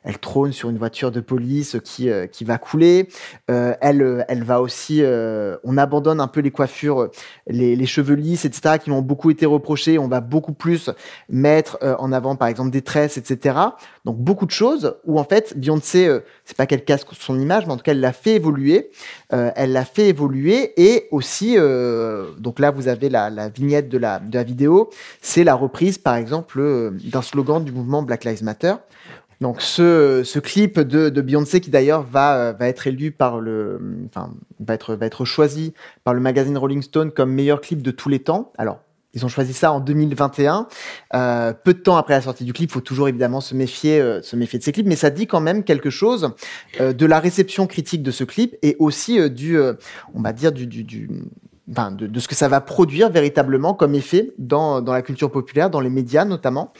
elle 0.03 0.19
trône 0.19 0.51
sur 0.51 0.69
une 0.69 0.77
voiture 0.77 1.09
de 1.09 1.21
police 1.21 1.77
qui 1.85 2.09
euh, 2.09 2.27
qui 2.27 2.43
va 2.43 2.57
couler. 2.57 3.07
elle 3.47 4.25
elle 4.27 4.43
va 4.43 4.61
aussi, 4.61 5.03
on 5.63 5.77
abandonne 5.77 6.19
un 6.19 6.27
peu 6.27 6.41
les 6.41 6.51
coiffures, 6.51 7.09
les, 7.47 7.75
les 7.75 7.85
cheveux 7.85 8.15
lisses, 8.15 8.45
etc. 8.45 8.75
qui 8.81 8.91
ont 8.91 9.01
beaucoup 9.01 9.29
été 9.29 9.45
reprochés. 9.45 9.97
On 9.99 10.07
va 10.07 10.21
beaucoup 10.21 10.53
plus 10.53 10.89
mettre 11.29 11.77
en 11.99 12.11
avant, 12.11 12.35
par 12.35 12.47
exemple, 12.47 12.71
des 12.71 12.81
tresses, 12.81 13.17
etc. 13.17 13.57
Donc 14.05 14.17
beaucoup 14.17 14.45
de 14.45 14.51
choses 14.51 14.95
où 15.05 15.19
en 15.19 15.23
fait 15.23 15.57
Beyoncé, 15.57 16.19
c'est 16.45 16.57
pas 16.57 16.65
qu'elle 16.65 16.83
casse 16.83 17.05
son 17.19 17.39
image, 17.39 17.65
mais 17.65 17.73
en 17.73 17.77
tout 17.77 17.83
cas 17.83 17.91
elle 17.91 17.99
l'a 17.99 18.13
fait 18.13 18.35
évoluer. 18.35 18.91
elle 19.29 19.71
l'a 19.71 19.85
fait 19.85 20.07
évoluer 20.09 20.73
et 20.77 21.07
aussi, 21.11 21.55
donc 22.37 22.59
là 22.59 22.71
vous 22.71 22.87
avez 22.87 23.09
la, 23.09 23.29
la 23.29 23.49
vignette 23.49 23.89
de 23.89 23.97
la 23.97 24.19
de 24.19 24.37
la 24.37 24.43
vidéo 24.43 24.89
c'est 25.21 25.43
la 25.43 25.53
reprise, 25.53 25.99
par 25.99 26.15
exemple, 26.15 26.59
euh, 26.59 26.91
d'un 27.03 27.21
slogan 27.21 27.63
du 27.63 27.71
mouvement 27.71 28.01
Black 28.01 28.25
Lives 28.25 28.43
Matter. 28.43 28.73
Donc 29.39 29.61
ce, 29.61 30.39
clip 30.39 30.79
de, 30.79 31.21
Beyoncé 31.21 31.61
qui 31.61 31.69
d'ailleurs 31.69 32.03
va, 32.03 32.35
euh, 32.35 32.53
va 32.53 32.67
être 32.67 32.85
élu 32.85 33.11
par 33.11 33.39
le, 33.39 33.79
enfin 34.05 34.31
va 34.59 34.75
être 34.75 35.25
choisi 35.25 35.73
par 36.03 36.13
le 36.13 36.19
magazine 36.19 36.57
Rolling 36.57 36.83
Stone 36.83 37.11
comme 37.11 37.31
meilleur 37.31 37.61
clip 37.61 37.81
de 37.81 37.89
tous 37.89 38.09
les 38.09 38.19
temps. 38.19 38.51
Alors 38.59 38.79
ils 39.13 39.25
ont 39.25 39.27
choisi 39.27 39.53
ça 39.53 39.71
en 39.73 39.79
2021, 39.79 40.67
euh, 41.15 41.53
peu 41.53 41.73
de 41.73 41.79
temps 41.79 41.97
après 41.97 42.13
la 42.13 42.21
sortie 42.21 42.45
du 42.45 42.53
clip. 42.53 42.69
Il 42.69 42.73
faut 42.73 42.81
toujours 42.81 43.09
évidemment 43.09 43.41
se 43.41 43.55
méfier, 43.55 43.99
se 44.21 44.35
méfier 44.35 44.59
de 44.59 44.63
ces 44.63 44.71
clips, 44.71 44.87
mais 44.87 44.95
ça 44.95 45.09
dit 45.09 45.25
quand 45.25 45.41
même 45.41 45.63
quelque 45.63 45.89
chose 45.89 46.33
de 46.79 47.05
la 47.05 47.19
réception 47.19 47.65
critique 47.67 48.03
de 48.03 48.11
ce 48.11 48.23
clip 48.23 48.55
et 48.61 48.75
aussi 48.79 49.29
du, 49.31 49.59
on 49.59 50.21
va 50.21 50.33
dire 50.33 50.51
du, 50.51 50.67
du 50.67 51.09
de, 51.67 52.19
ce 52.19 52.27
que 52.27 52.35
ça 52.35 52.47
va 52.47 52.61
produire 52.61 53.09
véritablement 53.09 53.73
comme 53.73 53.95
effet 53.95 54.31
dans, 54.37 54.81
dans 54.81 54.93
la 54.93 55.01
culture 55.01 55.31
populaire, 55.31 55.69
dans 55.69 55.79
les 55.79 55.89
médias 55.89 56.25
notamment. 56.25 56.73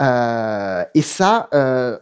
Euh, 0.00 0.84
et 0.94 1.02
ça, 1.02 1.48
euh, 1.54 1.98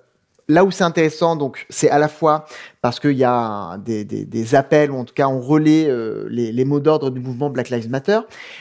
là 0.48 0.64
où 0.64 0.70
c'est 0.70 0.84
intéressant, 0.84 1.36
donc 1.36 1.66
c'est 1.70 1.90
à 1.90 1.98
la 1.98 2.08
fois 2.08 2.46
parce 2.82 2.98
qu'il 2.98 3.12
y 3.12 3.22
a 3.22 3.78
des, 3.78 4.54
appels, 4.56 4.90
ou 4.90 4.96
en 4.96 5.04
tout 5.04 5.14
cas 5.14 5.28
on 5.28 5.40
relaie 5.40 5.86
euh, 5.88 6.26
les, 6.28 6.64
mots 6.64 6.80
d'ordre 6.80 7.10
du 7.10 7.20
mouvement 7.20 7.48
Black 7.48 7.70
Lives 7.70 7.88
Matter. 7.88 8.18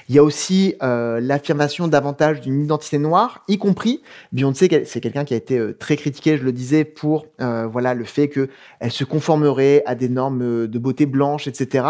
Il 0.09 0.15
y 0.15 0.19
a 0.19 0.24
aussi 0.24 0.76
euh, 0.84 1.19
l'affirmation 1.19 1.88
davantage 1.88 2.39
d'une 2.39 2.63
identité 2.63 2.99
noire, 2.99 3.43
y 3.47 3.57
compris 3.57 4.03
Beyoncé, 4.32 4.84
c'est 4.86 5.01
quelqu'un 5.01 5.26
qui 5.26 5.34
a 5.34 5.38
été 5.38 5.57
euh, 5.57 5.76
très 5.76 5.97
critiqué, 5.97 6.38
je 6.38 6.43
le 6.43 6.51
disais, 6.51 6.86
pour 6.86 7.26
voilà 7.39 7.95
le 7.95 8.03
fait 8.03 8.30
que 8.30 8.49
elle 8.80 8.91
se 8.91 9.03
conformerait 9.03 9.82
à 9.88 9.95
des 9.95 10.09
normes 10.09 10.67
de 10.67 10.80
beauté 10.80 11.07
blanche, 11.07 11.47
etc. 11.47 11.86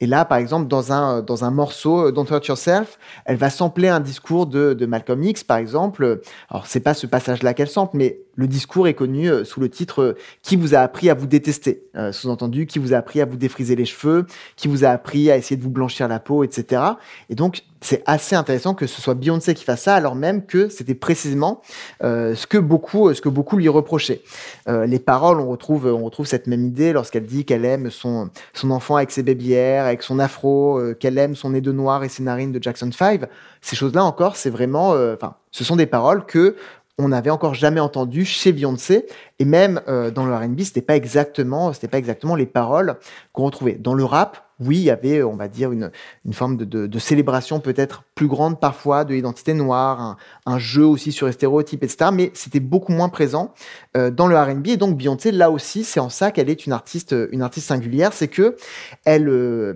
Et 0.00 0.06
là, 0.06 0.24
par 0.24 0.38
exemple, 0.38 0.66
dans 0.66 0.92
un 0.92 1.22
dans 1.22 1.44
un 1.44 1.52
morceau 1.52 2.10
Don't 2.10 2.26
Hurt 2.28 2.44
Yourself, 2.48 2.98
elle 3.24 3.36
va 3.36 3.48
sampler 3.48 3.86
un 3.86 4.00
discours 4.00 4.46
de, 4.46 4.72
de 4.72 4.86
Malcolm 4.86 5.22
X, 5.22 5.44
par 5.44 5.58
exemple. 5.58 6.20
Alors 6.50 6.66
c'est 6.66 6.80
pas 6.80 6.94
ce 6.94 7.06
passage-là 7.06 7.54
qu'elle 7.54 7.68
sample, 7.68 7.96
mais 7.96 8.18
le 8.34 8.48
discours 8.48 8.88
est 8.88 8.94
connu 8.94 9.28
sous 9.44 9.60
le 9.60 9.68
titre 9.68 10.16
Qui 10.42 10.56
vous 10.56 10.74
a 10.74 10.78
appris 10.78 11.10
à 11.10 11.14
vous 11.14 11.26
détester? 11.26 11.67
Euh, 11.96 12.12
sous-entendu, 12.12 12.66
qui 12.66 12.78
vous 12.78 12.92
a 12.94 12.96
appris 12.96 13.20
à 13.20 13.24
vous 13.24 13.36
défriser 13.36 13.76
les 13.76 13.84
cheveux, 13.84 14.26
qui 14.56 14.68
vous 14.68 14.84
a 14.84 14.88
appris 14.88 15.30
à 15.30 15.36
essayer 15.36 15.56
de 15.56 15.62
vous 15.62 15.70
blanchir 15.70 16.08
la 16.08 16.20
peau, 16.20 16.44
etc. 16.44 16.82
Et 17.30 17.34
donc, 17.34 17.62
c'est 17.80 18.02
assez 18.06 18.34
intéressant 18.34 18.74
que 18.74 18.86
ce 18.86 19.00
soit 19.00 19.14
Beyoncé 19.14 19.54
qui 19.54 19.64
fasse 19.64 19.82
ça, 19.82 19.94
alors 19.94 20.16
même 20.16 20.44
que 20.44 20.68
c'était 20.68 20.94
précisément 20.94 21.62
euh, 22.02 22.34
ce 22.34 22.46
que 22.46 22.58
beaucoup, 22.58 23.12
ce 23.14 23.20
que 23.20 23.28
beaucoup 23.28 23.56
lui 23.56 23.68
reprochaient. 23.68 24.22
Euh, 24.68 24.84
les 24.86 24.98
paroles, 24.98 25.38
on 25.40 25.48
retrouve, 25.48 25.86
on 25.86 26.04
retrouve 26.04 26.26
cette 26.26 26.48
même 26.48 26.64
idée 26.64 26.92
lorsqu'elle 26.92 27.26
dit 27.26 27.44
qu'elle 27.44 27.64
aime 27.64 27.90
son 27.90 28.30
son 28.52 28.70
enfant 28.72 28.96
avec 28.96 29.12
ses 29.12 29.22
babyères, 29.22 29.84
avec 29.84 30.02
son 30.02 30.18
afro, 30.18 30.80
qu'elle 30.98 31.18
aime 31.18 31.36
son 31.36 31.50
nez 31.50 31.60
de 31.60 31.70
noir 31.70 32.02
et 32.02 32.08
ses 32.08 32.22
narines 32.24 32.52
de 32.52 32.62
Jackson 32.62 32.90
5. 32.90 33.22
Ces 33.60 33.76
choses-là 33.76 34.04
encore, 34.04 34.36
c'est 34.36 34.50
vraiment, 34.50 34.90
enfin, 34.90 35.36
ce 35.50 35.64
sont 35.64 35.76
des 35.76 35.86
paroles 35.86 36.26
que 36.26 36.56
on 36.98 37.08
n'avait 37.08 37.30
encore 37.30 37.54
jamais 37.54 37.80
entendu 37.80 38.24
chez 38.24 38.52
Beyoncé. 38.52 39.06
Et 39.38 39.44
même 39.44 39.80
euh, 39.88 40.10
dans 40.10 40.26
le 40.26 40.34
R&B 40.34 40.60
c'était 40.62 40.82
pas 40.82 40.96
exactement 40.96 41.72
c'était 41.72 41.88
pas 41.88 41.98
exactement 41.98 42.34
les 42.34 42.46
paroles 42.46 42.96
qu'on 43.32 43.44
retrouvait. 43.44 43.74
Dans 43.74 43.94
le 43.94 44.04
rap 44.04 44.44
oui 44.60 44.78
il 44.78 44.82
y 44.82 44.90
avait 44.90 45.22
on 45.22 45.36
va 45.36 45.46
dire 45.46 45.70
une, 45.70 45.92
une 46.24 46.32
forme 46.32 46.56
de, 46.56 46.64
de, 46.64 46.86
de 46.88 46.98
célébration 46.98 47.60
peut-être 47.60 48.02
plus 48.16 48.26
grande 48.26 48.58
parfois 48.58 49.04
de 49.04 49.14
l'identité 49.14 49.54
noire 49.54 50.00
un, 50.00 50.16
un, 50.46 50.58
jeu 50.58 50.84
aussi 50.84 51.12
sur 51.12 51.28
les 51.28 51.32
stéréotypes 51.32 51.84
etc 51.84 52.10
mais 52.12 52.32
c'était 52.34 52.58
beaucoup 52.58 52.90
moins 52.90 53.08
présent 53.08 53.54
euh, 53.96 54.10
dans 54.10 54.26
le 54.26 54.36
R&B 54.36 54.66
et 54.66 54.76
donc 54.76 54.96
Beyoncé 54.96 55.30
là 55.30 55.52
aussi 55.52 55.84
c'est 55.84 56.00
en 56.00 56.08
ça 56.08 56.32
qu'elle 56.32 56.50
est 56.50 56.66
une 56.66 56.72
artiste 56.72 57.14
une 57.30 57.42
artiste 57.42 57.68
singulière. 57.68 58.12
C'est 58.12 58.28
que 58.28 58.56
elle 59.04 59.28
euh, 59.28 59.74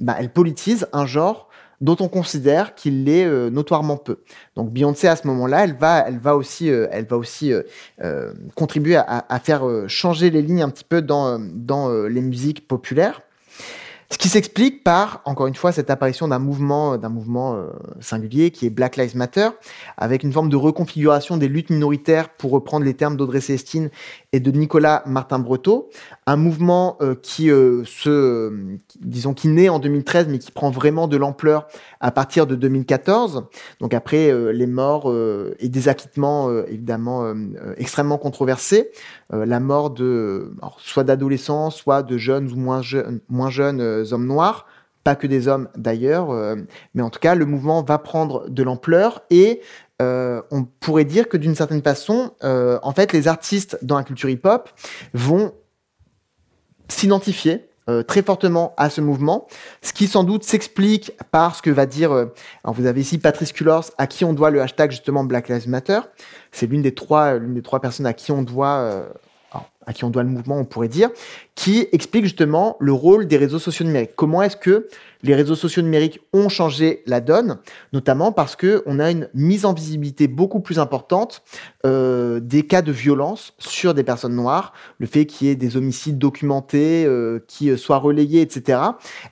bah, 0.00 0.16
elle 0.18 0.32
politise 0.32 0.88
un 0.92 1.06
genre 1.06 1.48
dont 1.84 1.98
on 2.00 2.08
considère 2.08 2.74
qu'il 2.74 3.04
l'est 3.04 3.26
euh, 3.26 3.50
notoirement 3.50 3.98
peu. 3.98 4.20
Donc 4.56 4.72
Beyoncé 4.72 5.06
à 5.06 5.16
ce 5.16 5.26
moment-là, 5.26 5.64
elle 5.64 5.74
va, 5.74 6.08
elle 6.08 6.18
va 6.18 6.34
aussi, 6.34 6.70
euh, 6.70 6.86
elle 6.90 7.04
va 7.04 7.18
aussi 7.18 7.52
euh, 7.52 8.32
contribuer 8.54 8.96
à, 8.96 9.40
faire 9.40 9.64
changer 9.86 10.30
les 10.30 10.40
lignes 10.40 10.62
un 10.62 10.70
petit 10.70 10.84
peu 10.84 11.02
dans 11.02 11.38
les 12.08 12.20
musiques 12.22 12.66
populaires. 12.66 13.20
Ce 14.10 14.18
qui 14.18 14.28
s'explique 14.28 14.84
par, 14.84 15.22
encore 15.24 15.46
une 15.46 15.54
fois, 15.54 15.72
cette 15.72 15.90
apparition 15.90 16.28
d'un 16.28 16.38
mouvement, 16.38 16.98
d'un 16.98 17.08
mouvement 17.08 17.54
euh, 17.54 17.68
singulier 18.00 18.50
qui 18.50 18.66
est 18.66 18.70
Black 18.70 18.96
Lives 18.96 19.16
Matter, 19.16 19.48
avec 19.96 20.22
une 20.22 20.32
forme 20.32 20.50
de 20.50 20.56
reconfiguration 20.56 21.36
des 21.36 21.48
luttes 21.48 21.70
minoritaires, 21.70 22.28
pour 22.28 22.50
reprendre 22.50 22.84
les 22.84 22.94
termes 22.94 23.16
d'Audrey 23.16 23.40
Célestine 23.40 23.90
et 24.32 24.40
de 24.40 24.50
Nicolas 24.50 25.02
Martin 25.06 25.38
Breteau, 25.38 25.90
un 26.26 26.36
mouvement 26.36 26.98
euh, 27.00 27.14
qui 27.14 27.50
euh, 27.50 27.82
se, 27.84 28.52
disons, 29.00 29.32
qui 29.32 29.48
naît 29.48 29.70
en 29.70 29.78
2013, 29.78 30.28
mais 30.28 30.38
qui 30.38 30.50
prend 30.50 30.70
vraiment 30.70 31.08
de 31.08 31.16
l'ampleur 31.16 31.66
à 32.00 32.10
partir 32.10 32.46
de 32.46 32.56
2014. 32.56 33.46
Donc 33.80 33.94
après 33.94 34.32
les 34.52 34.66
morts 34.66 35.12
et 35.58 35.68
des 35.68 35.88
acquittements 35.88 36.50
évidemment 36.66 37.32
extrêmement 37.76 38.18
controversés, 38.18 38.90
la 39.30 39.60
mort 39.60 39.90
de, 39.90 40.54
soit 40.78 41.04
d'adolescents, 41.04 41.70
soit 41.70 42.02
de 42.02 42.18
jeunes 42.18 42.50
ou 42.52 42.56
moins 42.56 42.82
jeunes 42.82 43.93
hommes 44.12 44.26
noirs, 44.26 44.66
pas 45.04 45.14
que 45.14 45.26
des 45.26 45.48
hommes 45.48 45.68
d'ailleurs, 45.76 46.30
euh, 46.30 46.56
mais 46.94 47.02
en 47.02 47.10
tout 47.10 47.20
cas, 47.20 47.34
le 47.34 47.44
mouvement 47.44 47.82
va 47.82 47.98
prendre 47.98 48.48
de 48.48 48.62
l'ampleur 48.62 49.22
et 49.30 49.60
euh, 50.02 50.42
on 50.50 50.64
pourrait 50.64 51.04
dire 51.04 51.28
que 51.28 51.36
d'une 51.36 51.54
certaine 51.54 51.82
façon, 51.82 52.32
euh, 52.42 52.78
en 52.82 52.92
fait, 52.92 53.12
les 53.12 53.28
artistes 53.28 53.78
dans 53.82 53.96
la 53.96 54.04
culture 54.04 54.28
hip-hop 54.28 54.70
vont 55.12 55.52
s'identifier 56.88 57.68
euh, 57.90 58.02
très 58.02 58.22
fortement 58.22 58.72
à 58.78 58.88
ce 58.88 59.02
mouvement, 59.02 59.46
ce 59.82 59.92
qui 59.92 60.06
sans 60.06 60.24
doute 60.24 60.42
s'explique 60.42 61.12
par 61.30 61.54
ce 61.54 61.60
que 61.60 61.68
va 61.68 61.84
dire, 61.84 62.12
euh, 62.12 62.32
alors 62.64 62.74
vous 62.74 62.86
avez 62.86 63.02
ici 63.02 63.18
Patrice 63.18 63.52
Cullors, 63.52 63.90
à 63.98 64.06
qui 64.06 64.24
on 64.24 64.32
doit 64.32 64.48
le 64.48 64.62
hashtag 64.62 64.90
justement 64.90 65.22
Black 65.22 65.50
Lives 65.50 65.68
Matter, 65.68 66.00
c'est 66.50 66.66
l'une 66.66 66.80
des 66.80 66.94
trois, 66.94 67.38
des 67.38 67.60
trois 67.60 67.80
personnes 67.80 68.06
à 68.06 68.14
qui 68.14 68.32
on 68.32 68.40
doit 68.40 68.76
euh, 68.78 69.06
à 69.86 69.92
qui 69.92 70.04
on 70.04 70.10
doit 70.10 70.22
le 70.22 70.28
mouvement, 70.28 70.58
on 70.58 70.64
pourrait 70.64 70.88
dire, 70.88 71.10
qui 71.54 71.86
explique 71.92 72.24
justement 72.24 72.76
le 72.80 72.92
rôle 72.92 73.26
des 73.26 73.36
réseaux 73.36 73.58
sociaux 73.58 73.84
numériques. 73.84 74.12
Comment 74.16 74.42
est-ce 74.42 74.56
que 74.56 74.88
les 75.22 75.34
réseaux 75.34 75.54
sociaux 75.54 75.82
numériques 75.82 76.20
ont 76.32 76.48
changé 76.48 77.02
la 77.06 77.20
donne, 77.20 77.58
notamment 77.92 78.32
parce 78.32 78.56
que 78.56 78.82
on 78.86 78.98
a 78.98 79.10
une 79.10 79.28
mise 79.34 79.64
en 79.64 79.72
visibilité 79.72 80.28
beaucoup 80.28 80.60
plus 80.60 80.78
importante 80.78 81.42
euh, 81.86 82.40
des 82.40 82.66
cas 82.66 82.82
de 82.82 82.92
violence 82.92 83.54
sur 83.58 83.94
des 83.94 84.04
personnes 84.04 84.34
noires, 84.34 84.72
le 84.98 85.06
fait 85.06 85.26
qu'il 85.26 85.46
y 85.46 85.50
ait 85.50 85.56
des 85.56 85.76
homicides 85.76 86.18
documentés, 86.18 87.04
euh, 87.06 87.40
qui 87.46 87.76
soient 87.78 87.98
relayés, 87.98 88.42
etc. 88.42 88.80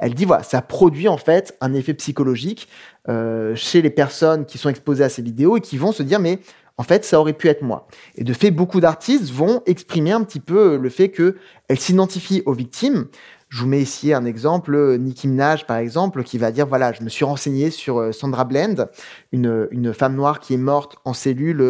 Elle 0.01 0.15
dit 0.15 0.25
voilà, 0.25 0.43
ça 0.43 0.63
produit 0.63 1.09
en 1.09 1.19
fait 1.19 1.57
un 1.61 1.75
effet 1.75 1.95
psychologique 1.95 2.69
euh, 3.09 3.55
chez 3.57 3.83
les 3.83 3.91
personnes 3.91 4.47
qui 4.47 4.59
sont 4.59 4.69
exposées 4.69 5.05
à 5.05 5.09
ces 5.09 5.23
vidéos 5.23 5.57
et 5.57 5.61
qui 5.61 5.77
vont 5.77 5.93
se 5.93 6.03
dire 6.03 6.21
mais 6.21 6.39
en 6.79 6.83
fait, 6.83 7.05
ça 7.05 7.21
aurait 7.21 7.33
pu 7.33 7.49
être 7.49 7.63
moi. 7.63 7.87
Et 8.17 8.25
de 8.25 8.33
fait, 8.33 8.51
beaucoup 8.51 8.81
d'artistes 8.81 9.31
vont 9.31 9.63
exprimer 9.67 10.13
un 10.13 10.23
petit 10.25 10.41
peu 10.41 10.77
le 10.77 10.89
fait 10.89 11.11
qu'elles 11.11 11.79
s'identifient 11.79 12.43
aux 12.47 12.55
victimes. 12.55 13.07
Je 13.53 13.61
vous 13.61 13.69
mets 13.69 13.83
ici 13.83 14.15
un 14.15 14.25
exemple, 14.25 14.97
Nicki 14.97 15.29
Minaj 15.29 15.67
par 15.67 15.77
exemple, 15.77 16.23
qui 16.23 16.39
va 16.39 16.51
dire 16.51 16.67
voilà, 16.67 16.95
je 16.95 17.03
me 17.03 17.11
suis 17.11 17.27
renseigné 17.27 17.71
sur 17.71 18.01
euh, 18.01 18.11
Sandra 18.11 18.45
Blend, 18.45 18.89
une, 19.31 19.69
une 19.71 19.93
femme 19.93 20.15
noire 20.15 20.41
qui 20.41 20.55
est 20.55 20.57
morte 20.59 20.97
en 21.05 21.13
cellule 21.13 21.61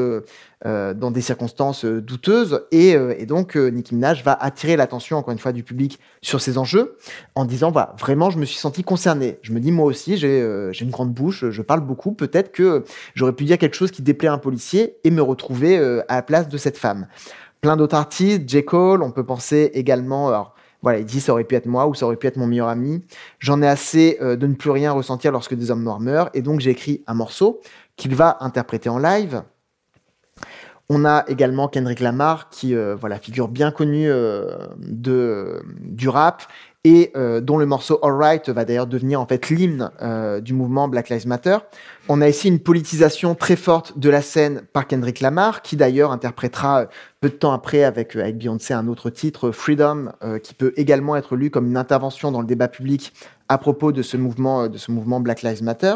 euh, 0.65 0.95
dans 0.95 1.11
des 1.11 1.21
circonstances 1.21 1.85
euh, 1.85 2.01
douteuses, 2.01 2.63
et, 2.71 2.95
euh, 2.95 3.17
et 3.19 3.27
donc 3.27 3.57
euh, 3.57 3.67
Nicki 3.67 3.97
Minaj 3.97 4.23
va 4.23 4.33
attirer 4.33 4.77
l'attention 4.77 5.17
encore 5.17 5.33
une 5.33 5.41
fois 5.41 5.51
du 5.51 5.65
public 5.65 5.99
sur 6.21 6.41
ces 6.41 6.57
enjeux 6.57 6.97
en 7.35 7.45
disant 7.45 7.73
voilà, 7.73 7.97
vraiment 7.99 8.31
je 8.31 8.39
me 8.39 8.45
suis 8.45 8.59
senti 8.59 8.85
concerné. 8.85 9.41
Je 9.43 9.51
me 9.51 9.59
dis 9.59 9.73
moi 9.73 9.87
aussi 9.87 10.17
j'ai 10.17 10.41
euh, 10.41 10.71
une 10.81 10.91
grande 10.91 11.13
bouche, 11.13 11.51
je 11.51 11.63
parle 11.63 11.81
beaucoup, 11.81 12.13
peut-être 12.13 12.53
que 12.53 12.85
j'aurais 13.17 13.33
pu 13.33 13.43
dire 13.43 13.59
quelque 13.59 13.75
chose 13.75 13.91
qui 13.91 14.03
déplaît 14.03 14.29
à 14.29 14.35
un 14.35 14.39
policier 14.39 14.99
et 15.03 15.11
me 15.11 15.21
retrouver 15.21 15.79
euh, 15.79 16.05
à 16.07 16.15
la 16.15 16.23
place 16.23 16.49
de 16.49 16.59
cette 16.59 16.79
femme. 16.79 17.09
Plein 17.61 17.77
d'autres 17.77 17.97
artistes, 17.97 18.49
J. 18.49 18.65
Cole, 18.65 19.03
on 19.03 19.11
peut 19.11 19.27
penser 19.27 19.73
également 19.75 20.29
alors, 20.29 20.55
voilà, 20.83 20.99
il 20.99 21.05
dit 21.05 21.21
ça 21.21 21.33
aurait 21.33 21.45
pu 21.45 21.55
être 21.55 21.67
moi 21.67 21.87
ou 21.87 21.95
ça 21.95 22.07
aurait 22.07 22.17
pu 22.17 22.27
être 22.27 22.37
mon 22.37 22.47
meilleur 22.47 22.69
ami. 22.69 23.03
J'en 23.39 23.63
ai 23.63 23.69
assez 23.69 24.19
euh, 24.21 24.37
de 24.37 24.47
ne 24.47 24.55
plus 24.55 24.71
rien 24.71 24.93
ressentir 24.93 25.33
lorsque 25.33 25.55
des 25.55 25.71
hommes 25.71 25.83
noirs 25.83 26.01
meurent 26.01 26.31
et 26.35 26.43
donc 26.43 26.61
j'ai 26.61 26.71
écrit 26.71 27.03
un 27.07 27.15
morceau 27.15 27.61
qu'il 27.97 28.15
va 28.15 28.37
interpréter 28.41 28.89
en 28.89 28.99
live. 28.99 29.43
On 30.89 31.05
a 31.05 31.25
également 31.29 31.69
Kendrick 31.69 32.01
Lamar, 32.01 32.51
qui 32.51 32.75
voilà 32.75 33.19
figure 33.19 33.49
bien 33.49 33.71
connu 33.71 34.09
de 34.09 35.63
du 35.79 36.09
rap 36.11 36.43
et 36.85 37.13
dont 37.41 37.57
le 37.57 37.65
morceau 37.65 37.99
Alright 38.03 38.51
va 38.51 38.67
d'ailleurs 38.67 38.89
devenir 38.89 39.19
en 39.19 39.27
fait 39.27 39.49
l'hymne 39.49 39.91
du 40.43 40.53
mouvement 40.53 40.89
Black 40.89 41.09
Lives 41.09 41.27
Matter. 41.27 41.57
On 42.09 42.21
a 42.21 42.29
ici 42.29 42.49
une 42.49 42.59
politisation 42.59 43.37
très 43.37 43.55
forte 43.55 43.97
de 43.97 44.11
la 44.11 44.23
scène 44.23 44.63
par 44.73 44.89
Kendrick 44.89 45.21
Lamar, 45.21 45.63
qui 45.63 45.77
d'ailleurs 45.77 46.11
interprétera 46.11 46.81
euh, 46.81 46.87
peu 47.21 47.29
de 47.29 47.35
temps 47.35 47.53
après 47.53 47.85
avec, 47.85 48.17
euh, 48.17 48.23
avec 48.23 48.39
Beyoncé 48.39 48.75
un 48.75 48.89
autre 48.89 49.09
titre, 49.09 49.53
Freedom, 49.53 50.11
euh, 50.25 50.41
qui 50.41 50.53
peut 50.53 50.73
également 50.77 51.15
être 51.15 51.37
lu 51.37 51.51
comme 51.51 51.69
une 51.69 51.77
intervention 51.77 52.33
dans 52.33 52.41
le 52.41 52.47
débat 52.47 52.67
public 52.67 53.13
à 53.49 53.57
propos 53.57 53.93
de 53.93 54.03
ce 54.03 54.17
mouvement, 54.17 54.67
de 54.67 54.79
ce 54.79 54.91
mouvement 54.91 55.21
Black 55.21 55.43
Lives 55.43 55.63
Matter. 55.63 55.95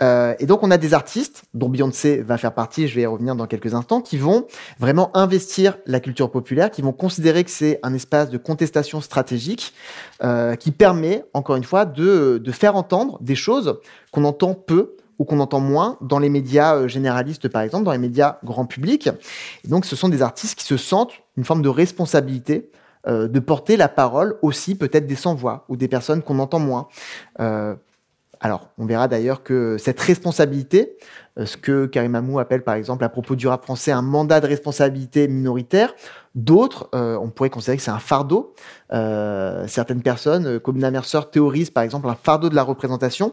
et 0.00 0.46
donc 0.46 0.62
on 0.62 0.70
a 0.70 0.78
des 0.78 0.94
artistes, 0.94 1.42
dont 1.52 1.68
Beyoncé 1.68 2.22
va 2.22 2.38
faire 2.38 2.54
partie, 2.54 2.86
je 2.86 2.94
vais 2.94 3.02
y 3.02 3.06
revenir 3.06 3.34
dans 3.34 3.46
quelques 3.48 3.74
instants, 3.74 4.00
qui 4.00 4.18
vont 4.18 4.46
vraiment 4.78 5.10
investir 5.16 5.78
la 5.86 5.98
culture 5.98 6.30
populaire, 6.30 6.70
qui 6.70 6.82
vont 6.82 6.92
considérer 6.92 7.42
que 7.42 7.50
c'est 7.50 7.80
un 7.82 7.92
espace 7.92 8.30
de 8.30 8.38
contestation 8.38 9.00
stratégique 9.00 9.74
qui 10.60 10.70
permet, 10.70 11.24
encore 11.34 11.56
une 11.56 11.64
fois, 11.64 11.86
de, 11.86 12.38
de 12.38 12.52
faire 12.52 12.76
entendre 12.76 13.18
des 13.20 13.34
choses 13.34 13.80
qu'on 14.12 14.22
entend 14.22 14.54
peu 14.54 14.96
ou 15.18 15.24
qu'on 15.24 15.40
entend 15.40 15.60
moins 15.60 15.96
dans 16.00 16.18
les 16.18 16.28
médias 16.28 16.76
euh, 16.76 16.88
généralistes, 16.88 17.48
par 17.48 17.62
exemple, 17.62 17.84
dans 17.84 17.92
les 17.92 17.98
médias 17.98 18.38
grand 18.44 18.66
public. 18.66 19.08
Et 19.64 19.68
donc, 19.68 19.84
ce 19.84 19.96
sont 19.96 20.08
des 20.08 20.22
artistes 20.22 20.58
qui 20.58 20.64
se 20.64 20.76
sentent 20.76 21.12
une 21.36 21.44
forme 21.44 21.62
de 21.62 21.68
responsabilité 21.68 22.70
euh, 23.06 23.28
de 23.28 23.40
porter 23.40 23.76
la 23.76 23.88
parole 23.88 24.36
aussi 24.42 24.74
peut-être 24.74 25.06
des 25.06 25.14
sans-voix 25.14 25.64
ou 25.68 25.76
des 25.76 25.88
personnes 25.88 26.22
qu'on 26.22 26.38
entend 26.38 26.58
moins. 26.58 26.88
Euh, 27.40 27.74
alors, 28.40 28.68
on 28.78 28.84
verra 28.84 29.08
d'ailleurs 29.08 29.42
que 29.42 29.78
cette 29.78 29.98
responsabilité, 29.98 30.98
ce 31.42 31.56
que 31.56 31.86
Karim 31.86 32.14
Amou 32.14 32.38
appelle 32.38 32.62
par 32.62 32.74
exemple 32.74 33.02
à 33.02 33.08
propos 33.08 33.34
du 33.34 33.48
rap 33.48 33.62
français 33.64 33.92
un 33.92 34.02
mandat 34.02 34.40
de 34.40 34.46
responsabilité 34.46 35.26
minoritaire, 35.26 35.94
d'autres, 36.34 36.90
on 36.92 37.30
pourrait 37.30 37.48
considérer 37.48 37.78
que 37.78 37.82
c'est 37.82 37.90
un 37.90 37.98
fardeau. 37.98 38.54
certaines 38.90 40.02
personnes, 40.02 40.60
comme 40.60 40.78
la 40.78 40.90
Mercer, 40.90 41.20
théorisent 41.32 41.70
par 41.70 41.82
exemple 41.82 42.10
un 42.10 42.14
fardeau 42.14 42.50
de 42.50 42.54
la 42.54 42.62
représentation 42.62 43.32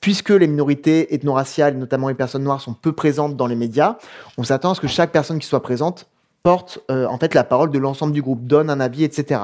puisque 0.00 0.30
les 0.30 0.46
minorités 0.46 1.14
ethno-raciales, 1.14 1.76
notamment 1.76 2.08
les 2.08 2.14
personnes 2.14 2.44
noires, 2.44 2.60
sont 2.60 2.74
peu 2.74 2.92
présentes 2.92 3.36
dans 3.36 3.46
les 3.46 3.56
médias, 3.56 3.96
on 4.38 4.44
s'attend 4.44 4.72
à 4.72 4.74
ce 4.74 4.80
que 4.80 4.88
chaque 4.88 5.12
personne 5.12 5.38
qui 5.38 5.46
soit 5.46 5.62
présente 5.62 6.08
porte 6.46 6.78
euh, 6.92 7.06
en 7.06 7.18
fait 7.18 7.34
la 7.34 7.42
parole 7.42 7.72
de 7.72 7.78
l'ensemble 7.80 8.12
du 8.12 8.22
groupe, 8.22 8.46
donne 8.46 8.70
un 8.70 8.78
avis, 8.78 9.02
etc. 9.02 9.40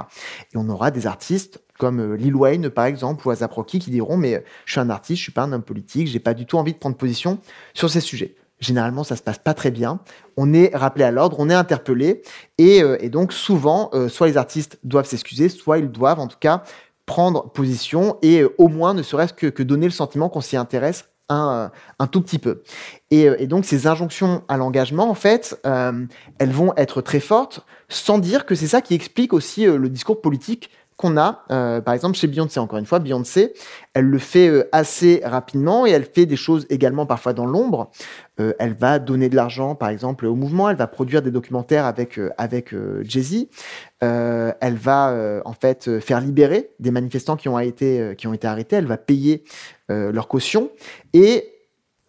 Et 0.55 0.57
on 0.57 0.69
aura 0.69 0.93
des 0.93 1.09
artistes 1.09 1.61
comme 1.77 1.99
euh, 1.99 2.17
Lil 2.17 2.37
Wayne 2.37 2.71
par 2.71 2.85
exemple 2.85 3.27
ou 3.27 3.33
Azap 3.33 3.53
Rocky 3.53 3.81
qui 3.81 3.91
diront 3.91 4.17
mais 4.17 4.37
euh, 4.37 4.41
je 4.67 4.73
suis 4.75 4.81
un 4.81 4.89
artiste, 4.89 5.19
je 5.19 5.25
suis 5.25 5.33
pas 5.33 5.43
un 5.43 5.53
homme 5.53 5.65
politique, 5.65 6.07
j'ai 6.07 6.21
pas 6.21 6.33
du 6.33 6.47
tout 6.47 6.59
envie 6.59 6.75
de 6.75 6.79
prendre 6.79 6.95
position 6.95 7.41
sur 7.75 7.91
ces 7.91 8.01
sujets. 8.01 8.37
Généralement, 8.61 9.03
ça 9.03 9.17
se 9.17 9.23
passe 9.23 9.39
pas 9.39 9.53
très 9.53 9.73
bien. 9.73 9.99
On 10.37 10.55
est 10.55 10.71
rappelé 10.77 11.05
à 11.05 11.11
l'ordre, 11.11 11.41
on 11.41 11.51
est 11.51 11.55
interpellé, 11.55 12.23
et 12.59 13.09
donc 13.09 13.33
souvent, 13.33 13.91
soit 14.09 14.29
les 14.29 14.37
artistes 14.37 14.79
doivent 14.85 15.09
s'excuser, 15.09 15.49
soit 15.49 15.79
ils 15.79 15.91
doivent 15.91 16.21
en 16.21 16.29
tout 16.29 16.37
cas 16.39 16.63
prendre 17.07 17.51
position 17.51 18.19
et 18.23 18.43
euh, 18.43 18.55
au 18.59 18.69
moins 18.69 18.95
ne 18.95 19.03
serait-ce 19.03 19.33
que, 19.33 19.63
donner 19.63 19.87
le 19.87 19.93
sentiment 19.93 20.29
qu'on 20.29 20.41
s'y 20.41 20.57
intéresse 20.57 21.09
un, 21.29 21.71
un, 21.99 22.07
tout 22.07 22.21
petit 22.21 22.39
peu. 22.39 22.63
Et, 23.11 23.29
euh, 23.29 23.47
donc 23.47 23.65
ces 23.65 23.87
injonctions 23.87 24.43
à 24.49 24.57
l'engagement, 24.57 25.09
en 25.09 25.15
fait, 25.15 25.59
euh, 25.67 26.07
elles 26.39 26.51
vont 26.51 26.75
être 26.77 27.01
très 27.01 27.21
fortes, 27.21 27.65
sans 27.89 28.19
dire 28.19 28.45
que 28.45 28.55
c'est 28.55 28.67
ça 28.67 28.83
qui 28.83 28.95
explique 28.95 29.33
aussi 29.33 29.65
le 29.65 29.89
discours 29.89 30.21
politique 30.21 30.71
qu'on 31.03 31.17
a, 31.19 31.45
par 31.83 31.95
exemple, 31.95 32.17
chez 32.17 32.27
Beyoncé. 32.27 32.61
Encore 32.61 32.79
une 32.79 32.87
fois, 32.87 32.99
Beyoncé, 32.99 33.53
elle 33.95 34.07
le 34.07 34.19
fait 34.19 34.69
assez 34.73 35.21
rapidement 35.25 35.87
et 35.87 35.91
elle 35.91 36.05
fait 36.05 36.25
des 36.27 36.37
choses 36.37 36.67
également 36.71 37.05
parfois 37.05 37.33
dans 37.33 37.47
l'ombre. 37.47 37.91
elle 38.39 38.75
va 38.75 38.99
donner 38.99 39.29
de 39.29 39.37
l'argent, 39.37 39.75
par 39.75 39.91
exemple, 39.91 40.27
au 40.27 40.35
mouvement. 40.35 40.71
Elle 40.71 40.77
va 40.77 40.87
produire 40.87 41.21
des 41.21 41.31
documentaires 41.31 41.85
avec, 41.85 42.19
avec 42.39 42.75
Jay-Z. 43.03 43.49
Euh, 44.03 44.53
elle 44.61 44.75
va 44.75 45.11
euh, 45.11 45.41
en 45.45 45.53
fait 45.53 46.01
faire 46.01 46.21
libérer 46.21 46.71
des 46.81 46.91
manifestants 46.91 47.37
qui 47.37 47.49
ont 47.49 47.59
été, 47.59 48.01
euh, 48.01 48.15
qui 48.15 48.27
ont 48.27 48.35
été 48.35 48.49
arrêtés, 48.49 48.77
elle 48.77 48.87
va 48.87 48.97
payer 48.97 49.45
leur 49.89 50.27
caution 50.27 50.71
et 51.13 51.53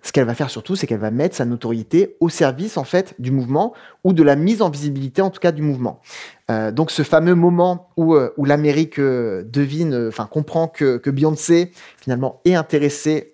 ce 0.04 0.14
qu'elle 0.14 0.24
va 0.24 0.36
faire 0.36 0.50
surtout, 0.50 0.78
c'est 0.78 0.88
qu'elle 0.88 1.02
va 1.02 1.12
mettre 1.12 1.36
sa 1.36 1.44
notoriété 1.44 2.16
au 2.22 2.30
service 2.30 2.78
en 2.78 2.86
fait 2.86 3.14
du 3.20 3.30
mouvement 3.30 3.74
ou 4.06 4.14
de 4.14 4.24
la 4.24 4.38
mise 4.38 4.62
en 4.62 4.70
visibilité 4.70 5.22
en 5.22 5.30
tout 5.30 5.42
cas 5.42 5.52
du 5.52 5.62
mouvement. 5.62 6.00
Euh, 6.52 6.72
donc 6.72 6.92
ce 6.92 7.04
fameux 7.04 7.36
moment 7.36 7.90
où, 7.96 8.16
euh, 8.16 8.34
l'Amérique 8.38 9.00
euh, 9.00 9.44
devine, 9.46 10.08
enfin 10.10 10.28
comprend 10.30 10.68
que, 10.68 10.98
que, 10.98 11.10
Beyoncé 11.10 11.72
finalement 12.02 12.42
est 12.44 12.56
intéressée 12.56 13.30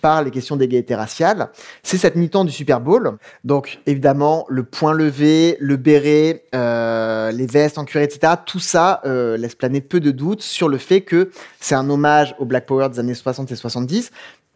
par 0.00 0.24
les 0.24 0.32
questions 0.32 0.56
d'égalité 0.56 0.96
raciale, 0.96 1.50
c'est 1.84 1.96
cette 1.96 2.16
mi-temps 2.16 2.44
du 2.44 2.50
Super 2.50 2.80
Bowl. 2.80 3.18
Donc 3.44 3.78
évidemment 3.86 4.46
le 4.48 4.64
point 4.64 4.92
levé, 4.92 5.56
le 5.60 5.76
béret, 5.76 6.44
les 6.52 7.46
vestes 7.46 7.78
en 7.78 7.84
cuir, 7.84 8.02
etc. 8.02 8.32
Tout 8.44 8.58
ça 8.58 9.00
laisse 9.04 9.54
planer 9.54 9.80
peu 9.80 10.00
de 10.00 10.10
doutes 10.10 10.42
sur 10.42 10.68
le 10.68 10.78
fait 10.78 11.02
que 11.02 11.30
c'est 11.60 11.76
un 11.76 11.88
hommage 11.88 12.34
au 12.38 12.46
Black 12.46 12.66
Power 12.66 12.88
des 12.88 12.98
années 12.98 13.14
60 13.14 13.52
et 13.52 13.56
70, 13.56 14.10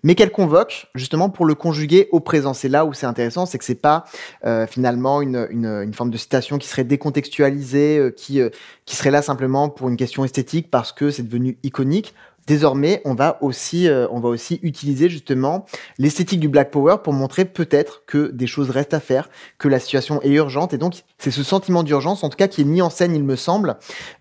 mais 0.05 0.15
qu'elle 0.15 0.31
convoque 0.31 0.87
justement 0.95 1.31
pour 1.31 1.47
le 1.47 1.57
conjuguer 1.57 2.09
au 2.13 2.21
présent. 2.21 2.55
C'est 2.55 2.69
là 2.69 2.85
où 2.85 2.93
c'est 2.93 3.07
intéressant, 3.07 3.47
c'est 3.47 3.59
que 3.59 3.65
c'est 3.65 3.75
pas 3.75 4.05
euh, 4.45 4.67
finalement 4.69 5.21
une, 5.21 5.49
une, 5.51 5.95
forme 5.95 6.11
de 6.11 6.19
citation 6.19 6.59
qui 6.59 6.69
serait 6.69 6.85
décontextualisée, 6.85 7.99
euh, 7.99 8.11
qui, 8.11 8.41
euh, 8.41 8.51
qui 8.85 8.95
serait 8.95 9.11
là 9.11 9.23
simplement 9.23 9.69
pour 9.71 9.89
une 9.89 9.97
question 9.97 10.25
esthétique 10.25 10.71
parce 10.71 10.93
que 10.93 11.11
c'est 11.11 11.25
devenu 11.25 11.57
iconique. 11.65 12.15
Désormais, 12.47 13.01
on 13.05 13.15
va 13.15 13.39
aussi, 13.43 13.89
euh, 13.89 14.07
on 14.11 14.21
va 14.21 14.29
aussi 14.29 14.61
utiliser 14.63 15.09
justement 15.09 15.65
l'esthétique 15.99 16.41
du 16.41 16.49
Black 16.49 16.71
Power 16.71 16.97
pour 17.03 17.13
montrer 17.13 17.45
peut-être 17.45 18.05
que 18.07 18.31
des 18.31 18.47
choses 18.47 18.71
restent 18.71 18.95
à 18.95 19.01
faire, 19.01 19.31
que 19.59 19.69
la 19.69 19.79
situation 19.79 20.21
est 20.23 20.33
urgente. 20.33 20.75
Et 20.75 20.79
donc, 20.79 20.95
c'est 21.19 21.31
ce 21.31 21.43
sentiment 21.43 21.83
d'urgence, 21.83 22.23
en 22.23 22.29
tout 22.29 22.37
cas, 22.37 22.49
qui 22.49 22.61
est 22.61 22.65
mis 22.65 22.83
en 22.83 22.91
scène, 22.91 23.15
il 23.15 23.25
me 23.25 23.37
semble, 23.37 23.77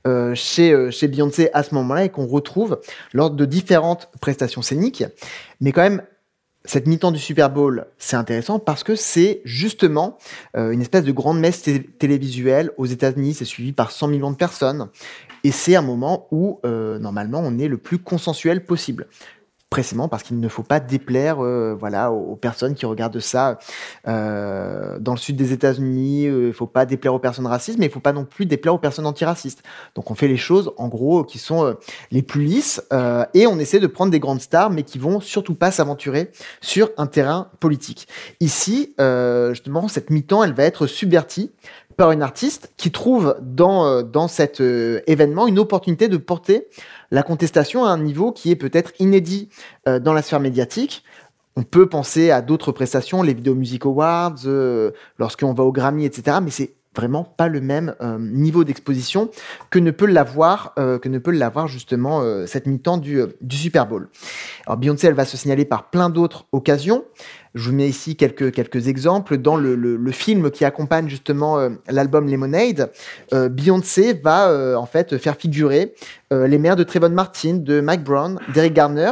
euh, 0.08 0.34
chez, 0.36 0.72
euh, 0.72 0.90
chez 0.90 1.08
Beyoncé 1.08 1.50
à 1.54 1.64
ce 1.64 1.76
moment-là 1.76 2.06
et 2.06 2.10
qu'on 2.10 2.28
retrouve 2.28 2.80
lors 3.12 3.30
de 3.30 3.46
différentes 3.46 4.10
prestations 4.22 4.62
scéniques. 4.62 5.04
Mais 5.60 5.72
quand 5.72 5.82
même, 5.82 6.02
cette 6.66 6.88
mi-temps 6.88 7.12
du 7.12 7.20
Super 7.20 7.50
Bowl, 7.50 7.88
c'est 7.98 8.16
intéressant 8.16 8.60
parce 8.60 8.84
que 8.84 8.96
c'est 8.96 9.42
justement 9.44 10.18
une 10.56 10.82
espèce 10.82 11.04
de 11.04 11.12
grande 11.12 11.40
messe 11.40 11.62
télévisuelle 12.00 12.72
aux 12.78 12.86
États-Unis. 12.86 13.34
C'est 13.34 13.46
suivi 13.46 13.74
par 13.74 13.92
100 13.92 14.08
millions 14.08 14.32
de 14.32 14.38
personnes. 14.38 14.90
Et 15.44 15.52
c'est 15.52 15.76
un 15.76 15.82
moment 15.82 16.28
où, 16.32 16.60
euh, 16.66 17.00
normalement, 17.00 17.42
on 17.44 17.60
est 17.60 17.68
le 17.68 17.78
plus 17.78 18.00
consensuel 18.00 18.66
possible 18.66 19.08
précisément 19.74 20.08
parce 20.08 20.22
qu'il 20.22 20.40
ne 20.40 20.48
faut 20.50 20.62
pas 20.62 20.80
déplaire 20.80 21.44
euh, 21.44 21.76
voilà 21.80 22.12
aux, 22.12 22.36
personnes 22.36 22.76
qui 22.76 22.86
regardent 22.86 23.20
ça 23.20 23.58
euh, 24.08 25.00
dans 25.00 25.14
le 25.14 25.18
sud 25.18 25.36
des 25.36 25.52
États-Unis. 25.52 26.26
il 26.26 26.32
ne 26.32 26.52
faut 26.52 26.68
pas 26.68 26.86
déplaire 26.86 27.16
aux 27.16 27.20
personnes 27.20 27.48
racistes, 27.48 27.80
mais 27.80 27.88
il 27.88 27.90
ne 27.90 27.94
faut 27.94 28.00
pas 28.00 28.14
non 28.14 28.24
plus 28.24 28.46
déplaire 28.46 28.76
aux 28.76 28.78
personnes 28.78 29.08
antiracistes. 29.08 29.64
Donc 29.96 30.12
on 30.12 30.14
fait 30.14 30.28
les 30.28 30.38
choses 30.38 30.72
en 30.78 30.90
gros 30.90 31.24
qui 31.24 31.40
sont 31.40 31.76
les 32.12 32.22
plus 32.22 32.44
lisses 32.44 32.84
et 33.34 33.48
on 33.48 33.58
essaie 33.58 33.80
de 33.80 33.88
prendre 33.88 34.12
des 34.12 34.20
grandes 34.20 34.42
stars, 34.42 34.70
mais 34.70 34.84
qui 34.84 35.00
vont 35.00 35.20
surtout 35.20 35.56
pas 35.56 35.72
s'aventurer 35.72 36.30
sur 36.62 36.92
un 36.98 37.08
terrain 37.08 37.50
politique. 37.60 38.08
Ici, 38.42 38.94
justement, 39.50 39.88
cette 39.88 40.12
mi-temps, 40.12 40.44
elle 40.44 40.54
va 40.54 40.66
être 40.66 40.86
subvertie 40.86 41.52
par 41.96 42.12
une 42.12 42.22
artiste 42.22 42.72
qui 42.78 42.92
trouve 42.92 43.36
dans, 43.42 43.86
euh, 43.86 44.04
dans 44.04 44.28
cet 44.28 44.62
euh, 44.62 45.02
événement 45.08 45.48
une 45.48 45.60
opportunité 45.60 46.08
de 46.08 46.18
porter 46.18 46.68
la 47.12 47.24
contestation 47.24 47.86
à 47.86 47.90
un 47.90 47.98
niveau 47.98 48.32
qui 48.32 48.52
est 48.52 48.56
peut-être 48.56 48.92
inédit 49.00 49.50
euh, 49.88 50.00
dans 50.00 50.14
la 50.14 50.22
sphère 50.22 50.40
médiatique. 50.40 51.04
On 51.56 51.64
peut 51.64 51.88
penser 51.88 52.32
à 52.32 52.42
d'autres 52.42 52.72
prestations, 52.72 53.22
les 53.22 53.34
Video 53.34 53.54
Music 53.54 53.86
Awards, 53.86 54.40
lorsqu'on 55.20 55.54
va 55.54 55.64
au 55.64 55.72
Grammy, 55.72 56.04
etc. 56.04 56.38
Mais 56.42 56.50
c'est 56.50 56.74
vraiment 56.96 57.24
pas 57.24 57.48
le 57.48 57.62
même 57.62 57.96
niveau 58.20 58.64
d'exposition 58.64 59.30
que 59.70 59.80
ne 59.80 59.92
peut 59.92 60.06
l'avoir 60.06 60.74
que 60.76 61.10
ne 61.10 61.18
peut 61.18 61.32
l'avoir 61.32 61.68
justement 61.68 62.24
cette 62.46 62.68
mi-temps 62.68 62.98
du, 62.98 63.22
du 63.42 63.56
Super 63.56 63.88
Bowl. 63.88 64.10
Alors 64.66 64.78
Beyoncé 64.78 65.08
elle 65.08 65.14
va 65.14 65.26
se 65.26 65.38
signaler 65.38 65.66
par 65.66 65.90
plein 65.90 66.10
d'autres 66.10 66.46
occasions. 66.52 67.06
Je 67.56 67.70
vous 67.70 67.76
mets 67.76 67.88
ici 67.88 68.16
quelques, 68.16 68.52
quelques 68.52 68.88
exemples. 68.88 69.38
Dans 69.38 69.56
le, 69.56 69.76
le, 69.76 70.12
film 70.12 70.50
qui 70.50 70.66
accompagne 70.66 71.08
justement 71.08 71.60
euh, 71.60 71.70
l'album 71.88 72.30
Lemonade, 72.30 72.92
euh, 73.34 73.50
Beyoncé 73.50 74.14
va 74.14 74.50
euh, 74.50 74.76
en 74.76 74.86
fait 74.86 75.18
faire 75.18 75.36
figurer 75.36 75.94
les 76.32 76.58
mères 76.58 76.76
de 76.76 76.84
Trayvon 76.84 77.10
Martin, 77.10 77.58
de 77.58 77.80
Mike 77.80 78.04
Brown, 78.04 78.40
d'Eric 78.56 78.74
Garner, 78.74 79.12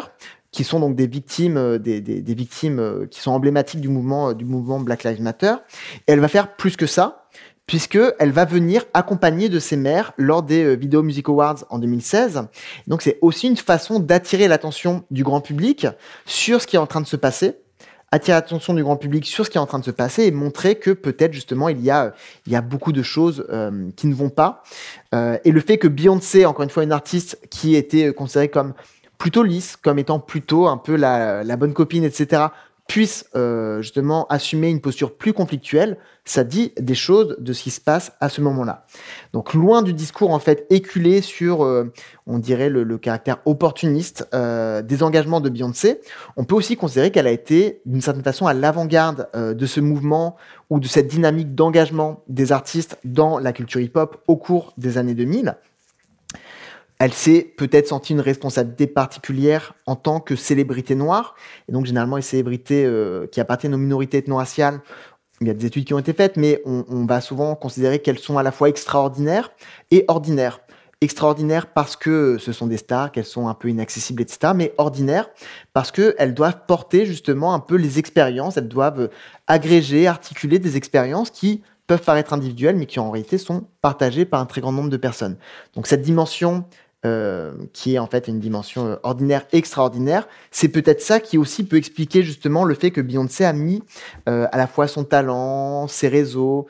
qui 0.49 0.63
sont 0.63 0.79
donc 0.79 0.95
des 0.95 1.05
victimes, 1.05 1.77
des, 1.77 2.01
des, 2.01 2.19
des 2.19 2.33
victimes 2.33 3.07
qui 3.11 3.19
sont 3.19 3.29
emblématiques 3.29 3.79
du 3.79 3.89
mouvement, 3.89 4.33
du 4.33 4.43
mouvement 4.43 4.79
Black 4.79 5.03
Lives 5.03 5.21
Matter. 5.21 5.53
Et 6.07 6.13
elle 6.13 6.19
va 6.19 6.27
faire 6.27 6.55
plus 6.55 6.75
que 6.75 6.87
ça, 6.87 7.20
puisqu'elle 7.67 8.31
va 8.31 8.45
venir 8.45 8.83
accompagner 8.93 9.49
de 9.49 9.59
ses 9.59 9.77
mères 9.77 10.13
lors 10.17 10.43
des 10.43 10.75
Video 10.75 11.03
Music 11.03 11.29
Awards 11.29 11.65
en 11.69 11.79
2016. 11.79 12.47
Donc 12.87 13.01
c'est 13.01 13.17
aussi 13.21 13.47
une 13.47 13.57
façon 13.57 13.99
d'attirer 13.99 14.47
l'attention 14.47 15.03
du 15.11 15.23
grand 15.23 15.41
public 15.41 15.87
sur 16.25 16.61
ce 16.61 16.67
qui 16.67 16.75
est 16.75 16.79
en 16.79 16.87
train 16.87 17.01
de 17.01 17.07
se 17.07 17.15
passer 17.15 17.55
attirer 18.11 18.35
l'attention 18.35 18.73
du 18.73 18.83
grand 18.83 18.97
public 18.97 19.25
sur 19.25 19.45
ce 19.45 19.49
qui 19.49 19.57
est 19.57 19.61
en 19.61 19.65
train 19.65 19.79
de 19.79 19.85
se 19.85 19.91
passer 19.91 20.23
et 20.23 20.31
montrer 20.31 20.75
que 20.75 20.91
peut-être 20.91 21.33
justement 21.33 21.69
il 21.69 21.81
y 21.81 21.89
a, 21.89 22.13
il 22.45 22.51
y 22.51 22.55
a 22.55 22.61
beaucoup 22.61 22.91
de 22.91 23.01
choses 23.01 23.45
euh, 23.49 23.89
qui 23.95 24.07
ne 24.07 24.13
vont 24.13 24.29
pas. 24.29 24.63
Euh, 25.15 25.37
et 25.45 25.51
le 25.51 25.61
fait 25.61 25.77
que 25.77 25.87
Beyoncé, 25.87 26.45
encore 26.45 26.63
une 26.63 26.69
fois 26.69 26.83
une 26.83 26.91
artiste 26.91 27.39
qui 27.49 27.75
était 27.75 28.13
considérée 28.13 28.49
comme 28.49 28.73
plutôt 29.17 29.43
lisse, 29.43 29.77
comme 29.77 29.97
étant 29.97 30.19
plutôt 30.19 30.67
un 30.67 30.77
peu 30.77 30.95
la 30.95 31.55
bonne 31.55 31.73
copine, 31.73 32.03
etc., 32.03 32.47
puisse 32.91 33.25
euh, 33.37 33.81
justement 33.81 34.27
assumer 34.27 34.67
une 34.67 34.81
posture 34.81 35.15
plus 35.15 35.31
conflictuelle, 35.31 35.97
ça 36.25 36.43
dit 36.43 36.73
des 36.77 36.93
choses 36.93 37.37
de 37.39 37.53
ce 37.53 37.63
qui 37.63 37.71
se 37.71 37.79
passe 37.79 38.11
à 38.19 38.27
ce 38.27 38.41
moment-là. 38.41 38.85
Donc 39.31 39.53
loin 39.53 39.81
du 39.81 39.93
discours 39.93 40.31
en 40.31 40.39
fait 40.39 40.65
éculé 40.69 41.21
sur, 41.21 41.63
euh, 41.63 41.89
on 42.27 42.37
dirait 42.37 42.67
le, 42.67 42.97
caractère 42.97 43.37
opportuniste 43.45 44.27
euh, 44.33 44.81
des 44.81 45.03
engagements 45.03 45.39
de 45.39 45.47
Beyoncé, 45.47 46.01
on 46.35 46.43
peut 46.43 46.53
aussi 46.53 46.75
considérer 46.75 47.11
qu'elle 47.11 47.27
a 47.27 47.31
été 47.31 47.81
d'une 47.85 48.01
certaine 48.01 48.25
façon 48.25 48.45
à 48.45 48.53
l'avant-garde 48.53 49.29
de 49.33 49.65
ce 49.65 49.79
mouvement 49.79 50.35
ou 50.69 50.81
de 50.81 50.87
cette 50.87 51.07
dynamique 51.07 51.55
d'engagement 51.55 52.25
des 52.27 52.51
artistes 52.51 52.97
dans 53.05 53.39
la 53.39 53.53
culture 53.53 53.79
hip-hop 53.79 54.21
au 54.27 54.35
cours 54.35 54.73
des 54.77 54.97
années 54.97 55.15
2000 55.15 55.55
elle 57.01 57.13
s'est 57.13 57.51
peut-être 57.57 57.87
sentie 57.87 58.13
une 58.13 58.21
responsabilité 58.21 58.85
particulière 58.85 59.73
en 59.87 59.95
tant 59.95 60.19
que 60.19 60.35
célébrité 60.35 60.93
noire. 60.93 61.33
Et 61.67 61.71
donc, 61.71 61.87
généralement, 61.87 62.15
les 62.15 62.21
célébrités 62.21 62.85
euh, 62.85 63.25
qui 63.25 63.41
appartiennent 63.41 63.73
aux 63.73 63.79
minorités 63.79 64.19
ethno-raciales, 64.19 64.81
il 65.41 65.47
y 65.47 65.49
a 65.49 65.55
des 65.55 65.65
études 65.65 65.85
qui 65.85 65.95
ont 65.95 65.99
été 65.99 66.13
faites, 66.13 66.37
mais 66.37 66.61
on, 66.63 67.05
va 67.07 67.19
souvent 67.19 67.55
considérer 67.55 67.97
qu'elles 67.97 68.19
sont 68.19 68.37
à 68.37 68.43
la 68.43 68.51
fois 68.51 68.69
extraordinaires 68.69 69.51
et 69.89 70.05
ordinaires. 70.09 70.59
Extraordinaires 71.01 71.73
parce 71.73 71.95
que 71.95 72.37
ce 72.37 72.53
sont 72.53 72.67
des 72.67 72.77
stars, 72.77 73.11
qu'elles 73.11 73.25
sont 73.25 73.47
un 73.47 73.55
peu 73.55 73.69
inaccessibles, 73.69 74.21
etc. 74.21 74.53
Mais 74.55 74.75
ordinaires 74.77 75.31
parce 75.73 75.91
qu'elles 75.91 76.35
doivent 76.35 76.67
porter 76.67 77.07
justement 77.07 77.55
un 77.55 77.59
peu 77.59 77.77
les 77.77 77.97
expériences, 77.97 78.57
elles 78.57 78.67
doivent 78.67 79.09
agréger, 79.47 80.05
articuler 80.05 80.59
des 80.59 80.77
expériences 80.77 81.31
qui 81.31 81.63
peuvent 81.87 82.03
paraître 82.03 82.33
individuelles, 82.33 82.75
mais 82.75 82.85
qui 82.85 82.99
en 82.99 83.09
réalité 83.09 83.39
sont 83.39 83.65
partagées 83.81 84.25
par 84.25 84.39
un 84.39 84.45
très 84.45 84.61
grand 84.61 84.71
nombre 84.71 84.91
de 84.91 84.97
personnes. 84.97 85.37
Donc 85.73 85.87
cette 85.87 86.03
dimension 86.03 86.65
euh, 87.03 87.53
qui 87.73 87.95
est 87.95 87.99
en 87.99 88.05
fait 88.05 88.27
une 88.27 88.39
dimension 88.39 88.85
euh, 88.85 88.95
ordinaire 89.01 89.47
extraordinaire. 89.53 90.27
C'est 90.51 90.67
peut-être 90.67 91.01
ça 91.01 91.19
qui 91.19 91.39
aussi 91.39 91.63
peut 91.63 91.77
expliquer 91.77 92.21
justement 92.21 92.63
le 92.63 92.75
fait 92.75 92.91
que 92.91 93.01
Beyoncé 93.01 93.43
a 93.43 93.53
mis 93.53 93.81
euh, 94.29 94.45
à 94.51 94.57
la 94.57 94.67
fois 94.67 94.87
son 94.87 95.03
talent, 95.03 95.87
ses 95.87 96.09
réseaux, 96.09 96.67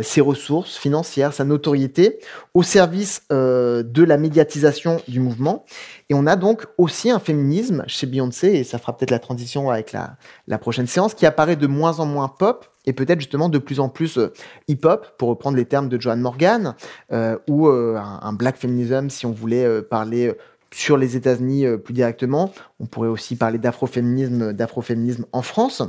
ses 0.00 0.20
ressources 0.20 0.76
financières, 0.76 1.32
sa 1.32 1.44
notoriété 1.44 2.18
au 2.54 2.62
service 2.62 3.22
de 3.30 4.02
la 4.02 4.16
médiatisation 4.16 5.00
du 5.08 5.20
mouvement. 5.20 5.64
Et 6.08 6.14
on 6.14 6.26
a 6.26 6.36
donc 6.36 6.66
aussi 6.78 7.10
un 7.10 7.18
féminisme 7.18 7.84
chez 7.86 8.06
Beyoncé, 8.06 8.48
et 8.48 8.64
ça 8.64 8.78
fera 8.78 8.96
peut-être 8.96 9.10
la 9.10 9.18
transition 9.18 9.70
avec 9.70 9.92
la, 9.92 10.16
la 10.46 10.58
prochaine 10.58 10.86
séance, 10.86 11.14
qui 11.14 11.26
apparaît 11.26 11.56
de 11.56 11.66
moins 11.66 12.00
en 12.00 12.06
moins 12.06 12.28
pop, 12.28 12.66
et 12.86 12.92
peut-être 12.92 13.20
justement 13.20 13.48
de 13.48 13.58
plus 13.58 13.80
en 13.80 13.88
plus 13.88 14.18
euh, 14.18 14.32
hip-hop, 14.68 15.16
pour 15.18 15.28
reprendre 15.28 15.56
les 15.56 15.64
termes 15.64 15.88
de 15.88 16.00
Joan 16.00 16.20
Morgan, 16.20 16.74
euh, 17.12 17.38
ou 17.48 17.68
euh, 17.68 17.96
un, 17.96 18.32
black 18.32 18.56
feminism 18.56 19.08
si 19.10 19.26
on 19.26 19.32
voulait 19.32 19.82
parler 19.82 20.34
sur 20.74 20.96
les 20.96 21.16
États-Unis 21.16 21.66
plus 21.84 21.92
directement. 21.92 22.52
On 22.80 22.86
pourrait 22.86 23.08
aussi 23.08 23.36
parler 23.36 23.58
d'afroféminisme, 23.58 24.52
d'afroféminisme 24.52 25.26
en 25.32 25.42
France. 25.42 25.82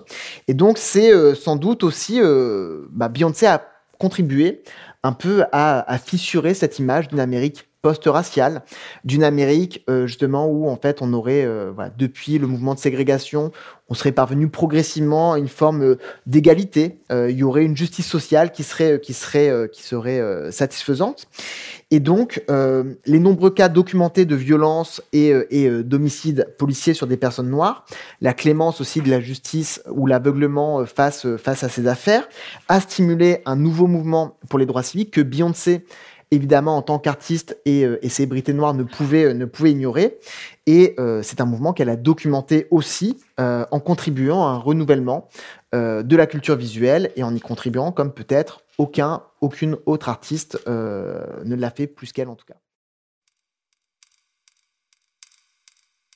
Et 0.47 0.53
donc 0.53 0.77
c'est 0.77 1.35
sans 1.35 1.55
doute 1.55 1.83
aussi 1.83 2.19
bah, 2.91 3.07
Beyoncé 3.07 3.47
a 3.47 3.65
contribué 4.03 4.63
un 5.01 5.13
peu 5.13 5.45
à, 5.53 5.89
à 5.89 5.97
fissurer 5.97 6.53
cette 6.53 6.77
image 6.77 7.07
d'une 7.07 7.21
Amérique 7.21 7.69
post-raciale 7.83 8.63
d'une 9.03 9.25
Amérique 9.25 9.83
euh, 9.89 10.07
justement 10.07 10.47
où 10.47 10.69
en 10.69 10.77
fait 10.77 11.01
on 11.01 11.11
aurait 11.11 11.43
euh, 11.43 11.73
voilà, 11.75 11.91
depuis 11.97 12.39
le 12.39 12.47
mouvement 12.47 12.75
de 12.75 12.79
ségrégation 12.79 13.51
on 13.89 13.93
serait 13.93 14.13
parvenu 14.13 14.47
progressivement 14.47 15.33
à 15.33 15.37
une 15.37 15.49
forme 15.49 15.83
euh, 15.83 15.99
d'égalité. 16.25 17.01
Il 17.11 17.35
y 17.35 17.43
aurait 17.43 17.65
une 17.65 17.75
justice 17.75 18.07
sociale 18.07 18.53
qui 18.53 18.63
serait 18.63 18.99
qui 19.01 19.13
serait 19.13 19.69
qui 19.71 19.83
serait 19.83 20.19
satisfaisante. 20.51 21.27
Et 21.91 21.99
donc 21.99 22.43
les 22.49 23.19
nombreux 23.19 23.51
cas 23.51 23.69
documentés 23.69 24.25
de 24.25 24.35
violence 24.35 25.01
et, 25.11 25.33
et 25.51 25.69
d'homicides 25.83 26.55
policiers 26.57 26.95
sur 26.95 27.05
des 27.05 27.17
personnes 27.17 27.49
noires 27.49 27.85
la 28.21 28.33
clémence 28.33 28.81
aussi 28.81 29.01
de 29.01 29.09
la 29.11 29.19
justice 29.19 29.83
ou 29.91 30.07
l'aveuglement 30.07 30.85
face 30.85 31.27
face 31.37 31.63
à 31.63 31.69
ces 31.69 31.85
affaires 31.85 32.27
a 32.67 32.79
stimulé 32.79 33.41
un 33.45 33.57
nouveau 33.57 33.85
mouvement 33.85 34.37
pour 34.49 34.57
les 34.57 34.65
droits 34.65 34.83
civiques 34.83 35.11
que 35.11 35.21
Beyoncé 35.21 35.85
évidemment, 36.33 36.77
en 36.77 36.81
tant 36.81 36.99
qu'artiste 36.99 37.57
et, 37.65 37.85
euh, 37.85 37.99
célébrité 38.09 38.53
noire, 38.53 38.73
ne 38.73 38.83
pouvait, 38.83 39.25
euh, 39.25 39.67
ignorer. 39.67 40.19
Et 40.65 40.95
euh, 40.99 41.21
c'est 41.23 41.41
un 41.41 41.45
mouvement 41.45 41.73
qu'elle 41.73 41.89
a 41.89 41.95
documenté 41.95 42.67
aussi 42.71 43.17
en 43.37 43.79
contribuant 43.79 44.45
à 44.45 44.51
un 44.51 44.57
renouvellement 44.57 45.27
de 45.73 46.15
la 46.15 46.27
culture 46.27 46.55
visuelle 46.55 47.11
et 47.15 47.23
en 47.23 47.33
y 47.33 47.39
contribuant 47.39 47.91
comme 47.91 48.13
peut-être 48.13 48.61
aucun, 48.77 49.23
aucune 49.41 49.75
autre 49.87 50.07
artiste 50.07 50.59
ne 50.67 51.55
l'a 51.55 51.71
fait 51.71 51.87
plus 51.87 52.11
qu'elle 52.11 52.29
en 52.29 52.35
tout 52.35 52.45
cas. 52.45 52.53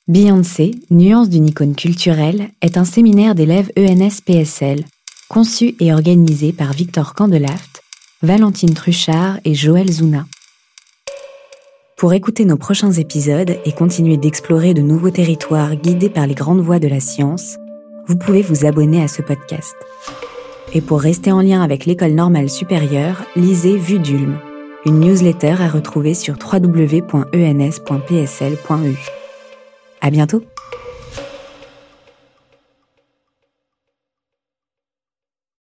Beyoncé, 0.06 0.70
nuance 0.90 1.28
d'une 1.28 1.48
icône 1.48 1.74
culturelle, 1.74 2.50
est 2.62 2.78
un 2.78 2.84
séminaire 2.84 3.34
d'élèves 3.34 3.70
ENS-PSL, 3.76 4.84
conçu 5.28 5.74
et 5.80 5.92
organisé 5.92 6.52
par 6.52 6.72
Victor 6.72 7.14
Candelaft 7.14 7.82
Valentine 8.20 8.74
Truchard 8.74 9.38
et 9.44 9.54
Joël 9.54 9.88
Zuna. 9.92 10.26
Pour 11.96 12.14
écouter 12.14 12.44
nos 12.44 12.56
prochains 12.56 12.90
épisodes 12.90 13.56
et 13.64 13.70
continuer 13.70 14.16
d'explorer 14.16 14.74
de 14.74 14.82
nouveaux 14.82 15.10
territoires 15.10 15.76
guidés 15.76 16.10
par 16.10 16.26
les 16.26 16.34
grandes 16.34 16.60
voies 16.60 16.80
de 16.80 16.88
la 16.88 16.98
science, 16.98 17.58
vous 18.08 18.16
pouvez 18.16 18.42
vous 18.42 18.66
abonner 18.66 19.00
à 19.00 19.06
ce 19.06 19.22
podcast. 19.22 19.76
Et 20.74 20.80
pour 20.80 21.00
rester 21.00 21.30
en 21.30 21.42
lien 21.42 21.62
avec 21.62 21.86
l'école 21.86 22.10
normale 22.10 22.50
supérieure, 22.50 23.22
lisez 23.36 23.76
Vue 23.76 24.00
d'Ulm, 24.00 24.40
une 24.84 24.98
newsletter 24.98 25.54
à 25.60 25.68
retrouver 25.68 26.14
sur 26.14 26.34
www.ens.psl.eu. 26.42 27.06
À 30.00 30.10
bientôt! 30.10 30.42